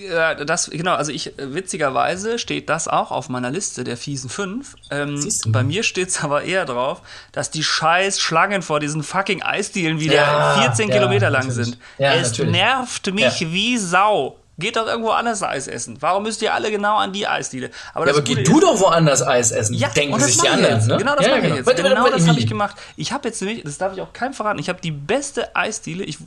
Ja, 0.09 0.35
das, 0.35 0.71
genau, 0.71 0.95
also 0.95 1.13
ich, 1.13 1.33
witzigerweise 1.37 2.39
steht 2.39 2.69
das 2.69 2.89
auch 2.89 3.11
auf 3.11 3.29
meiner 3.29 3.51
Liste 3.51 3.85
der 3.85 3.97
fiesen 3.97 4.31
fünf. 4.31 4.77
Ähm, 4.91 5.27
bei 5.49 5.63
mir 5.63 5.83
steht's 5.83 6.23
aber 6.23 6.43
eher 6.45 6.65
drauf, 6.65 7.03
dass 7.33 7.51
die 7.51 7.63
scheiß 7.65 8.21
Schlangen 8.21 8.63
vor 8.63 8.81
diesen 8.81 9.03
fucking 9.03 9.43
Eisdielen 9.43 10.01
wieder 10.01 10.15
Ja, 10.15 10.63
14 10.63 10.89
ja, 10.89 10.95
Kilometer 10.97 11.31
lang 11.31 11.47
natürlich. 11.47 11.67
sind. 11.69 11.79
Es 11.99 12.31
natürlich. 12.31 12.53
nervt 12.53 13.15
mich 13.15 13.41
wie 13.53 13.79
Sau. 13.79 14.39
Geht 14.57 14.77
doch 14.77 14.87
irgendwo 14.87 15.11
anders 15.11 15.43
Eis 15.43 15.67
essen. 15.67 15.97
Warum 15.99 16.23
müsst 16.23 16.41
ihr 16.41 16.55
alle 16.55 16.71
genau 16.71 16.97
an 16.97 17.13
die 17.13 17.27
Eisdiele? 17.27 17.71
Aber 17.93 18.07
Ja, 18.07 18.13
aber 18.13 18.23
geh 18.23 18.41
du 18.45 18.61
doch 18.61 18.79
woanders 18.79 19.21
Eis 19.21 19.51
essen, 19.51 19.75
ja, 19.75 19.89
denken 19.89 20.21
sich 20.21 20.39
die 20.39 20.49
anderen. 20.49 20.77
jetzt. 20.77 20.87
Ne? 20.87 20.97
Genau 20.97 21.17
das 21.17 21.27
ja, 21.27 21.37
mache 21.37 21.47
ich 21.49 21.55
jetzt. 21.57 21.67
Warte, 21.67 21.83
warte, 21.83 21.95
Genau 21.95 22.05
warte, 22.05 22.19
das 22.19 22.29
habe 22.29 22.39
ich 22.39 22.47
gemacht. 22.47 22.77
Ich 22.97 23.13
habe 23.13 23.27
jetzt 23.27 23.43
nämlich, 23.43 23.65
das 23.65 23.79
darf 23.79 23.93
ich 23.95 24.01
auch 24.01 24.13
keinem 24.13 24.33
verraten, 24.33 24.61
ich 24.61 24.69
habe 24.69 24.81
die 24.81 24.93
beste 24.93 25.57
Eisdiele, 25.57 26.05
ich 26.05 26.19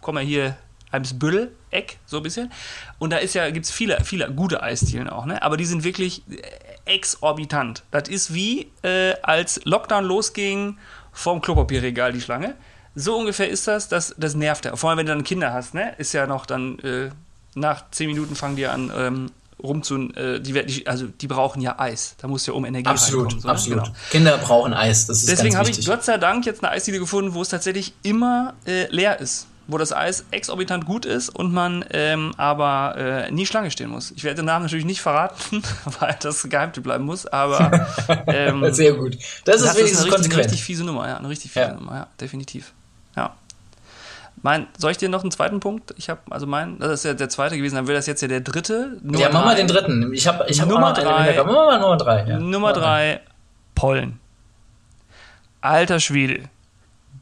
komme 0.00 0.22
ja 0.22 0.26
hier 0.26 0.56
Eimsbüttel, 0.96 1.52
Eck, 1.70 1.98
so 2.06 2.18
ein 2.18 2.22
bisschen. 2.22 2.50
Und 2.98 3.10
da 3.10 3.18
ist 3.18 3.34
ja, 3.34 3.50
gibt 3.50 3.66
es 3.66 3.72
viele, 3.72 4.02
viele 4.04 4.30
gute 4.32 4.62
Eisdielen 4.62 5.08
auch, 5.08 5.26
ne? 5.26 5.42
Aber 5.42 5.56
die 5.56 5.64
sind 5.64 5.84
wirklich 5.84 6.22
äh, 6.30 6.94
exorbitant. 6.94 7.82
Das 7.90 8.08
ist 8.08 8.32
wie, 8.34 8.70
äh, 8.82 9.14
als 9.22 9.60
Lockdown 9.64 10.04
losging, 10.04 10.78
vorm 11.12 11.40
Klopapierregal 11.40 12.12
die 12.12 12.20
Schlange. 12.20 12.54
So 12.94 13.16
ungefähr 13.16 13.48
ist 13.48 13.68
das, 13.68 13.88
das, 13.88 14.14
das 14.16 14.34
nervt 14.34 14.64
ja. 14.64 14.74
Vor 14.76 14.90
allem, 14.90 15.00
wenn 15.00 15.06
du 15.06 15.12
dann 15.12 15.24
Kinder 15.24 15.52
hast, 15.52 15.74
ne? 15.74 15.94
Ist 15.98 16.12
ja 16.12 16.26
noch 16.26 16.46
dann, 16.46 16.78
äh, 16.78 17.10
nach 17.54 17.90
zehn 17.90 18.08
Minuten 18.08 18.34
fangen 18.36 18.56
die 18.56 18.66
an, 18.66 18.90
ähm, 18.96 19.30
rum 19.62 19.82
zu, 19.82 19.96
äh, 20.14 20.40
die, 20.40 20.86
also 20.86 21.06
die 21.06 21.26
brauchen 21.26 21.60
ja 21.60 21.78
Eis. 21.78 22.14
Da 22.18 22.28
muss 22.28 22.46
ja 22.46 22.52
um 22.52 22.64
Energie 22.64 22.88
Absolut, 22.88 23.32
so, 23.32 23.46
ne? 23.46 23.52
absolut. 23.52 23.84
Genau. 23.84 23.96
Kinder 24.10 24.38
brauchen 24.38 24.74
Eis, 24.74 25.06
das 25.06 25.18
ist 25.18 25.28
Deswegen 25.28 25.56
habe 25.56 25.70
ich. 25.70 25.84
Gott 25.86 26.04
sei 26.04 26.18
Dank 26.18 26.46
jetzt 26.46 26.62
eine 26.62 26.72
Eisdiele 26.72 26.98
gefunden, 26.98 27.34
wo 27.34 27.42
es 27.42 27.48
tatsächlich 27.48 27.94
immer 28.02 28.54
äh, 28.66 28.86
leer 28.88 29.20
ist. 29.20 29.46
Wo 29.68 29.78
das 29.78 29.92
Eis 29.92 30.24
exorbitant 30.30 30.86
gut 30.86 31.04
ist 31.04 31.28
und 31.28 31.52
man 31.52 31.84
ähm, 31.90 32.32
aber 32.36 32.94
äh, 32.96 33.30
nie 33.32 33.46
Schlange 33.46 33.72
stehen 33.72 33.90
muss. 33.90 34.12
Ich 34.12 34.22
werde 34.22 34.36
den 34.36 34.46
Namen 34.46 34.64
natürlich 34.64 34.84
nicht 34.84 35.00
verraten, 35.00 35.62
weil 36.00 36.16
das 36.20 36.48
Geheimtipp 36.48 36.84
bleiben 36.84 37.04
muss, 37.04 37.26
aber 37.26 37.86
ähm, 38.28 38.72
Sehr 38.72 38.92
gut. 38.92 39.16
Das 39.44 39.56
ist 39.56 39.64
das 39.64 39.72
ist 39.72 39.78
wenigstens 39.78 40.04
eine 40.04 40.12
richtig, 40.14 40.32
eine 40.32 40.40
richtig 40.42 40.62
fiese 40.62 40.84
Nummer, 40.84 41.08
ja, 41.08 41.16
eine 41.16 41.28
richtig 41.28 41.50
fiese 41.50 41.66
Ja. 41.66 41.74
Nummer, 41.74 41.94
ja, 41.94 42.06
definitiv. 42.20 42.72
Ja. 43.16 43.34
Mein, 44.42 44.68
soll 44.78 44.92
ich 44.92 44.98
dir 44.98 45.08
noch 45.08 45.22
einen 45.22 45.32
zweiten 45.32 45.58
Punkt? 45.58 45.94
Ich 45.96 46.08
habe, 46.10 46.20
also 46.30 46.46
mein, 46.46 46.78
das 46.78 46.92
ist 46.92 47.04
ja 47.04 47.14
der 47.14 47.28
zweite 47.28 47.56
gewesen, 47.56 47.74
dann 47.74 47.88
wäre 47.88 47.96
das 47.96 48.06
jetzt 48.06 48.22
ja 48.22 48.28
der 48.28 48.40
dritte. 48.42 48.98
Nummer 49.02 49.18
ja, 49.18 49.30
mach 49.32 49.44
mal 49.44 49.56
den 49.56 49.66
dritten. 49.66 50.12
Ich 50.12 50.28
habe 50.28 50.44
ich 50.48 50.60
hab 50.60 50.68
Nummer 50.68 50.92
drei. 50.92 51.34
Nummer 51.42 51.96
drei. 51.96 52.24
Ja. 52.28 52.38
Nummer 52.38 52.72
drei, 52.72 53.20
Pollen. 53.74 54.20
Alter 55.60 55.98
Schwede. 55.98 56.48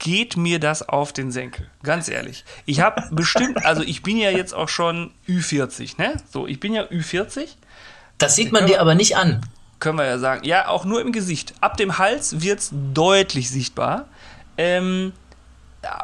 Geht 0.05 0.37
mir 0.37 0.61
das 0.61 0.87
auf 0.87 1.15
den 1.15 1.33
Senkel. 1.33 1.67
Ganz 1.83 2.11
ehrlich. 2.11 2.45
Ich 2.67 2.81
habe 2.81 3.09
bestimmt, 3.11 3.65
also 3.65 3.83
ich 3.83 4.03
bin 4.03 4.19
ja 4.19 4.31
jetzt 4.31 4.53
auch 4.53 4.69
schon 4.69 5.13
Ü40, 5.27 5.97
ne? 5.97 6.19
So, 6.31 6.47
ich 6.47 6.61
bin 6.61 6.75
ja 6.75 6.83
Ü40. 6.83 7.49
Das 8.19 8.37
sieht 8.37 8.53
man 8.53 8.67
dir 8.67 8.83
aber 8.83 8.95
nicht 8.95 9.17
an. 9.17 9.41
Können 9.81 9.97
wir 9.97 10.05
ja 10.05 10.19
sagen. 10.19 10.45
Ja, 10.45 10.69
auch 10.69 10.85
nur 10.85 11.01
im 11.01 11.11
Gesicht. 11.11 11.55
Ab 11.63 11.79
dem 11.79 11.97
Hals 11.97 12.43
wird 12.43 12.59
es 12.59 12.71
deutlich 12.93 13.49
sichtbar. 13.49 14.05
Ähm, 14.59 15.15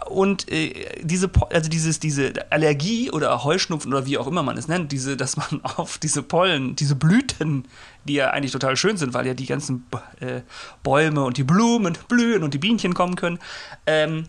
und 0.07 0.51
äh, 0.51 1.01
diese, 1.03 1.31
also 1.51 1.71
dieses, 1.71 2.01
diese 2.01 2.51
Allergie 2.51 3.11
oder 3.11 3.45
Heuschnupfen 3.45 3.93
oder 3.93 4.07
wie 4.07 4.19
auch 4.19 4.27
immer 4.27 4.43
man 4.43 4.59
es 4.59 4.69
nennt, 4.69 4.93
diese, 4.93 5.16
dass 5.16 5.37
man 5.37 5.61
auf 5.77 5.99
diese 5.99 6.23
Pollen, 6.23 6.77
diese 6.77 6.95
Blüten, 6.95 7.66
die 8.05 8.14
ja 8.14 8.31
eigentlich 8.31 8.53
total 8.53 8.77
schön 8.77 8.97
sind, 8.97 9.14
weil 9.14 9.27
ja 9.27 9.35
die 9.35 9.47
ganzen 9.47 9.87
äh, 10.21 10.40
Bäume 10.83 11.25
und 11.25 11.37
die 11.37 11.45
Blumen 11.45 11.97
blühen 12.09 12.43
und 12.43 12.55
die 12.55 12.59
Bienchen 12.59 12.95
kommen 12.95 13.16
können, 13.16 13.38
ähm, 13.87 14.27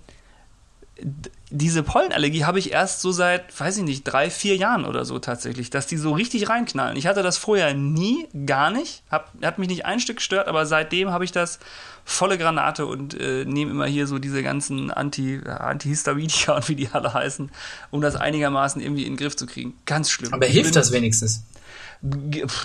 diese 1.52 1.84
Pollenallergie 1.84 2.46
habe 2.46 2.60
ich 2.60 2.72
erst 2.72 3.02
so 3.02 3.12
seit, 3.12 3.60
weiß 3.60 3.78
ich 3.78 3.84
nicht, 3.84 4.04
drei, 4.04 4.30
vier 4.30 4.56
Jahren 4.56 4.86
oder 4.86 5.04
so 5.04 5.20
tatsächlich, 5.20 5.70
dass 5.70 5.86
die 5.86 5.98
so 5.98 6.14
richtig 6.14 6.48
reinknallen. 6.48 6.96
Ich 6.96 7.08
hatte 7.08 7.24
das 7.24 7.38
vorher 7.38 7.74
nie, 7.74 8.28
gar 8.46 8.72
nicht, 8.72 9.04
hab, 9.12 9.34
hat 9.44 9.60
mich 9.60 9.68
nicht 9.68 9.86
ein 9.86 10.00
Stück 10.00 10.18
gestört, 10.18 10.48
aber 10.48 10.66
seitdem 10.66 11.12
habe 11.12 11.26
ich 11.26 11.34
das 11.34 11.60
volle 12.06 12.38
Granate 12.38 12.86
und 12.86 13.20
äh, 13.20 13.44
nehme 13.46 13.72
immer 13.72 13.86
hier 13.86 14.08
so 14.08 14.18
diese 14.18 14.44
ganzen 14.44 14.92
Anti, 14.92 15.42
Antihistaminika 15.46 16.56
und 16.56 16.70
wie 16.70 16.76
die 16.76 16.90
alle 16.90 17.14
heißen, 17.14 17.52
um 17.92 18.00
das 18.00 18.16
einigermaßen 18.16 18.82
irgendwie 18.82 19.04
in 19.04 19.14
den 19.14 19.18
Griff 19.18 19.36
zu 19.36 19.46
kriegen. 19.46 19.74
Ganz 19.86 20.10
schlimm. 20.10 20.34
Aber 20.34 20.46
hilft 20.46 20.76
das 20.78 20.94
wenigstens? 20.94 21.44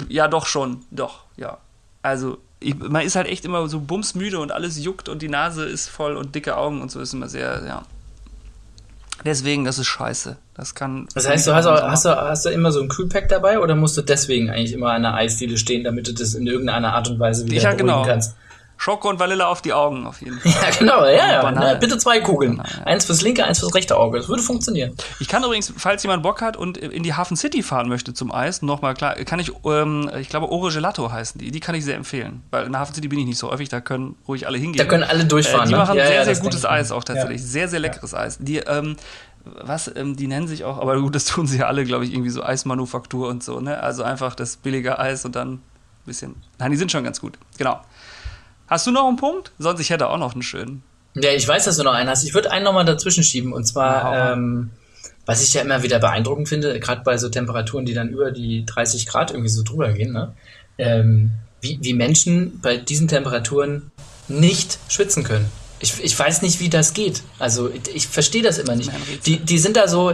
Ja, 0.08 0.28
doch 0.28 0.46
schon, 0.46 0.84
doch, 0.92 1.24
ja. 1.36 1.58
Also, 2.02 2.38
ich, 2.60 2.76
man 2.76 3.04
ist 3.04 3.16
halt 3.16 3.26
echt 3.26 3.44
immer 3.44 3.68
so 3.68 3.80
bumsmüde 3.80 4.38
und 4.38 4.52
alles 4.52 4.82
juckt 4.82 5.08
und 5.08 5.22
die 5.22 5.28
Nase 5.28 5.64
ist 5.64 5.88
voll 5.88 6.16
und 6.16 6.34
dicke 6.36 6.56
Augen 6.56 6.80
und 6.80 6.90
so 6.90 7.00
ist 7.00 7.12
immer 7.12 7.28
sehr, 7.28 7.64
ja. 7.66 7.82
Deswegen, 9.26 9.64
das 9.64 9.78
ist 9.78 9.88
scheiße. 9.88 10.36
Das 10.54 10.76
kann. 10.76 11.08
Das 11.12 11.28
heißt, 11.28 11.48
du 11.48 11.54
hast, 11.54 11.66
auch, 11.66 11.82
hast, 11.82 12.04
du, 12.04 12.10
hast 12.16 12.46
du 12.46 12.50
immer 12.50 12.70
so 12.70 12.80
ein 12.80 12.88
Kühlpack 12.88 13.28
dabei 13.28 13.58
oder 13.58 13.74
musst 13.74 13.96
du 13.96 14.02
deswegen 14.02 14.50
eigentlich 14.50 14.72
immer 14.72 14.92
an 14.92 15.02
der 15.02 15.14
Eisdiele 15.14 15.58
stehen, 15.58 15.82
damit 15.82 16.06
du 16.06 16.14
das 16.14 16.34
in 16.34 16.46
irgendeiner 16.46 16.94
Art 16.94 17.10
und 17.10 17.18
Weise 17.18 17.44
wieder 17.44 17.60
Ja, 17.60 17.72
genau. 17.74 18.04
kannst? 18.04 18.36
Schoko 18.76 19.08
und 19.08 19.18
Vanille 19.18 19.46
auf 19.46 19.62
die 19.62 19.72
Augen 19.72 20.06
auf 20.06 20.20
jeden 20.20 20.38
Fall. 20.38 20.52
Ja, 20.52 20.70
genau, 20.78 21.04
ja, 21.04 21.42
ja. 21.42 21.50
Na, 21.50 21.74
bitte 21.74 21.98
zwei 21.98 22.20
Kugeln. 22.20 22.58
Banane, 22.58 22.76
ja. 22.78 22.86
Eins 22.86 23.04
fürs 23.04 23.22
linke, 23.22 23.44
eins 23.44 23.60
fürs 23.60 23.74
rechte 23.74 23.96
Auge. 23.96 24.18
Das 24.18 24.28
würde 24.28 24.42
funktionieren. 24.42 24.94
Ich 25.18 25.28
kann 25.28 25.42
übrigens, 25.42 25.72
falls 25.76 26.02
jemand 26.02 26.22
Bock 26.22 26.42
hat 26.42 26.56
und 26.56 26.76
in 26.76 27.02
die 27.02 27.14
Hafen 27.14 27.36
City 27.36 27.62
fahren 27.62 27.88
möchte 27.88 28.14
zum 28.14 28.32
Eis, 28.32 28.62
nochmal 28.62 28.94
klar, 28.94 29.14
kann 29.24 29.38
ich, 29.38 29.52
ähm, 29.64 30.10
ich 30.20 30.28
glaube, 30.28 30.50
Ore 30.50 30.70
Gelato 30.70 31.10
heißen 31.10 31.40
die. 31.40 31.50
Die 31.50 31.60
kann 31.60 31.74
ich 31.74 31.84
sehr 31.84 31.96
empfehlen. 31.96 32.42
Weil 32.50 32.66
in 32.66 32.72
der 32.72 32.80
Hafen 32.80 32.94
City 32.94 33.08
bin 33.08 33.18
ich 33.18 33.26
nicht 33.26 33.38
so 33.38 33.50
häufig, 33.50 33.68
da 33.68 33.80
können 33.80 34.16
ruhig 34.28 34.46
alle 34.46 34.58
hingehen. 34.58 34.78
Da 34.78 34.84
können 34.84 35.04
alle 35.04 35.24
durchfahren. 35.24 35.64
Äh, 35.64 35.68
die 35.68 35.72
ne? 35.72 35.78
machen 35.78 35.96
ja, 35.96 36.06
sehr, 36.06 36.24
sehr 36.24 36.36
gutes 36.36 36.64
Eis 36.64 36.92
auch 36.92 37.04
tatsächlich. 37.04 37.42
Sehr, 37.42 37.68
sehr 37.68 37.80
leckeres 37.80 38.14
Eis. 38.14 38.38
Die, 38.40 38.58
ähm, 38.58 38.96
was, 39.44 39.90
ähm, 39.94 40.16
die 40.16 40.26
nennen 40.26 40.48
sich 40.48 40.64
auch, 40.64 40.78
aber 40.78 41.00
gut, 41.00 41.14
das 41.14 41.24
tun 41.24 41.46
sie 41.46 41.58
ja 41.58 41.66
alle, 41.66 41.84
glaube 41.84 42.04
ich, 42.04 42.12
irgendwie 42.12 42.30
so 42.30 42.42
Eismanufaktur 42.42 43.28
und 43.28 43.42
so, 43.42 43.60
ne? 43.60 43.80
Also 43.82 44.02
einfach 44.02 44.34
das 44.34 44.56
billige 44.56 44.98
Eis 44.98 45.24
und 45.24 45.36
dann 45.36 45.54
ein 45.54 45.62
bisschen. 46.04 46.36
Nein, 46.58 46.72
die 46.72 46.76
sind 46.76 46.90
schon 46.90 47.04
ganz 47.04 47.20
gut. 47.20 47.38
Genau. 47.58 47.80
Hast 48.68 48.86
du 48.86 48.90
noch 48.90 49.06
einen 49.06 49.16
Punkt? 49.16 49.52
Sonst 49.58 49.80
ich 49.80 49.90
hätte 49.90 50.08
auch 50.08 50.18
noch 50.18 50.32
einen 50.32 50.42
schönen. 50.42 50.82
Ja, 51.14 51.30
ich 51.30 51.46
weiß, 51.46 51.64
dass 51.64 51.76
du 51.76 51.82
noch 51.82 51.94
einen 51.94 52.10
hast. 52.10 52.24
Ich 52.24 52.34
würde 52.34 52.50
einen 52.50 52.64
nochmal 52.64 52.84
dazwischen 52.84 53.24
schieben. 53.24 53.52
Und 53.52 53.64
zwar, 53.64 54.04
mal. 54.04 54.32
ähm, 54.32 54.70
was 55.24 55.42
ich 55.42 55.54
ja 55.54 55.62
immer 55.62 55.82
wieder 55.82 55.98
beeindruckend 55.98 56.48
finde, 56.48 56.78
gerade 56.78 57.02
bei 57.02 57.16
so 57.16 57.28
Temperaturen, 57.28 57.86
die 57.86 57.94
dann 57.94 58.10
über 58.10 58.30
die 58.30 58.64
30 58.66 59.06
Grad 59.06 59.30
irgendwie 59.30 59.48
so 59.48 59.62
drüber 59.62 59.92
gehen, 59.92 60.12
ne? 60.12 60.34
ähm, 60.78 61.30
wie, 61.60 61.78
wie 61.80 61.94
Menschen 61.94 62.60
bei 62.60 62.76
diesen 62.76 63.08
Temperaturen 63.08 63.90
nicht 64.28 64.78
schwitzen 64.88 65.24
können. 65.24 65.50
Ich, 65.78 66.02
ich 66.02 66.18
weiß 66.18 66.40
nicht, 66.40 66.60
wie 66.60 66.70
das 66.70 66.94
geht. 66.94 67.22
Also 67.38 67.68
ich, 67.68 67.94
ich 67.94 68.06
verstehe 68.08 68.42
das 68.42 68.56
immer 68.56 68.74
nicht. 68.74 68.90
Die, 69.26 69.38
die 69.38 69.58
sind 69.58 69.76
da 69.76 69.88
so, 69.88 70.12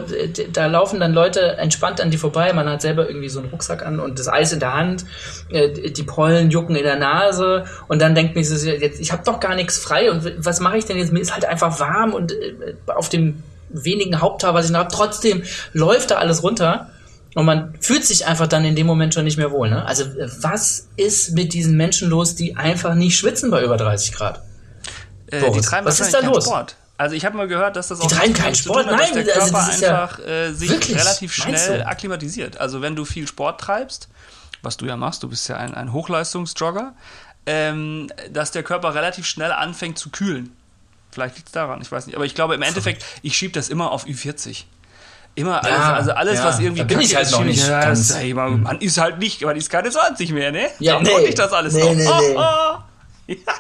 da 0.53 0.67
laufen 0.67 0.99
dann 0.99 1.13
Leute 1.13 1.57
entspannt 1.57 2.01
an 2.01 2.11
die 2.11 2.17
vorbei. 2.19 2.53
Man 2.53 2.69
hat 2.69 2.83
selber 2.83 3.09
irgendwie 3.09 3.29
so 3.29 3.39
einen 3.39 3.49
Rucksack 3.51 3.87
an 3.87 4.01
und 4.01 4.19
das 4.19 4.27
Eis 4.29 4.53
in 4.53 4.59
der 4.59 4.75
Hand. 4.75 5.05
äh, 5.51 5.91
Die 5.91 6.03
Pollen 6.03 6.51
jucken 6.51 6.75
in 6.75 6.83
der 6.83 6.99
Nase 6.99 7.65
und 7.87 8.03
dann 8.03 8.17
denkt 8.17 8.35
man 8.35 8.43
sich, 8.43 8.59
so, 8.59 8.69
jetzt, 8.69 9.01
ich 9.01 9.13
habe 9.13 9.23
doch 9.25 9.39
gar 9.39 9.55
nichts 9.55 9.79
frei 9.79 10.11
und 10.11 10.33
was 10.39 10.59
mache 10.59 10.79
ich 10.79 10.85
denn 10.85 10.97
jetzt? 10.97 11.13
Mir 11.13 11.21
ist 11.21 11.33
halt 11.33 11.45
einfach 11.45 11.79
warm 11.79 12.13
und 12.13 12.33
äh, 12.33 12.75
auf 12.87 13.09
dem 13.09 13.43
wenigen 13.69 14.21
Haupthaar, 14.21 14.55
was 14.55 14.67
ich 14.67 14.73
noch 14.73 14.81
habe, 14.81 14.91
trotzdem 14.93 15.45
läuft 15.73 16.11
da 16.11 16.17
alles 16.17 16.43
runter. 16.43 16.91
Und 17.35 17.47
man 17.47 17.75
fühlt 17.81 18.05
sich 18.05 18.27
einfach 18.27 18.47
dann 18.47 18.65
in 18.65 18.77
dem 18.77 18.87
Moment 18.87 19.15
schon 19.15 19.25
nicht 19.25 19.39
mehr 19.39 19.51
wohl. 19.53 19.71
Ne? 19.71 19.87
Also 19.87 20.03
äh, 20.03 20.29
was 20.41 20.89
ist 20.97 21.33
mit 21.35 21.55
diesen 21.55 21.77
Menschen 21.77 22.11
los, 22.11 22.35
die 22.35 22.57
einfach 22.57 22.95
nicht 22.95 23.17
schwitzen 23.17 23.51
bei 23.51 23.65
über 23.65 23.77
30 23.77 24.13
Grad? 24.13 24.43
Äh, 25.33 25.51
die 25.51 25.61
treiben 25.61 25.87
was 25.87 25.99
ist 26.01 26.13
da 26.15 26.21
los? 26.21 26.45
Sport. 26.45 26.77
Also 26.99 27.17
ich 27.17 27.25
habe 27.25 27.37
mal 27.37 27.49
gehört, 27.49 27.75
dass 27.77 27.89
das 27.89 27.99
Die 27.99 28.07
treiben 28.07 28.33
keinen 28.35 28.55
zu 28.55 28.65
tun 28.65 28.75
Sport? 28.75 28.87
hat, 28.87 28.93
dass 29.01 29.11
Nein, 29.13 29.25
der 29.25 29.35
also 29.35 29.51
Körper 29.53 29.67
das 29.67 29.75
ist 29.75 29.81
ja- 29.83 30.03
einfach 30.03 30.19
äh, 30.21 30.53
sich 30.53 30.71
Wirklich? 30.71 30.97
relativ 30.99 31.35
schnell 31.35 31.83
akklimatisiert. 31.85 32.59
Also 32.61 32.81
wenn 32.83 32.95
du 32.95 33.05
viel 33.05 33.27
Sport 33.27 33.61
treibst, 33.61 34.09
was 34.63 34.77
du 34.77 34.87
ja 34.87 34.97
machst, 34.97 35.23
du 35.23 35.29
bist 35.29 35.49
ja 35.49 35.57
ein, 35.57 35.75
ein 35.75 35.93
Hochleistungsjogger, 35.93 36.93
ähm, 37.47 38.09
dass 38.31 38.53
der 38.53 38.63
Körper 38.63 38.95
relativ 38.95 39.27
schnell 39.27 39.51
anfängt 39.53 39.99
zu 39.99 40.11
kühlen. 40.11 40.55
Vielleicht 41.11 41.37
liegt 41.37 41.49
es 41.49 41.53
daran, 41.53 41.81
ich 41.83 41.91
weiß 41.91 42.07
nicht. 42.07 42.15
Aber 42.15 42.25
ich 42.25 42.35
glaube 42.37 42.55
im 42.55 42.63
Endeffekt, 42.63 43.05
ich 43.23 43.37
schiebe 43.37 43.53
das 43.53 43.69
immer 43.69 43.91
auf 43.91 44.05
Ü40. 44.07 44.65
Immer 45.35 45.65
alles, 45.65 45.79
Ja, 45.79 45.93
also 45.95 46.11
alles, 46.13 46.39
ja, 46.39 46.45
was 46.45 46.61
irgendwie 46.61 46.85
bin 46.85 47.01
ich 47.01 47.17
halt 47.17 47.27
ist, 47.27 47.33
noch 47.33 47.43
nicht 47.43 47.67
ja, 47.67 47.81
ganz- 47.81 48.09
das- 48.09 48.17
ey, 48.19 48.35
man, 48.35 48.63
man 48.63 48.79
ist 48.81 48.99
halt 48.99 49.19
nicht, 49.19 49.43
man 49.43 49.57
ist 49.57 49.71
keine 49.71 49.91
20 49.91 50.31
mehr, 50.31 50.53
ne? 50.53 50.69
Ja, 50.79 51.01
nee. 51.01 51.11
konnte 51.11 51.29
ich 51.29 51.35
das 51.35 51.53
alles 51.53 51.73
Nee, 51.75 51.83
noch. 51.85 51.95
nee, 51.95 52.07
Oh, 52.07 52.21
nee. 52.21 52.37
oh. 52.37 53.35
Ja. 53.47 53.53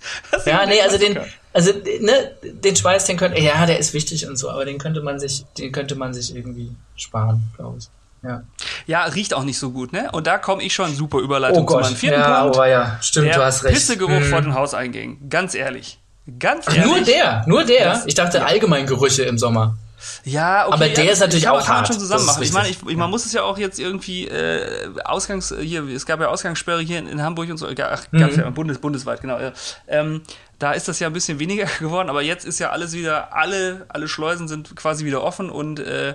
Ja, 0.46 0.64
nee, 0.66 0.80
also 0.82 0.98
den, 0.98 1.18
also 1.52 1.72
ne, 2.00 2.12
den 2.42 2.76
Schweiß, 2.76 3.04
den 3.06 3.16
könnte, 3.16 3.40
ja, 3.40 3.66
der 3.66 3.78
ist 3.78 3.94
wichtig 3.94 4.26
und 4.26 4.36
so, 4.36 4.50
aber 4.50 4.64
den 4.64 4.78
könnte 4.78 5.00
man 5.02 5.18
sich, 5.18 5.44
den 5.58 5.72
könnte 5.72 5.94
man 5.94 6.14
sich 6.14 6.34
irgendwie 6.34 6.70
sparen, 6.96 7.42
glaube 7.56 7.78
ich. 7.78 7.88
Ja. 8.22 8.42
Ja, 8.86 9.04
riecht 9.04 9.32
auch 9.34 9.44
nicht 9.44 9.58
so 9.58 9.70
gut, 9.70 9.92
ne? 9.92 10.10
Und 10.12 10.26
da 10.26 10.38
komme 10.38 10.62
ich 10.62 10.74
schon 10.74 10.92
super 10.94 11.18
Überleitung 11.18 11.62
Oh 11.62 11.66
Gott, 11.66 11.84
zu 11.84 11.90
meinem 11.92 11.96
vierten 11.98 12.20
ja, 12.20 12.42
Punkt. 12.42 12.56
oh 12.58 12.64
ja, 12.64 12.98
stimmt, 13.00 13.28
der 13.28 13.34
du 13.36 13.44
hast 13.44 13.62
recht. 13.64 13.74
Pissegeruch 13.74 14.10
Hm. 14.10 14.24
vor 14.24 14.40
den 14.42 14.54
Hauseingängen. 14.54 15.28
Ganz 15.30 15.54
ehrlich. 15.54 16.00
Ganz 16.38 16.66
ehrlich. 16.66 16.84
Nur 16.84 17.00
der, 17.02 17.44
nur 17.46 17.64
der. 17.64 17.84
Das- 17.84 18.06
ich 18.06 18.14
dachte 18.14 18.44
allgemein 18.44 18.86
Gerüche 18.86 19.22
im 19.22 19.38
Sommer. 19.38 19.76
Ja, 20.24 20.66
okay, 20.66 20.74
Aber 20.74 20.88
der 20.88 21.04
ja, 21.04 21.12
ist 21.12 21.20
natürlich 21.20 21.44
kann 21.44 21.54
auch 21.54 21.58
kann 21.60 21.68
man 21.68 21.76
hart. 21.78 21.86
schon 21.88 21.98
zusammen 21.98 22.26
machen. 22.26 22.42
Ich 22.42 22.52
meine, 22.52 22.68
ich, 22.68 22.78
ich, 22.86 22.96
man 22.96 23.10
muss 23.10 23.26
es 23.26 23.32
ja 23.32 23.42
auch 23.42 23.58
jetzt 23.58 23.78
irgendwie 23.78 24.28
äh, 24.28 24.88
Ausgangs 25.04 25.54
hier, 25.60 25.84
es 25.88 26.06
gab 26.06 26.20
ja 26.20 26.28
Ausgangssperre 26.28 26.80
hier 26.82 26.98
in, 26.98 27.08
in 27.08 27.22
Hamburg 27.22 27.50
und 27.50 27.56
so, 27.56 27.68
ja, 27.68 27.90
ach, 27.90 28.04
gab's 28.12 28.36
Mhm. 28.36 28.42
ja 28.42 28.50
bundes, 28.50 28.78
bundesweit, 28.78 29.20
genau. 29.20 29.38
Ja. 29.38 29.52
Ähm, 29.88 30.22
da 30.58 30.72
ist 30.72 30.88
das 30.88 30.98
ja 31.00 31.06
ein 31.08 31.12
bisschen 31.12 31.38
weniger 31.38 31.66
geworden, 31.80 32.08
aber 32.10 32.22
jetzt 32.22 32.44
ist 32.44 32.58
ja 32.58 32.70
alles 32.70 32.92
wieder, 32.92 33.34
alle, 33.36 33.86
alle 33.88 34.08
Schleusen 34.08 34.48
sind 34.48 34.74
quasi 34.76 35.04
wieder 35.04 35.22
offen 35.22 35.50
und 35.50 35.80
äh, 35.80 36.14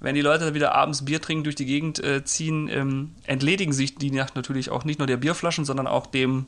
wenn 0.00 0.14
die 0.16 0.20
Leute 0.20 0.46
dann 0.46 0.54
wieder 0.54 0.74
abends 0.74 1.04
Bier 1.04 1.22
trinken 1.22 1.44
durch 1.44 1.54
die 1.54 1.64
Gegend 1.66 2.02
äh, 2.02 2.24
ziehen, 2.24 2.68
ähm, 2.68 3.12
entledigen 3.24 3.72
sich 3.72 3.94
die 3.94 4.10
Nacht 4.10 4.34
natürlich 4.34 4.68
auch 4.70 4.84
nicht 4.84 4.98
nur 4.98 5.06
der 5.06 5.16
Bierflaschen, 5.16 5.64
sondern 5.64 5.86
auch 5.86 6.06
dem 6.06 6.46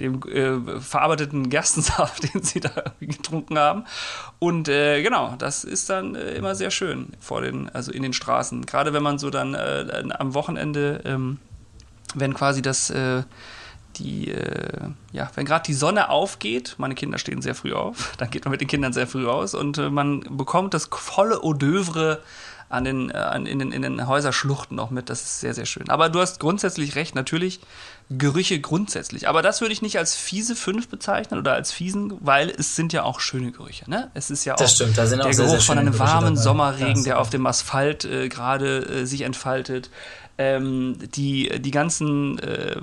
dem 0.00 0.22
äh, 0.22 0.80
verarbeiteten 0.80 1.50
Gerstensaft, 1.50 2.34
den 2.34 2.42
sie 2.42 2.60
da 2.60 2.70
getrunken 3.00 3.58
haben. 3.58 3.84
Und 4.38 4.68
äh, 4.68 5.02
genau, 5.02 5.34
das 5.38 5.64
ist 5.64 5.88
dann 5.90 6.14
äh, 6.14 6.32
immer 6.32 6.54
sehr 6.54 6.70
schön 6.70 7.12
vor 7.20 7.42
den, 7.42 7.68
also 7.70 7.92
in 7.92 8.02
den 8.02 8.12
Straßen. 8.12 8.66
Gerade 8.66 8.92
wenn 8.92 9.02
man 9.02 9.18
so 9.18 9.30
dann 9.30 9.54
äh, 9.54 10.04
am 10.18 10.34
Wochenende, 10.34 11.00
ähm, 11.04 11.38
wenn 12.14 12.34
quasi 12.34 12.62
das 12.62 12.90
äh, 12.90 13.22
die, 13.96 14.32
äh, 14.32 14.88
ja, 15.12 15.30
wenn 15.36 15.44
gerade 15.44 15.64
die 15.64 15.74
Sonne 15.74 16.10
aufgeht, 16.10 16.74
meine 16.78 16.96
Kinder 16.96 17.18
stehen 17.18 17.42
sehr 17.42 17.54
früh 17.54 17.72
auf, 17.72 18.14
dann 18.18 18.30
geht 18.30 18.44
man 18.44 18.50
mit 18.50 18.60
den 18.60 18.68
Kindern 18.68 18.92
sehr 18.92 19.06
früh 19.06 19.28
aus 19.28 19.54
und 19.54 19.78
man 19.92 20.20
bekommt 20.36 20.74
das 20.74 20.88
volle 20.90 21.36
Eau 21.42 21.52
d'oeuvre 21.52 22.18
an 22.68 22.84
den, 22.84 23.12
an, 23.12 23.46
in, 23.46 23.60
den, 23.60 23.70
in 23.70 23.82
den 23.82 24.06
Häuserschluchten 24.08 24.76
noch 24.76 24.90
mit. 24.90 25.08
Das 25.08 25.22
ist 25.22 25.40
sehr, 25.40 25.54
sehr 25.54 25.66
schön. 25.66 25.88
Aber 25.90 26.08
du 26.08 26.20
hast 26.20 26.40
grundsätzlich 26.40 26.96
recht, 26.96 27.14
natürlich 27.14 27.60
Gerüche 28.10 28.60
grundsätzlich. 28.60 29.28
Aber 29.28 29.40
das 29.40 29.60
würde 29.60 29.72
ich 29.72 29.80
nicht 29.80 29.98
als 29.98 30.14
fiese 30.14 30.54
5 30.54 30.88
bezeichnen 30.88 31.40
oder 31.40 31.54
als 31.54 31.72
fiesen, 31.72 32.12
weil 32.20 32.50
es 32.50 32.76
sind 32.76 32.92
ja 32.92 33.02
auch 33.02 33.20
schöne 33.20 33.50
Gerüche. 33.50 33.88
Ne? 33.88 34.10
Es 34.14 34.30
ist 34.30 34.44
ja 34.44 34.54
auch 34.54 34.58
Das 34.58 34.74
stimmt, 34.74 34.98
da 34.98 35.06
sind 35.06 35.20
auch 35.20 35.24
der 35.24 35.34
sehr, 35.34 35.46
Geruch 35.46 35.58
sehr 35.58 35.66
von 35.66 35.78
einem 35.78 35.98
warmen 35.98 36.34
dabei. 36.34 36.42
Sommerregen, 36.42 36.96
Ja, 36.98 37.02
der 37.02 37.20
auf 37.20 37.30
dem 37.30 37.46
Asphalt 37.46 38.04
äh, 38.04 38.28
gerade 38.28 38.78
äh, 38.86 39.06
sich 39.06 39.22
entfaltet. 39.22 39.90
Ähm, 40.36 40.98
die, 41.14 41.48
die 41.60 41.70
ganzen 41.70 42.40
äh, 42.40 42.76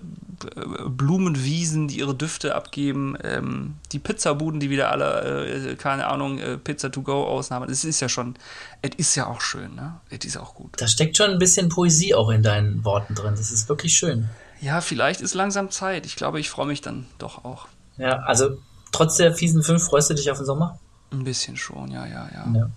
Blumenwiesen, 0.87 1.89
die 1.89 1.99
ihre 1.99 2.15
Düfte 2.15 2.55
abgeben, 2.55 3.17
ähm, 3.23 3.75
die 3.91 3.99
Pizzabuden, 3.99 4.59
die 4.59 4.69
wieder 4.69 4.89
alle, 4.89 5.71
äh, 5.71 5.75
keine 5.75 6.07
Ahnung, 6.07 6.39
äh, 6.39 6.57
Pizza 6.57 6.91
to 6.91 7.01
go 7.01 7.25
ausnahmen. 7.25 7.69
Es 7.69 7.83
ist 7.83 7.99
ja 7.99 8.09
schon, 8.09 8.35
es 8.81 8.91
ist 8.95 9.15
ja 9.15 9.27
auch 9.27 9.41
schön, 9.41 9.75
ne? 9.75 9.99
Es 10.09 10.25
ist 10.25 10.37
auch 10.37 10.55
gut. 10.55 10.71
Da 10.77 10.87
steckt 10.87 11.17
schon 11.17 11.29
ein 11.29 11.39
bisschen 11.39 11.69
Poesie 11.69 12.15
auch 12.15 12.29
in 12.29 12.41
deinen 12.41 12.83
Worten 12.85 13.15
drin. 13.15 13.33
Das 13.35 13.51
ist 13.51 13.67
wirklich 13.69 13.93
schön. 13.93 14.29
Ja, 14.61 14.79
vielleicht 14.81 15.21
ist 15.21 15.33
langsam 15.33 15.71
Zeit. 15.71 16.05
Ich 16.05 16.15
glaube, 16.15 16.39
ich 16.39 16.49
freue 16.49 16.67
mich 16.67 16.81
dann 16.81 17.07
doch 17.17 17.43
auch. 17.43 17.67
Ja, 17.97 18.19
also 18.19 18.57
trotz 18.91 19.17
der 19.17 19.33
fiesen 19.33 19.63
5 19.63 19.83
freust 19.83 20.09
du 20.09 20.13
dich 20.13 20.29
auf 20.31 20.37
den 20.37 20.45
Sommer? 20.45 20.79
Ein 21.11 21.23
bisschen 21.23 21.57
schon, 21.57 21.91
ja, 21.91 22.05
ja, 22.05 22.29
ja. 22.33 22.47
Ja, 22.53 22.69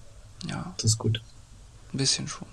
Ja, 0.49 0.75
das 0.79 0.93
ist 0.93 0.99
gut. 0.99 1.21
ein 1.93 1.99
bisschen 1.99 2.27
schon. 2.27 2.49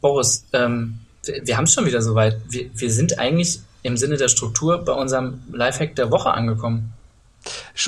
Boris, 0.00 0.44
ähm, 0.52 1.00
wir, 1.24 1.46
wir 1.46 1.56
haben 1.56 1.64
es 1.64 1.72
schon 1.72 1.86
wieder 1.86 2.02
soweit. 2.02 2.40
Wir, 2.48 2.70
wir 2.74 2.92
sind 2.92 3.18
eigentlich 3.18 3.60
im 3.82 3.96
Sinne 3.96 4.16
der 4.16 4.28
Struktur 4.28 4.84
bei 4.84 4.92
unserem 4.92 5.42
Lifehack 5.52 5.96
der 5.96 6.10
Woche 6.10 6.30
angekommen. 6.32 6.92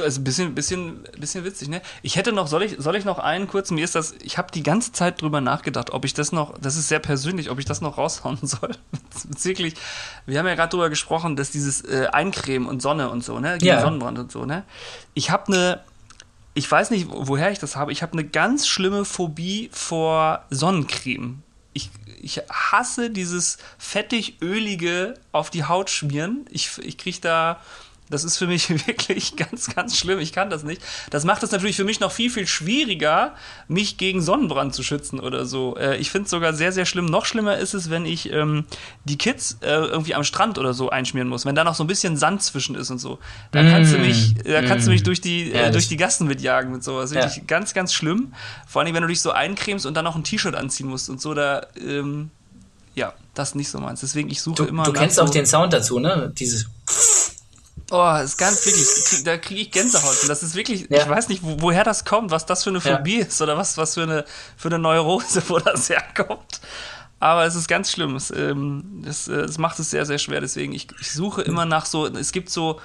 Also 0.01 0.21
ein 0.21 0.25
bisschen, 0.25 0.55
bisschen, 0.55 1.03
bisschen 1.19 1.45
witzig, 1.45 1.69
ne? 1.69 1.83
Ich 2.03 2.17
hätte 2.17 2.33
noch, 2.33 2.47
soll 2.47 2.63
ich, 2.63 2.77
soll 2.79 2.97
ich 2.97 3.05
noch 3.05 3.19
einen 3.19 3.47
kurzen, 3.49 3.75
mir 3.75 3.85
ist 3.85 3.95
das, 3.95 4.15
ich 4.23 4.39
habe 4.39 4.51
die 4.53 4.63
ganze 4.63 4.93
Zeit 4.93 5.21
drüber 5.21 5.41
nachgedacht, 5.41 5.91
ob 5.91 6.05
ich 6.05 6.15
das 6.15 6.33
noch, 6.33 6.59
das 6.59 6.77
ist 6.77 6.89
sehr 6.89 6.99
persönlich, 7.01 7.51
ob 7.51 7.59
ich 7.59 7.65
das 7.65 7.81
noch 7.81 7.99
raushauen 7.99 8.39
soll. 8.43 8.71
Wirklich, 9.43 9.75
wir 10.27 10.39
haben 10.39 10.47
ja 10.47 10.55
gerade 10.55 10.71
drüber 10.71 10.91
gesprochen, 10.91 11.37
dass 11.37 11.51
dieses 11.51 11.83
äh, 11.83 12.07
Eincremen 12.13 12.69
und 12.69 12.81
Sonne 12.83 13.11
und 13.11 13.23
so, 13.25 13.39
ne? 13.41 13.59
Gegen 13.59 13.67
Ja. 13.67 13.81
Sonnenbrand 13.81 14.19
und 14.19 14.33
so, 14.33 14.45
ne? 14.47 14.65
Ich 15.15 15.31
habe 15.31 15.53
eine, 15.53 15.81
ich 16.55 16.71
weiß 16.71 16.91
nicht, 16.91 17.07
woher 17.11 17.51
ich 17.51 17.59
das 17.59 17.77
habe, 17.77 17.93
ich 17.93 18.03
habe 18.03 18.13
eine 18.13 18.25
ganz 18.25 18.67
schlimme 18.67 19.05
Phobie 19.05 19.71
vor 19.73 20.45
Sonnencreme. 20.51 21.43
Ich, 21.75 21.91
ich 22.21 22.41
hasse 22.51 23.09
dieses 23.11 23.59
fettig-ölige 23.79 25.15
auf 25.33 25.51
die 25.51 25.65
Haut 25.65 25.91
schmieren. 25.91 26.45
Ich, 26.51 26.79
ich 26.79 26.99
kriege 26.99 27.19
da, 27.21 27.61
das 28.13 28.25
ist 28.25 28.37
für 28.37 28.47
mich 28.47 28.69
wirklich 28.87 29.37
ganz, 29.37 29.75
ganz 29.75 29.97
schlimm. 29.97 30.19
Ich 30.19 30.33
kann 30.33 30.51
das 30.51 30.63
nicht. 30.65 30.83
Das 31.11 31.25
macht 31.25 31.43
es 31.43 31.51
natürlich 31.51 31.77
für 31.77 31.85
mich 31.85 31.99
noch 31.99 32.13
viel, 32.13 32.31
viel 32.31 32.47
schwieriger, 32.47 33.35
mich 33.69 33.97
gegen 33.97 34.21
Sonnenbrand 34.21 34.75
zu 34.75 34.83
schützen 34.83 35.19
oder 35.19 35.47
so. 35.47 35.77
Äh, 35.77 35.97
ich 35.97 36.11
finde 36.11 36.27
es 36.27 36.31
sogar 36.31 36.53
sehr, 36.53 36.73
sehr 36.73 36.85
schlimm. 36.85 37.07
Noch 37.07 37.25
schlimmer 37.25 37.57
ist 37.57 37.75
es, 37.75 37.91
wenn 37.91 38.05
ich 38.05 38.31
ähm, 38.31 38.65
die 39.05 39.17
Kids 39.17 39.59
äh, 39.63 39.69
irgendwie 39.69 40.15
am 40.15 40.25
Strand 40.25 40.59
oder 40.59 40.75
so 40.75 40.91
einschmieren 40.91 41.29
muss. 41.29 41.47
Wenn 41.47 41.55
da 41.55 41.65
noch 41.65 41.75
so 41.75 41.85
ein 41.85 41.87
bisschen 41.87 42.17
Sand 42.17 42.43
zwischen 42.43 42.75
ist 42.75 42.91
und 42.91 42.99
so. 42.99 43.19
Da 43.51 43.63
kannst 43.63 43.95
du 43.95 43.99
mich, 43.99 44.35
da 44.45 44.63
kannst 44.63 44.87
du 44.87 44.91
mich 44.91 45.03
durch 45.03 45.21
die, 45.21 45.53
äh, 45.53 45.71
durch 45.71 45.89
die 45.89 45.97
Gassen 45.97 46.29
mitjagen 46.29 46.71
mit 46.71 46.85
sowas. 46.85 47.13
Ja. 47.13 47.23
Wirklich 47.23 47.47
ganz, 47.47 47.73
ganz 47.73 47.95
schlimm. 47.95 48.35
Vor 48.67 48.83
allem, 48.83 48.95
wenn 48.95 49.03
du 49.03 49.09
dich 49.09 49.23
so 49.23 49.31
eincremst 49.31 49.87
und 49.87 49.95
dann 49.95 50.05
noch 50.05 50.17
ein 50.17 50.25
T-Shirt 50.25 50.55
anziehen 50.55 50.89
musst 50.89 51.09
und 51.09 51.21
so, 51.21 51.33
da, 51.33 51.67
ähm, 51.81 52.31
ja, 52.95 53.15
das 53.35 53.51
ist 53.51 53.55
nicht 53.55 53.71
so 53.71 53.79
meins. 53.79 54.01
Deswegen, 54.01 54.31
ich 54.31 54.43
suche 54.43 54.57
Du, 54.57 54.65
immer 54.65 54.85
du 54.85 54.93
kennst 54.93 55.17
so, 55.17 55.23
auch 55.23 55.31
den 55.31 55.47
Sound 55.47 55.73
dazu, 55.73 55.99
ne? 55.99 56.33
Dieses. 56.37 56.67
Oh, 57.95 58.17
ist 58.17 58.39
ganz 58.39 58.65
wirklich, 58.65 59.23
da 59.25 59.37
kriege 59.37 59.61
ich 59.61 59.71
Gänsehaut. 59.71 60.23
Und 60.23 60.29
Das 60.29 60.43
ist 60.43 60.55
wirklich, 60.55 60.87
Ja. 60.89 61.03
ich 61.03 61.09
weiß 61.09 61.29
nicht, 61.29 61.43
wo, 61.43 61.61
woher 61.61 61.85
das 61.85 62.05
kommt, 62.07 62.31
was 62.31 62.47
das 62.47 62.65
für 62.65 62.71
eine 62.71 62.79
Ja. 62.79 62.97
Phobie 62.97 63.17
ist 63.17 63.41
oder 63.43 63.57
was, 63.59 63.77
was 63.77 63.95
für 63.95 64.05
eine, 64.05 64.25
für 64.57 64.69
eine 64.69 64.79
Neurose, 64.79 65.43
wo 65.49 65.59
das 65.59 65.89
herkommt. 65.91 66.61
Aber 67.21 67.45
es 67.45 67.55
ist 67.55 67.69
ganz 67.69 67.93
schlimm. 67.93 68.17
Es, 68.17 68.31
ähm, 68.31 69.03
das, 69.05 69.29
äh, 69.29 69.33
es 69.43 69.59
macht 69.59 69.79
es 69.79 69.91
sehr, 69.91 70.07
sehr 70.07 70.19
schwer. 70.19 70.41
Deswegen, 70.41 70.73
ich, 70.73 70.89
ich 71.01 71.13
suche 71.13 71.43
immer 71.43 71.67
nach 71.67 71.85
so, 71.85 72.07
es 72.07 72.33
gibt 72.33 72.49
so, 72.49 72.81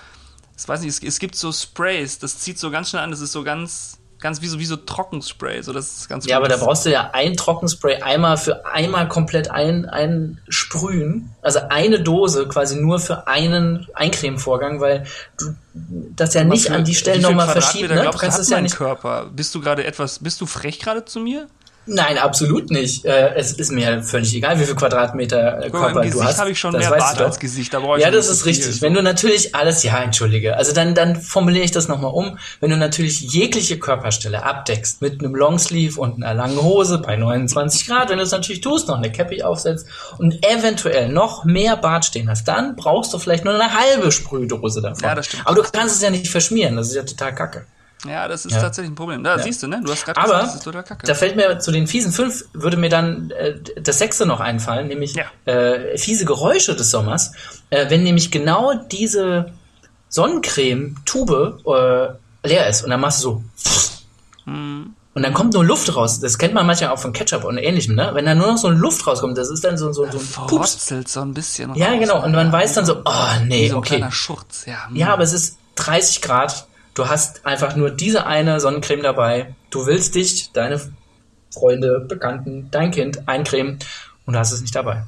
ich 0.57 0.67
weiß 0.67 0.81
nicht, 0.81 0.89
es, 0.89 1.01
es 1.01 1.19
gibt 1.19 1.35
so 1.35 1.51
Sprays, 1.53 2.19
das 2.19 2.39
zieht 2.39 2.59
so 2.59 2.69
ganz 2.69 2.89
schnell 2.89 3.01
an, 3.03 3.11
das 3.11 3.21
ist 3.21 3.31
so 3.31 3.43
ganz, 3.43 3.97
ganz 4.19 4.41
wie 4.41 4.47
so, 4.47 4.59
wie 4.59 4.65
so 4.65 4.75
Trockenspray. 4.75 5.61
So, 5.61 5.73
das 5.73 5.97
ist 5.99 6.09
ganz 6.09 6.25
Ja, 6.25 6.37
aber 6.37 6.47
da 6.47 6.57
brauchst 6.57 6.85
du 6.85 6.91
ja 6.91 7.11
ein 7.13 7.35
Trockenspray 7.37 8.01
einmal 8.01 8.37
für 8.37 8.65
einmal 8.65 9.07
komplett 9.07 9.51
ein, 9.51 9.85
einsprühen. 9.85 11.35
Also 11.41 11.59
eine 11.69 11.99
Dose 11.99 12.47
quasi 12.47 12.79
nur 12.79 12.99
für 12.99 13.27
einen 13.27 13.87
Eincremevorgang, 13.93 14.79
weil 14.81 15.05
du 15.39 15.53
das 15.73 16.33
ja 16.33 16.43
nicht 16.43 16.67
Für- 16.67 16.73
an 16.75 16.85
die 16.85 16.95
Stellen 16.95 17.21
nochmal 17.21 17.49
verschieben. 17.49 17.93
Ne? 17.93 18.01
Glaubst 18.01 18.15
du, 18.15 18.21
kannst 18.25 18.39
es 18.39 18.49
ja 18.49 18.61
nicht. 18.61 18.75
Körper. 18.75 19.29
Bist 19.33 19.53
du 19.53 19.61
gerade 19.61 19.85
etwas, 19.85 20.19
bist 20.19 20.41
du 20.41 20.45
frech 20.45 20.79
gerade 20.79 21.05
zu 21.05 21.19
mir? 21.19 21.47
Nein, 21.87 22.17
absolut 22.17 22.69
nicht. 22.69 23.05
Äh, 23.05 23.33
es 23.35 23.53
ist 23.53 23.71
mir 23.71 24.03
völlig 24.03 24.33
egal, 24.35 24.59
wie 24.59 24.65
viel 24.65 24.75
Quadratmeter 24.75 25.65
äh, 25.65 25.69
Körper 25.69 26.01
du 26.05 26.23
hast. 26.23 26.37
habe 26.39 26.51
ich 26.51 26.59
schon 26.59 26.73
Das 26.73 26.89
mehr 26.89 26.97
Bart 26.97 27.19
als 27.21 27.39
Gesicht. 27.39 27.73
Da 27.73 27.79
brauche 27.79 27.97
ich 27.97 28.03
Ja, 28.03 28.11
das 28.11 28.27
ist 28.27 28.43
viel. 28.43 28.49
richtig. 28.51 28.81
Wenn 28.81 28.93
du 28.93 29.01
natürlich 29.01 29.55
alles, 29.55 29.83
ja, 29.83 29.97
entschuldige. 30.01 30.57
Also 30.57 30.73
dann, 30.73 30.93
dann 30.95 31.15
formuliere 31.15 31.63
ich 31.63 31.71
das 31.71 31.87
nochmal 31.87 32.11
um. 32.13 32.37
Wenn 32.59 32.69
du 32.69 32.77
natürlich 32.77 33.21
jegliche 33.21 33.79
Körperstelle 33.79 34.43
abdeckst 34.43 35.01
mit 35.01 35.21
einem 35.21 35.33
Longsleeve 35.35 35.99
und 35.99 36.21
einer 36.23 36.33
langen 36.33 36.61
Hose 36.61 36.97
bei 36.99 37.15
29 37.15 37.87
Grad, 37.87 38.09
wenn 38.09 38.17
du 38.17 38.23
es 38.23 38.31
natürlich 38.31 38.61
tust, 38.61 38.87
noch 38.87 38.97
eine 38.97 39.11
Cappy 39.11 39.41
aufsetzt 39.43 39.87
und 40.17 40.45
eventuell 40.45 41.09
noch 41.09 41.45
mehr 41.45 41.77
Bart 41.77 42.05
stehen 42.05 42.29
hast, 42.29 42.47
dann 42.47 42.75
brauchst 42.75 43.13
du 43.13 43.19
vielleicht 43.19 43.45
nur 43.45 43.53
eine 43.53 43.73
halbe 43.73 44.11
Sprühdose 44.11 44.81
davon. 44.81 45.03
Ja, 45.03 45.15
das 45.15 45.27
stimmt. 45.27 45.47
Aber 45.47 45.55
du 45.55 45.63
kannst 45.71 45.95
es 45.95 46.01
ja 46.01 46.09
nicht 46.09 46.27
verschmieren. 46.27 46.75
Das 46.75 46.87
ist 46.89 46.95
ja 46.95 47.03
total 47.03 47.33
kacke. 47.33 47.65
Ja, 48.05 48.27
das 48.27 48.45
ist 48.45 48.53
Ja. 48.53 48.61
tatsächlich 48.61 48.91
ein 48.91 48.95
Problem. 48.95 49.23
Da 49.23 49.39
siehst 49.39 49.63
du, 49.63 49.67
ne? 49.67 49.81
Du 49.83 49.91
hast 49.91 50.05
gerade 50.05 50.19
Aber 50.19 50.27
gesagt, 50.33 50.47
das 50.49 50.55
ist 50.55 50.63
total 50.63 50.83
kacke. 50.83 51.07
da 51.07 51.15
fällt 51.15 51.35
mir 51.35 51.57
zu 51.59 51.71
den 51.71 51.87
fiesen 51.87 52.11
fünf, 52.11 52.45
würde 52.53 52.77
mir 52.77 52.89
dann 52.89 53.31
äh, 53.31 53.55
das 53.81 53.97
sechste 53.97 54.25
noch 54.27 54.39
einfallen, 54.39 54.87
nämlich 54.87 55.15
Ja. 55.15 55.25
äh, 55.51 55.97
fiese 55.97 56.25
Geräusche 56.25 56.75
des 56.75 56.91
Sommers. 56.91 57.31
Äh, 57.71 57.89
wenn 57.89 58.03
nämlich 58.03 58.29
genau 58.31 58.73
diese 58.75 59.51
Sonnencreme-Tube 60.09 61.59
äh, 62.43 62.47
leer 62.47 62.67
ist 62.69 62.83
und 62.83 62.89
dann 62.91 62.99
machst 63.01 63.23
du 63.23 63.43
so. 63.65 63.91
Hm. 64.45 64.93
Und 65.13 65.23
dann 65.23 65.33
kommt 65.33 65.53
nur 65.55 65.65
Luft 65.65 65.95
raus. 65.95 66.19
Das 66.19 66.37
kennt 66.37 66.53
man 66.53 66.67
manchmal 66.67 66.91
auch 66.91 66.99
von 66.99 67.11
Ketchup 67.11 67.43
und 67.43 67.57
ähnlichem, 67.57 67.95
ne? 67.95 68.11
Wenn 68.13 68.25
da 68.27 68.35
nur 68.35 68.45
noch 68.47 68.57
so 68.57 68.69
Luft 68.69 69.07
rauskommt, 69.07 69.35
das 69.35 69.49
ist 69.49 69.63
dann 69.63 69.75
so, 69.75 69.91
so, 69.91 70.05
so 70.11 70.19
ein 70.19 70.47
Pups. 70.47 70.93
So 71.07 71.21
ein 71.21 71.33
bisschen. 71.33 71.73
Ja, 71.73 71.87
raus. 71.87 71.95
genau. 71.99 72.23
Und 72.23 72.33
man 72.33 72.51
weiß 72.51 72.75
dann 72.75 72.85
so, 72.85 73.01
oh 73.03 73.11
Wie 73.41 73.45
nee, 73.47 73.67
so 73.69 73.75
ein 73.75 73.77
okay. 73.79 73.95
kleiner 73.97 74.11
Schurz. 74.11 74.65
Ja, 74.67 74.87
hm. 74.87 74.95
Ja, 74.95 75.11
aber 75.13 75.23
es 75.23 75.33
ist 75.33 75.57
30 75.75 76.21
Grad. 76.21 76.66
Du 76.97 77.07
hast 77.07 77.45
einfach 77.45 77.75
nur 77.75 77.91
diese 77.91 78.25
eine 78.25 78.59
Sonnencreme 78.59 79.03
dabei. 79.03 79.53
Du 79.69 79.85
willst 79.85 80.15
dich, 80.15 80.51
deine 80.51 80.81
Freunde, 81.53 81.99
Bekannten, 81.99 82.69
dein 82.71 82.89
Kind 82.89 83.27
eincremen 83.27 83.77
und 84.25 84.33
du 84.33 84.39
hast 84.39 84.51
es 84.51 84.61
nicht 84.61 84.73
dabei. 84.75 85.03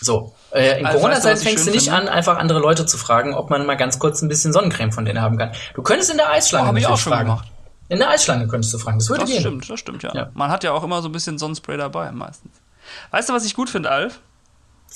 So, 0.00 0.34
äh, 0.50 0.80
in 0.80 0.86
Also, 0.86 0.98
Corona-Zeit 0.98 1.38
fängst 1.38 1.66
du 1.66 1.70
nicht 1.70 1.84
finde? 1.90 2.00
an, 2.02 2.08
einfach 2.08 2.38
andere 2.38 2.58
Leute 2.58 2.86
zu 2.86 2.98
fragen, 2.98 3.34
ob 3.34 3.50
man 3.50 3.64
mal 3.66 3.76
ganz 3.76 4.00
kurz 4.00 4.20
ein 4.20 4.28
bisschen 4.28 4.52
Sonnencreme 4.52 4.90
von 4.90 5.04
denen 5.04 5.20
haben 5.20 5.38
kann. 5.38 5.52
Du 5.74 5.82
könntest 5.82 6.10
in 6.10 6.16
der 6.16 6.28
Eisschlange 6.30 6.72
Oh, 6.72 6.74
ich 6.76 6.86
auch 6.88 6.98
schon 6.98 7.12
fragen. 7.12 7.28
gemacht. 7.28 7.48
In 7.88 7.98
der 8.00 8.08
Eisschlange 8.10 8.48
könntest 8.48 8.74
du 8.74 8.78
fragen. 8.78 8.98
Das 8.98 9.08
würde 9.10 9.20
Das 9.20 9.30
gehen. 9.30 9.40
stimmt, 9.40 9.70
das 9.70 9.78
stimmt, 9.78 10.02
ja. 10.02 10.12
Ja. 10.14 10.30
Man 10.34 10.50
hat 10.50 10.64
ja 10.64 10.72
auch 10.72 10.82
immer 10.82 11.02
so 11.02 11.08
ein 11.08 11.12
bisschen 11.12 11.38
Sonnenspray 11.38 11.76
dabei, 11.76 12.10
meistens. 12.10 12.52
Weißt 13.12 13.28
du, 13.28 13.32
was 13.32 13.44
ich 13.44 13.54
gut 13.54 13.70
finde, 13.70 13.90
Alf? 13.92 14.18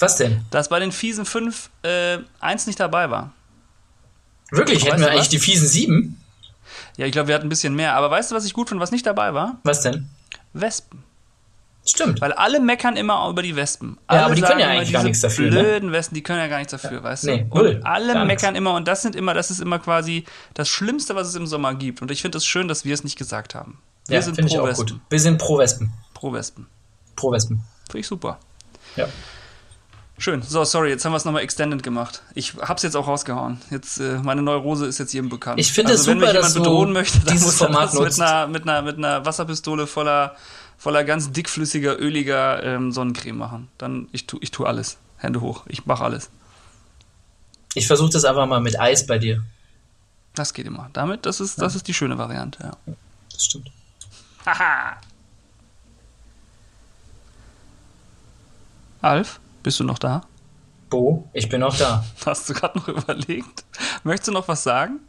Was 0.00 0.16
denn? 0.16 0.44
Dass 0.50 0.68
bei 0.70 0.80
den 0.80 0.90
fiesen 0.90 1.24
5 1.24 1.70
äh, 1.82 2.18
eins 2.40 2.66
nicht 2.66 2.80
dabei 2.80 3.10
war. 3.10 3.32
Wirklich? 4.50 4.84
Hätten 4.84 5.00
wir 5.00 5.06
was? 5.06 5.12
eigentlich 5.12 5.28
die 5.28 5.38
fiesen 5.38 5.68
sieben? 5.68 6.20
Ja, 6.96 7.06
ich 7.06 7.12
glaube, 7.12 7.28
wir 7.28 7.34
hatten 7.34 7.46
ein 7.46 7.50
bisschen 7.50 7.74
mehr. 7.74 7.94
Aber 7.94 8.10
weißt 8.10 8.30
du, 8.30 8.34
was 8.34 8.44
ich 8.44 8.52
gut 8.52 8.68
finde, 8.68 8.82
was 8.82 8.90
nicht 8.90 9.06
dabei 9.06 9.34
war? 9.34 9.58
Was 9.64 9.80
denn? 9.82 10.08
Wespen. 10.52 11.02
Stimmt. 11.86 12.20
Weil 12.20 12.32
alle 12.32 12.60
meckern 12.60 12.96
immer 12.96 13.28
über 13.28 13.42
die 13.42 13.56
Wespen. 13.56 13.98
Ja, 14.10 14.16
Alle 14.16 14.24
aber 14.24 14.34
die 14.34 14.42
können 14.42 14.60
ja 14.60 14.68
eigentlich 14.68 14.92
gar 14.92 15.02
nichts 15.02 15.20
dafür, 15.20 15.50
ne? 15.50 15.60
Blöden 15.60 15.92
Wespen, 15.92 16.14
die 16.14 16.22
können 16.22 16.38
ja 16.38 16.46
gar 16.46 16.56
nichts 16.58 16.70
dafür, 16.70 17.02
weißt 17.02 17.24
du? 17.24 17.26
Nee, 17.26 17.46
und 17.50 17.62
null. 17.62 17.80
alle 17.84 18.14
Gar 18.14 18.24
meckern 18.24 18.54
immer 18.54 18.74
und 18.74 18.88
das 18.88 19.02
sind 19.02 19.14
immer, 19.14 19.34
das 19.34 19.50
ist 19.50 19.60
immer 19.60 19.78
quasi 19.78 20.24
das 20.54 20.68
Schlimmste, 20.68 21.14
was 21.14 21.28
es 21.28 21.34
im 21.34 21.46
Sommer 21.46 21.74
gibt. 21.74 22.00
Und 22.00 22.10
ich 22.10 22.22
finde 22.22 22.38
es 22.38 22.46
schön, 22.46 22.68
dass 22.68 22.86
wir 22.86 22.94
es 22.94 23.04
nicht 23.04 23.18
gesagt 23.18 23.54
haben. 23.54 23.78
Wir 24.06 24.16
ja, 24.16 24.22
sind 24.22 24.36
finde 24.36 24.48
ich 24.48 24.56
pro 24.56 24.62
auch 24.62 24.68
Wespen. 24.68 24.86
gut. 24.86 25.00
Wir 25.10 25.20
sind 25.20 25.38
pro 25.38 25.58
Wespen. 25.58 25.92
Pro 26.14 26.32
Wespen. 26.32 26.66
Pro 27.16 27.32
Wespen. 27.32 27.60
Finde 27.90 28.00
ich 28.00 28.06
super. 28.06 28.38
Ja. 28.96 29.08
Schön. 30.16 30.42
So, 30.42 30.64
sorry, 30.64 30.90
jetzt 30.90 31.04
haben 31.04 31.12
wir 31.12 31.16
es 31.16 31.24
nochmal 31.24 31.42
extended 31.42 31.82
gemacht. 31.82 32.22
Ich 32.34 32.54
hab's 32.54 32.82
jetzt 32.82 32.94
auch 32.94 33.08
rausgehauen. 33.08 33.60
Jetzt, 33.70 33.98
äh, 33.98 34.18
meine 34.22 34.42
Neurose 34.42 34.86
ist 34.86 34.98
jetzt 34.98 35.12
jedem 35.12 35.28
bekannt. 35.28 35.58
Ich 35.58 35.72
finde 35.72 35.90
also, 35.90 36.02
es 36.02 36.06
wenn 36.06 36.20
super, 36.20 36.32
mich 36.32 36.40
dass 36.40 36.54
jemand 36.54 36.66
du 36.66 36.70
bedrohen 36.70 36.92
möchte, 36.92 37.18
dann 37.20 37.34
muss 37.34 37.60
er 37.60 37.66
Format 37.66 37.94
das 37.94 38.00
mit 38.00 38.20
einer, 38.20 38.46
mit, 38.46 38.62
einer, 38.62 38.82
mit 38.82 38.96
einer 38.96 39.26
Wasserpistole 39.26 39.88
voller, 39.88 40.36
voller 40.78 41.02
ganz 41.02 41.32
dickflüssiger, 41.32 41.98
öliger 41.98 42.62
ähm, 42.62 42.92
Sonnencreme 42.92 43.36
machen. 43.36 43.68
Dann, 43.76 44.08
ich 44.12 44.26
tu, 44.26 44.38
ich 44.40 44.52
tu 44.52 44.64
alles. 44.64 44.98
Hände 45.16 45.40
hoch. 45.40 45.64
Ich 45.66 45.84
mach 45.84 46.00
alles. 46.00 46.30
Ich 47.74 47.88
versuche 47.88 48.10
das 48.10 48.24
einfach 48.24 48.46
mal 48.46 48.60
mit 48.60 48.78
Eis 48.78 49.06
bei 49.06 49.18
dir. 49.18 49.42
Das 50.34 50.54
geht 50.54 50.66
immer. 50.66 50.90
Damit, 50.92 51.26
das 51.26 51.40
ist, 51.40 51.60
das 51.60 51.74
ist 51.74 51.88
die 51.88 51.94
schöne 51.94 52.18
Variante, 52.18 52.62
ja. 52.62 52.94
Das 53.32 53.44
stimmt. 53.44 53.70
Haha. 54.46 54.96
Alf, 59.00 59.40
bist 59.64 59.80
du 59.80 59.84
noch 59.84 59.98
da? 59.98 60.20
Bo, 60.90 61.28
ich 61.32 61.48
bin 61.48 61.62
auch 61.64 61.76
da. 61.76 62.04
Hast 62.26 62.48
du 62.48 62.54
gerade 62.54 62.78
noch 62.78 62.86
überlegt? 62.86 63.64
Möchtest 64.04 64.28
du 64.28 64.32
noch 64.32 64.46
was 64.46 64.62
sagen? 64.62 65.00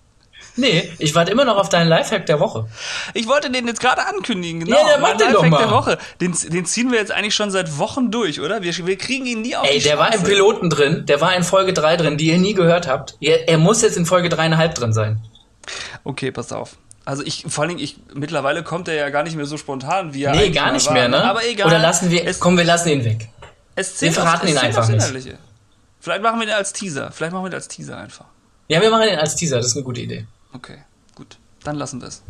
Nee, 0.57 0.89
ich 0.99 1.13
warte 1.15 1.31
immer 1.31 1.43
noch 1.43 1.57
auf 1.57 1.67
deinen 1.69 1.87
Lifehack 1.89 2.25
der 2.27 2.39
Woche. 2.39 2.67
Ich 3.13 3.27
wollte 3.27 3.49
den 3.49 3.67
jetzt 3.67 3.81
gerade 3.81 4.05
ankündigen, 4.05 4.61
genau. 4.61 4.77
Ja, 4.77 4.83
dann 4.91 5.01
mach 5.01 5.09
Mein 5.09 5.17
den 5.17 5.33
doch 5.33 5.43
Lifehack 5.43 5.51
mal. 5.51 5.57
der 5.67 5.71
Woche. 5.71 5.97
Den, 6.21 6.33
den 6.49 6.65
ziehen 6.65 6.91
wir 6.91 6.99
jetzt 6.99 7.11
eigentlich 7.11 7.35
schon 7.35 7.51
seit 7.51 7.77
Wochen 7.77 8.09
durch, 8.09 8.39
oder? 8.39 8.61
Wir, 8.61 8.73
wir 8.85 8.97
kriegen 8.97 9.25
ihn 9.25 9.41
nie 9.41 9.55
auf 9.55 9.67
Ey, 9.67 9.79
die 9.79 9.83
der 9.83 9.97
war 9.97 10.07
im 10.07 10.13
Straße. 10.13 10.31
Piloten 10.31 10.69
drin, 10.69 11.05
der 11.07 11.19
war 11.19 11.35
in 11.35 11.43
Folge 11.43 11.73
3 11.73 11.97
drin, 11.97 12.17
die 12.17 12.27
ihr 12.27 12.37
nie 12.37 12.53
gehört 12.53 12.87
habt. 12.87 13.17
Er, 13.19 13.49
er 13.49 13.57
muss 13.57 13.81
jetzt 13.81 13.97
in 13.97 14.05
Folge 14.05 14.29
3,5 14.29 14.67
drin 14.73 14.93
sein. 14.93 15.19
Okay, 16.05 16.31
pass 16.31 16.51
auf. 16.53 16.77
Also 17.03 17.21
ich, 17.23 17.45
vor 17.47 17.63
allen 17.63 17.69
Dingen, 17.69 17.83
ich, 17.83 17.97
mittlerweile 18.13 18.63
kommt 18.63 18.87
er 18.87 18.95
ja 18.95 19.09
gar 19.09 19.23
nicht 19.23 19.35
mehr 19.35 19.45
so 19.45 19.57
spontan, 19.57 20.13
wie 20.13 20.23
er 20.23 20.35
Nee, 20.35 20.49
gar 20.51 20.71
nicht 20.71 20.87
war, 20.87 20.93
mehr, 20.93 21.07
ne? 21.07 21.23
Aber 21.23 21.45
egal. 21.45 21.67
Oder 21.67 21.79
lassen 21.79 22.09
wir, 22.11 22.25
es, 22.25 22.39
komm, 22.39 22.57
wir 22.57 22.63
lassen 22.63 22.89
ihn 22.89 23.03
weg. 23.03 23.29
Es 23.75 23.95
zählt 23.97 24.15
wir 24.15 24.21
verraten 24.21 24.47
es 24.47 24.53
ihn 24.53 24.57
einfach 24.57 24.87
nicht. 24.87 25.35
Vielleicht 25.99 26.21
machen 26.21 26.39
wir 26.39 26.45
den 26.45 26.55
als 26.55 26.73
Teaser. 26.73 27.11
Vielleicht 27.11 27.33
machen 27.33 27.45
wir 27.45 27.49
den 27.49 27.55
als 27.55 27.67
Teaser 27.67 27.97
einfach. 27.97 28.25
Ja, 28.67 28.81
wir 28.81 28.89
machen 28.89 29.07
ihn 29.07 29.19
als 29.19 29.35
Teaser, 29.35 29.57
das 29.57 29.67
ist 29.67 29.75
eine 29.75 29.83
gute 29.83 30.01
Idee. 30.01 30.27
Okay, 30.53 30.77
gut. 31.15 31.37
Dann 31.63 31.75
lassen 31.75 32.01
wir 32.01 32.07
es. 32.07 32.23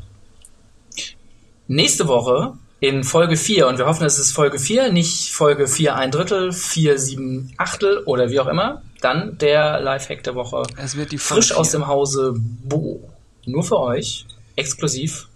Nächste 1.67 2.07
Woche 2.07 2.53
in 2.79 3.03
Folge 3.03 3.37
4, 3.37 3.67
und 3.67 3.77
wir 3.77 3.85
hoffen, 3.85 4.05
es 4.05 4.19
ist 4.19 4.33
Folge 4.33 4.59
4, 4.59 4.91
nicht 4.91 5.31
Folge 5.31 5.67
4 5.67 5.95
ein 5.95 6.11
Drittel, 6.11 6.51
4 6.51 6.99
sieben 6.99 7.53
Achtel 7.57 8.03
oder 8.05 8.29
wie 8.29 8.39
auch 8.39 8.47
immer, 8.47 8.81
dann 9.01 9.37
der 9.37 9.79
Lifehack 9.79 10.23
der 10.23 10.35
Woche. 10.35 10.63
Es 10.77 10.95
wird 10.95 11.11
die 11.11 11.17
Frisch 11.17 11.49
Folge 11.49 11.59
aus 11.61 11.71
vier. 11.71 11.79
dem 11.79 11.87
Hause 11.87 12.33
Bo. 12.37 13.09
Nur 13.45 13.63
für 13.63 13.79
euch, 13.79 14.25
exklusiv 14.55 15.27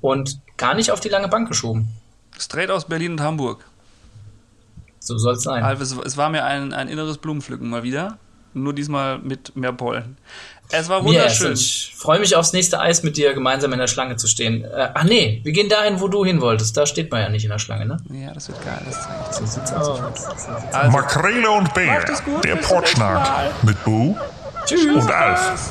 und 0.00 0.40
gar 0.56 0.74
nicht 0.74 0.90
auf 0.90 1.00
die 1.00 1.08
lange 1.08 1.28
Bank 1.28 1.48
geschoben. 1.48 1.88
Straight 2.38 2.70
aus 2.70 2.86
Berlin 2.86 3.12
und 3.12 3.20
Hamburg. 3.20 3.64
So 5.00 5.18
soll 5.18 5.34
es 5.34 5.42
sein. 5.42 5.64
Alf, 5.64 5.80
es, 5.80 5.96
es 6.04 6.16
war 6.16 6.28
mir 6.28 6.44
ein, 6.44 6.72
ein 6.72 6.88
inneres 6.88 7.18
Blumenpflücken 7.18 7.68
mal 7.68 7.82
wieder. 7.82 8.18
Nur 8.52 8.72
diesmal 8.74 9.18
mit 9.18 9.56
mehr 9.56 9.72
Pollen. 9.72 10.16
Es 10.72 10.88
war 10.88 11.04
wunderschön. 11.04 11.48
Und 11.48 11.58
Ich 11.58 11.94
freue 11.96 12.20
mich 12.20 12.34
aufs 12.36 12.52
nächste 12.52 12.80
Eis 12.80 13.02
mit 13.02 13.16
dir 13.16 13.32
gemeinsam 13.32 13.72
in 13.72 13.78
der 13.78 13.86
Schlange 13.86 14.16
zu 14.16 14.26
stehen. 14.26 14.64
Äh, 14.64 14.90
ach 14.94 15.04
nee, 15.04 15.40
wir 15.42 15.52
gehen 15.52 15.68
dahin, 15.68 16.00
wo 16.00 16.08
du 16.08 16.24
hin 16.24 16.40
wolltest. 16.40 16.76
Da 16.76 16.86
steht 16.86 17.10
man 17.10 17.22
ja 17.22 17.28
nicht 17.28 17.44
in 17.44 17.50
der 17.50 17.58
Schlange, 17.58 17.86
ne? 17.86 17.96
Ja, 18.12 18.32
das 18.32 18.48
wird 18.48 18.64
geil. 18.64 18.80
Das 18.84 19.02
zeige 19.02 19.14
ich 19.30 19.36
So 19.36 19.46
sieht's 19.46 19.72
aus. 19.72 20.00
Also, 20.72 20.90
Makrele 20.90 21.50
und 21.50 21.72
Bär, 21.74 22.04
gut, 22.24 22.44
der 22.44 22.56
Portschnack 22.56 23.52
mit 23.64 23.82
Boo 23.84 24.16
Tschüss. 24.66 24.84
und 24.86 25.10
Alf. 25.10 25.70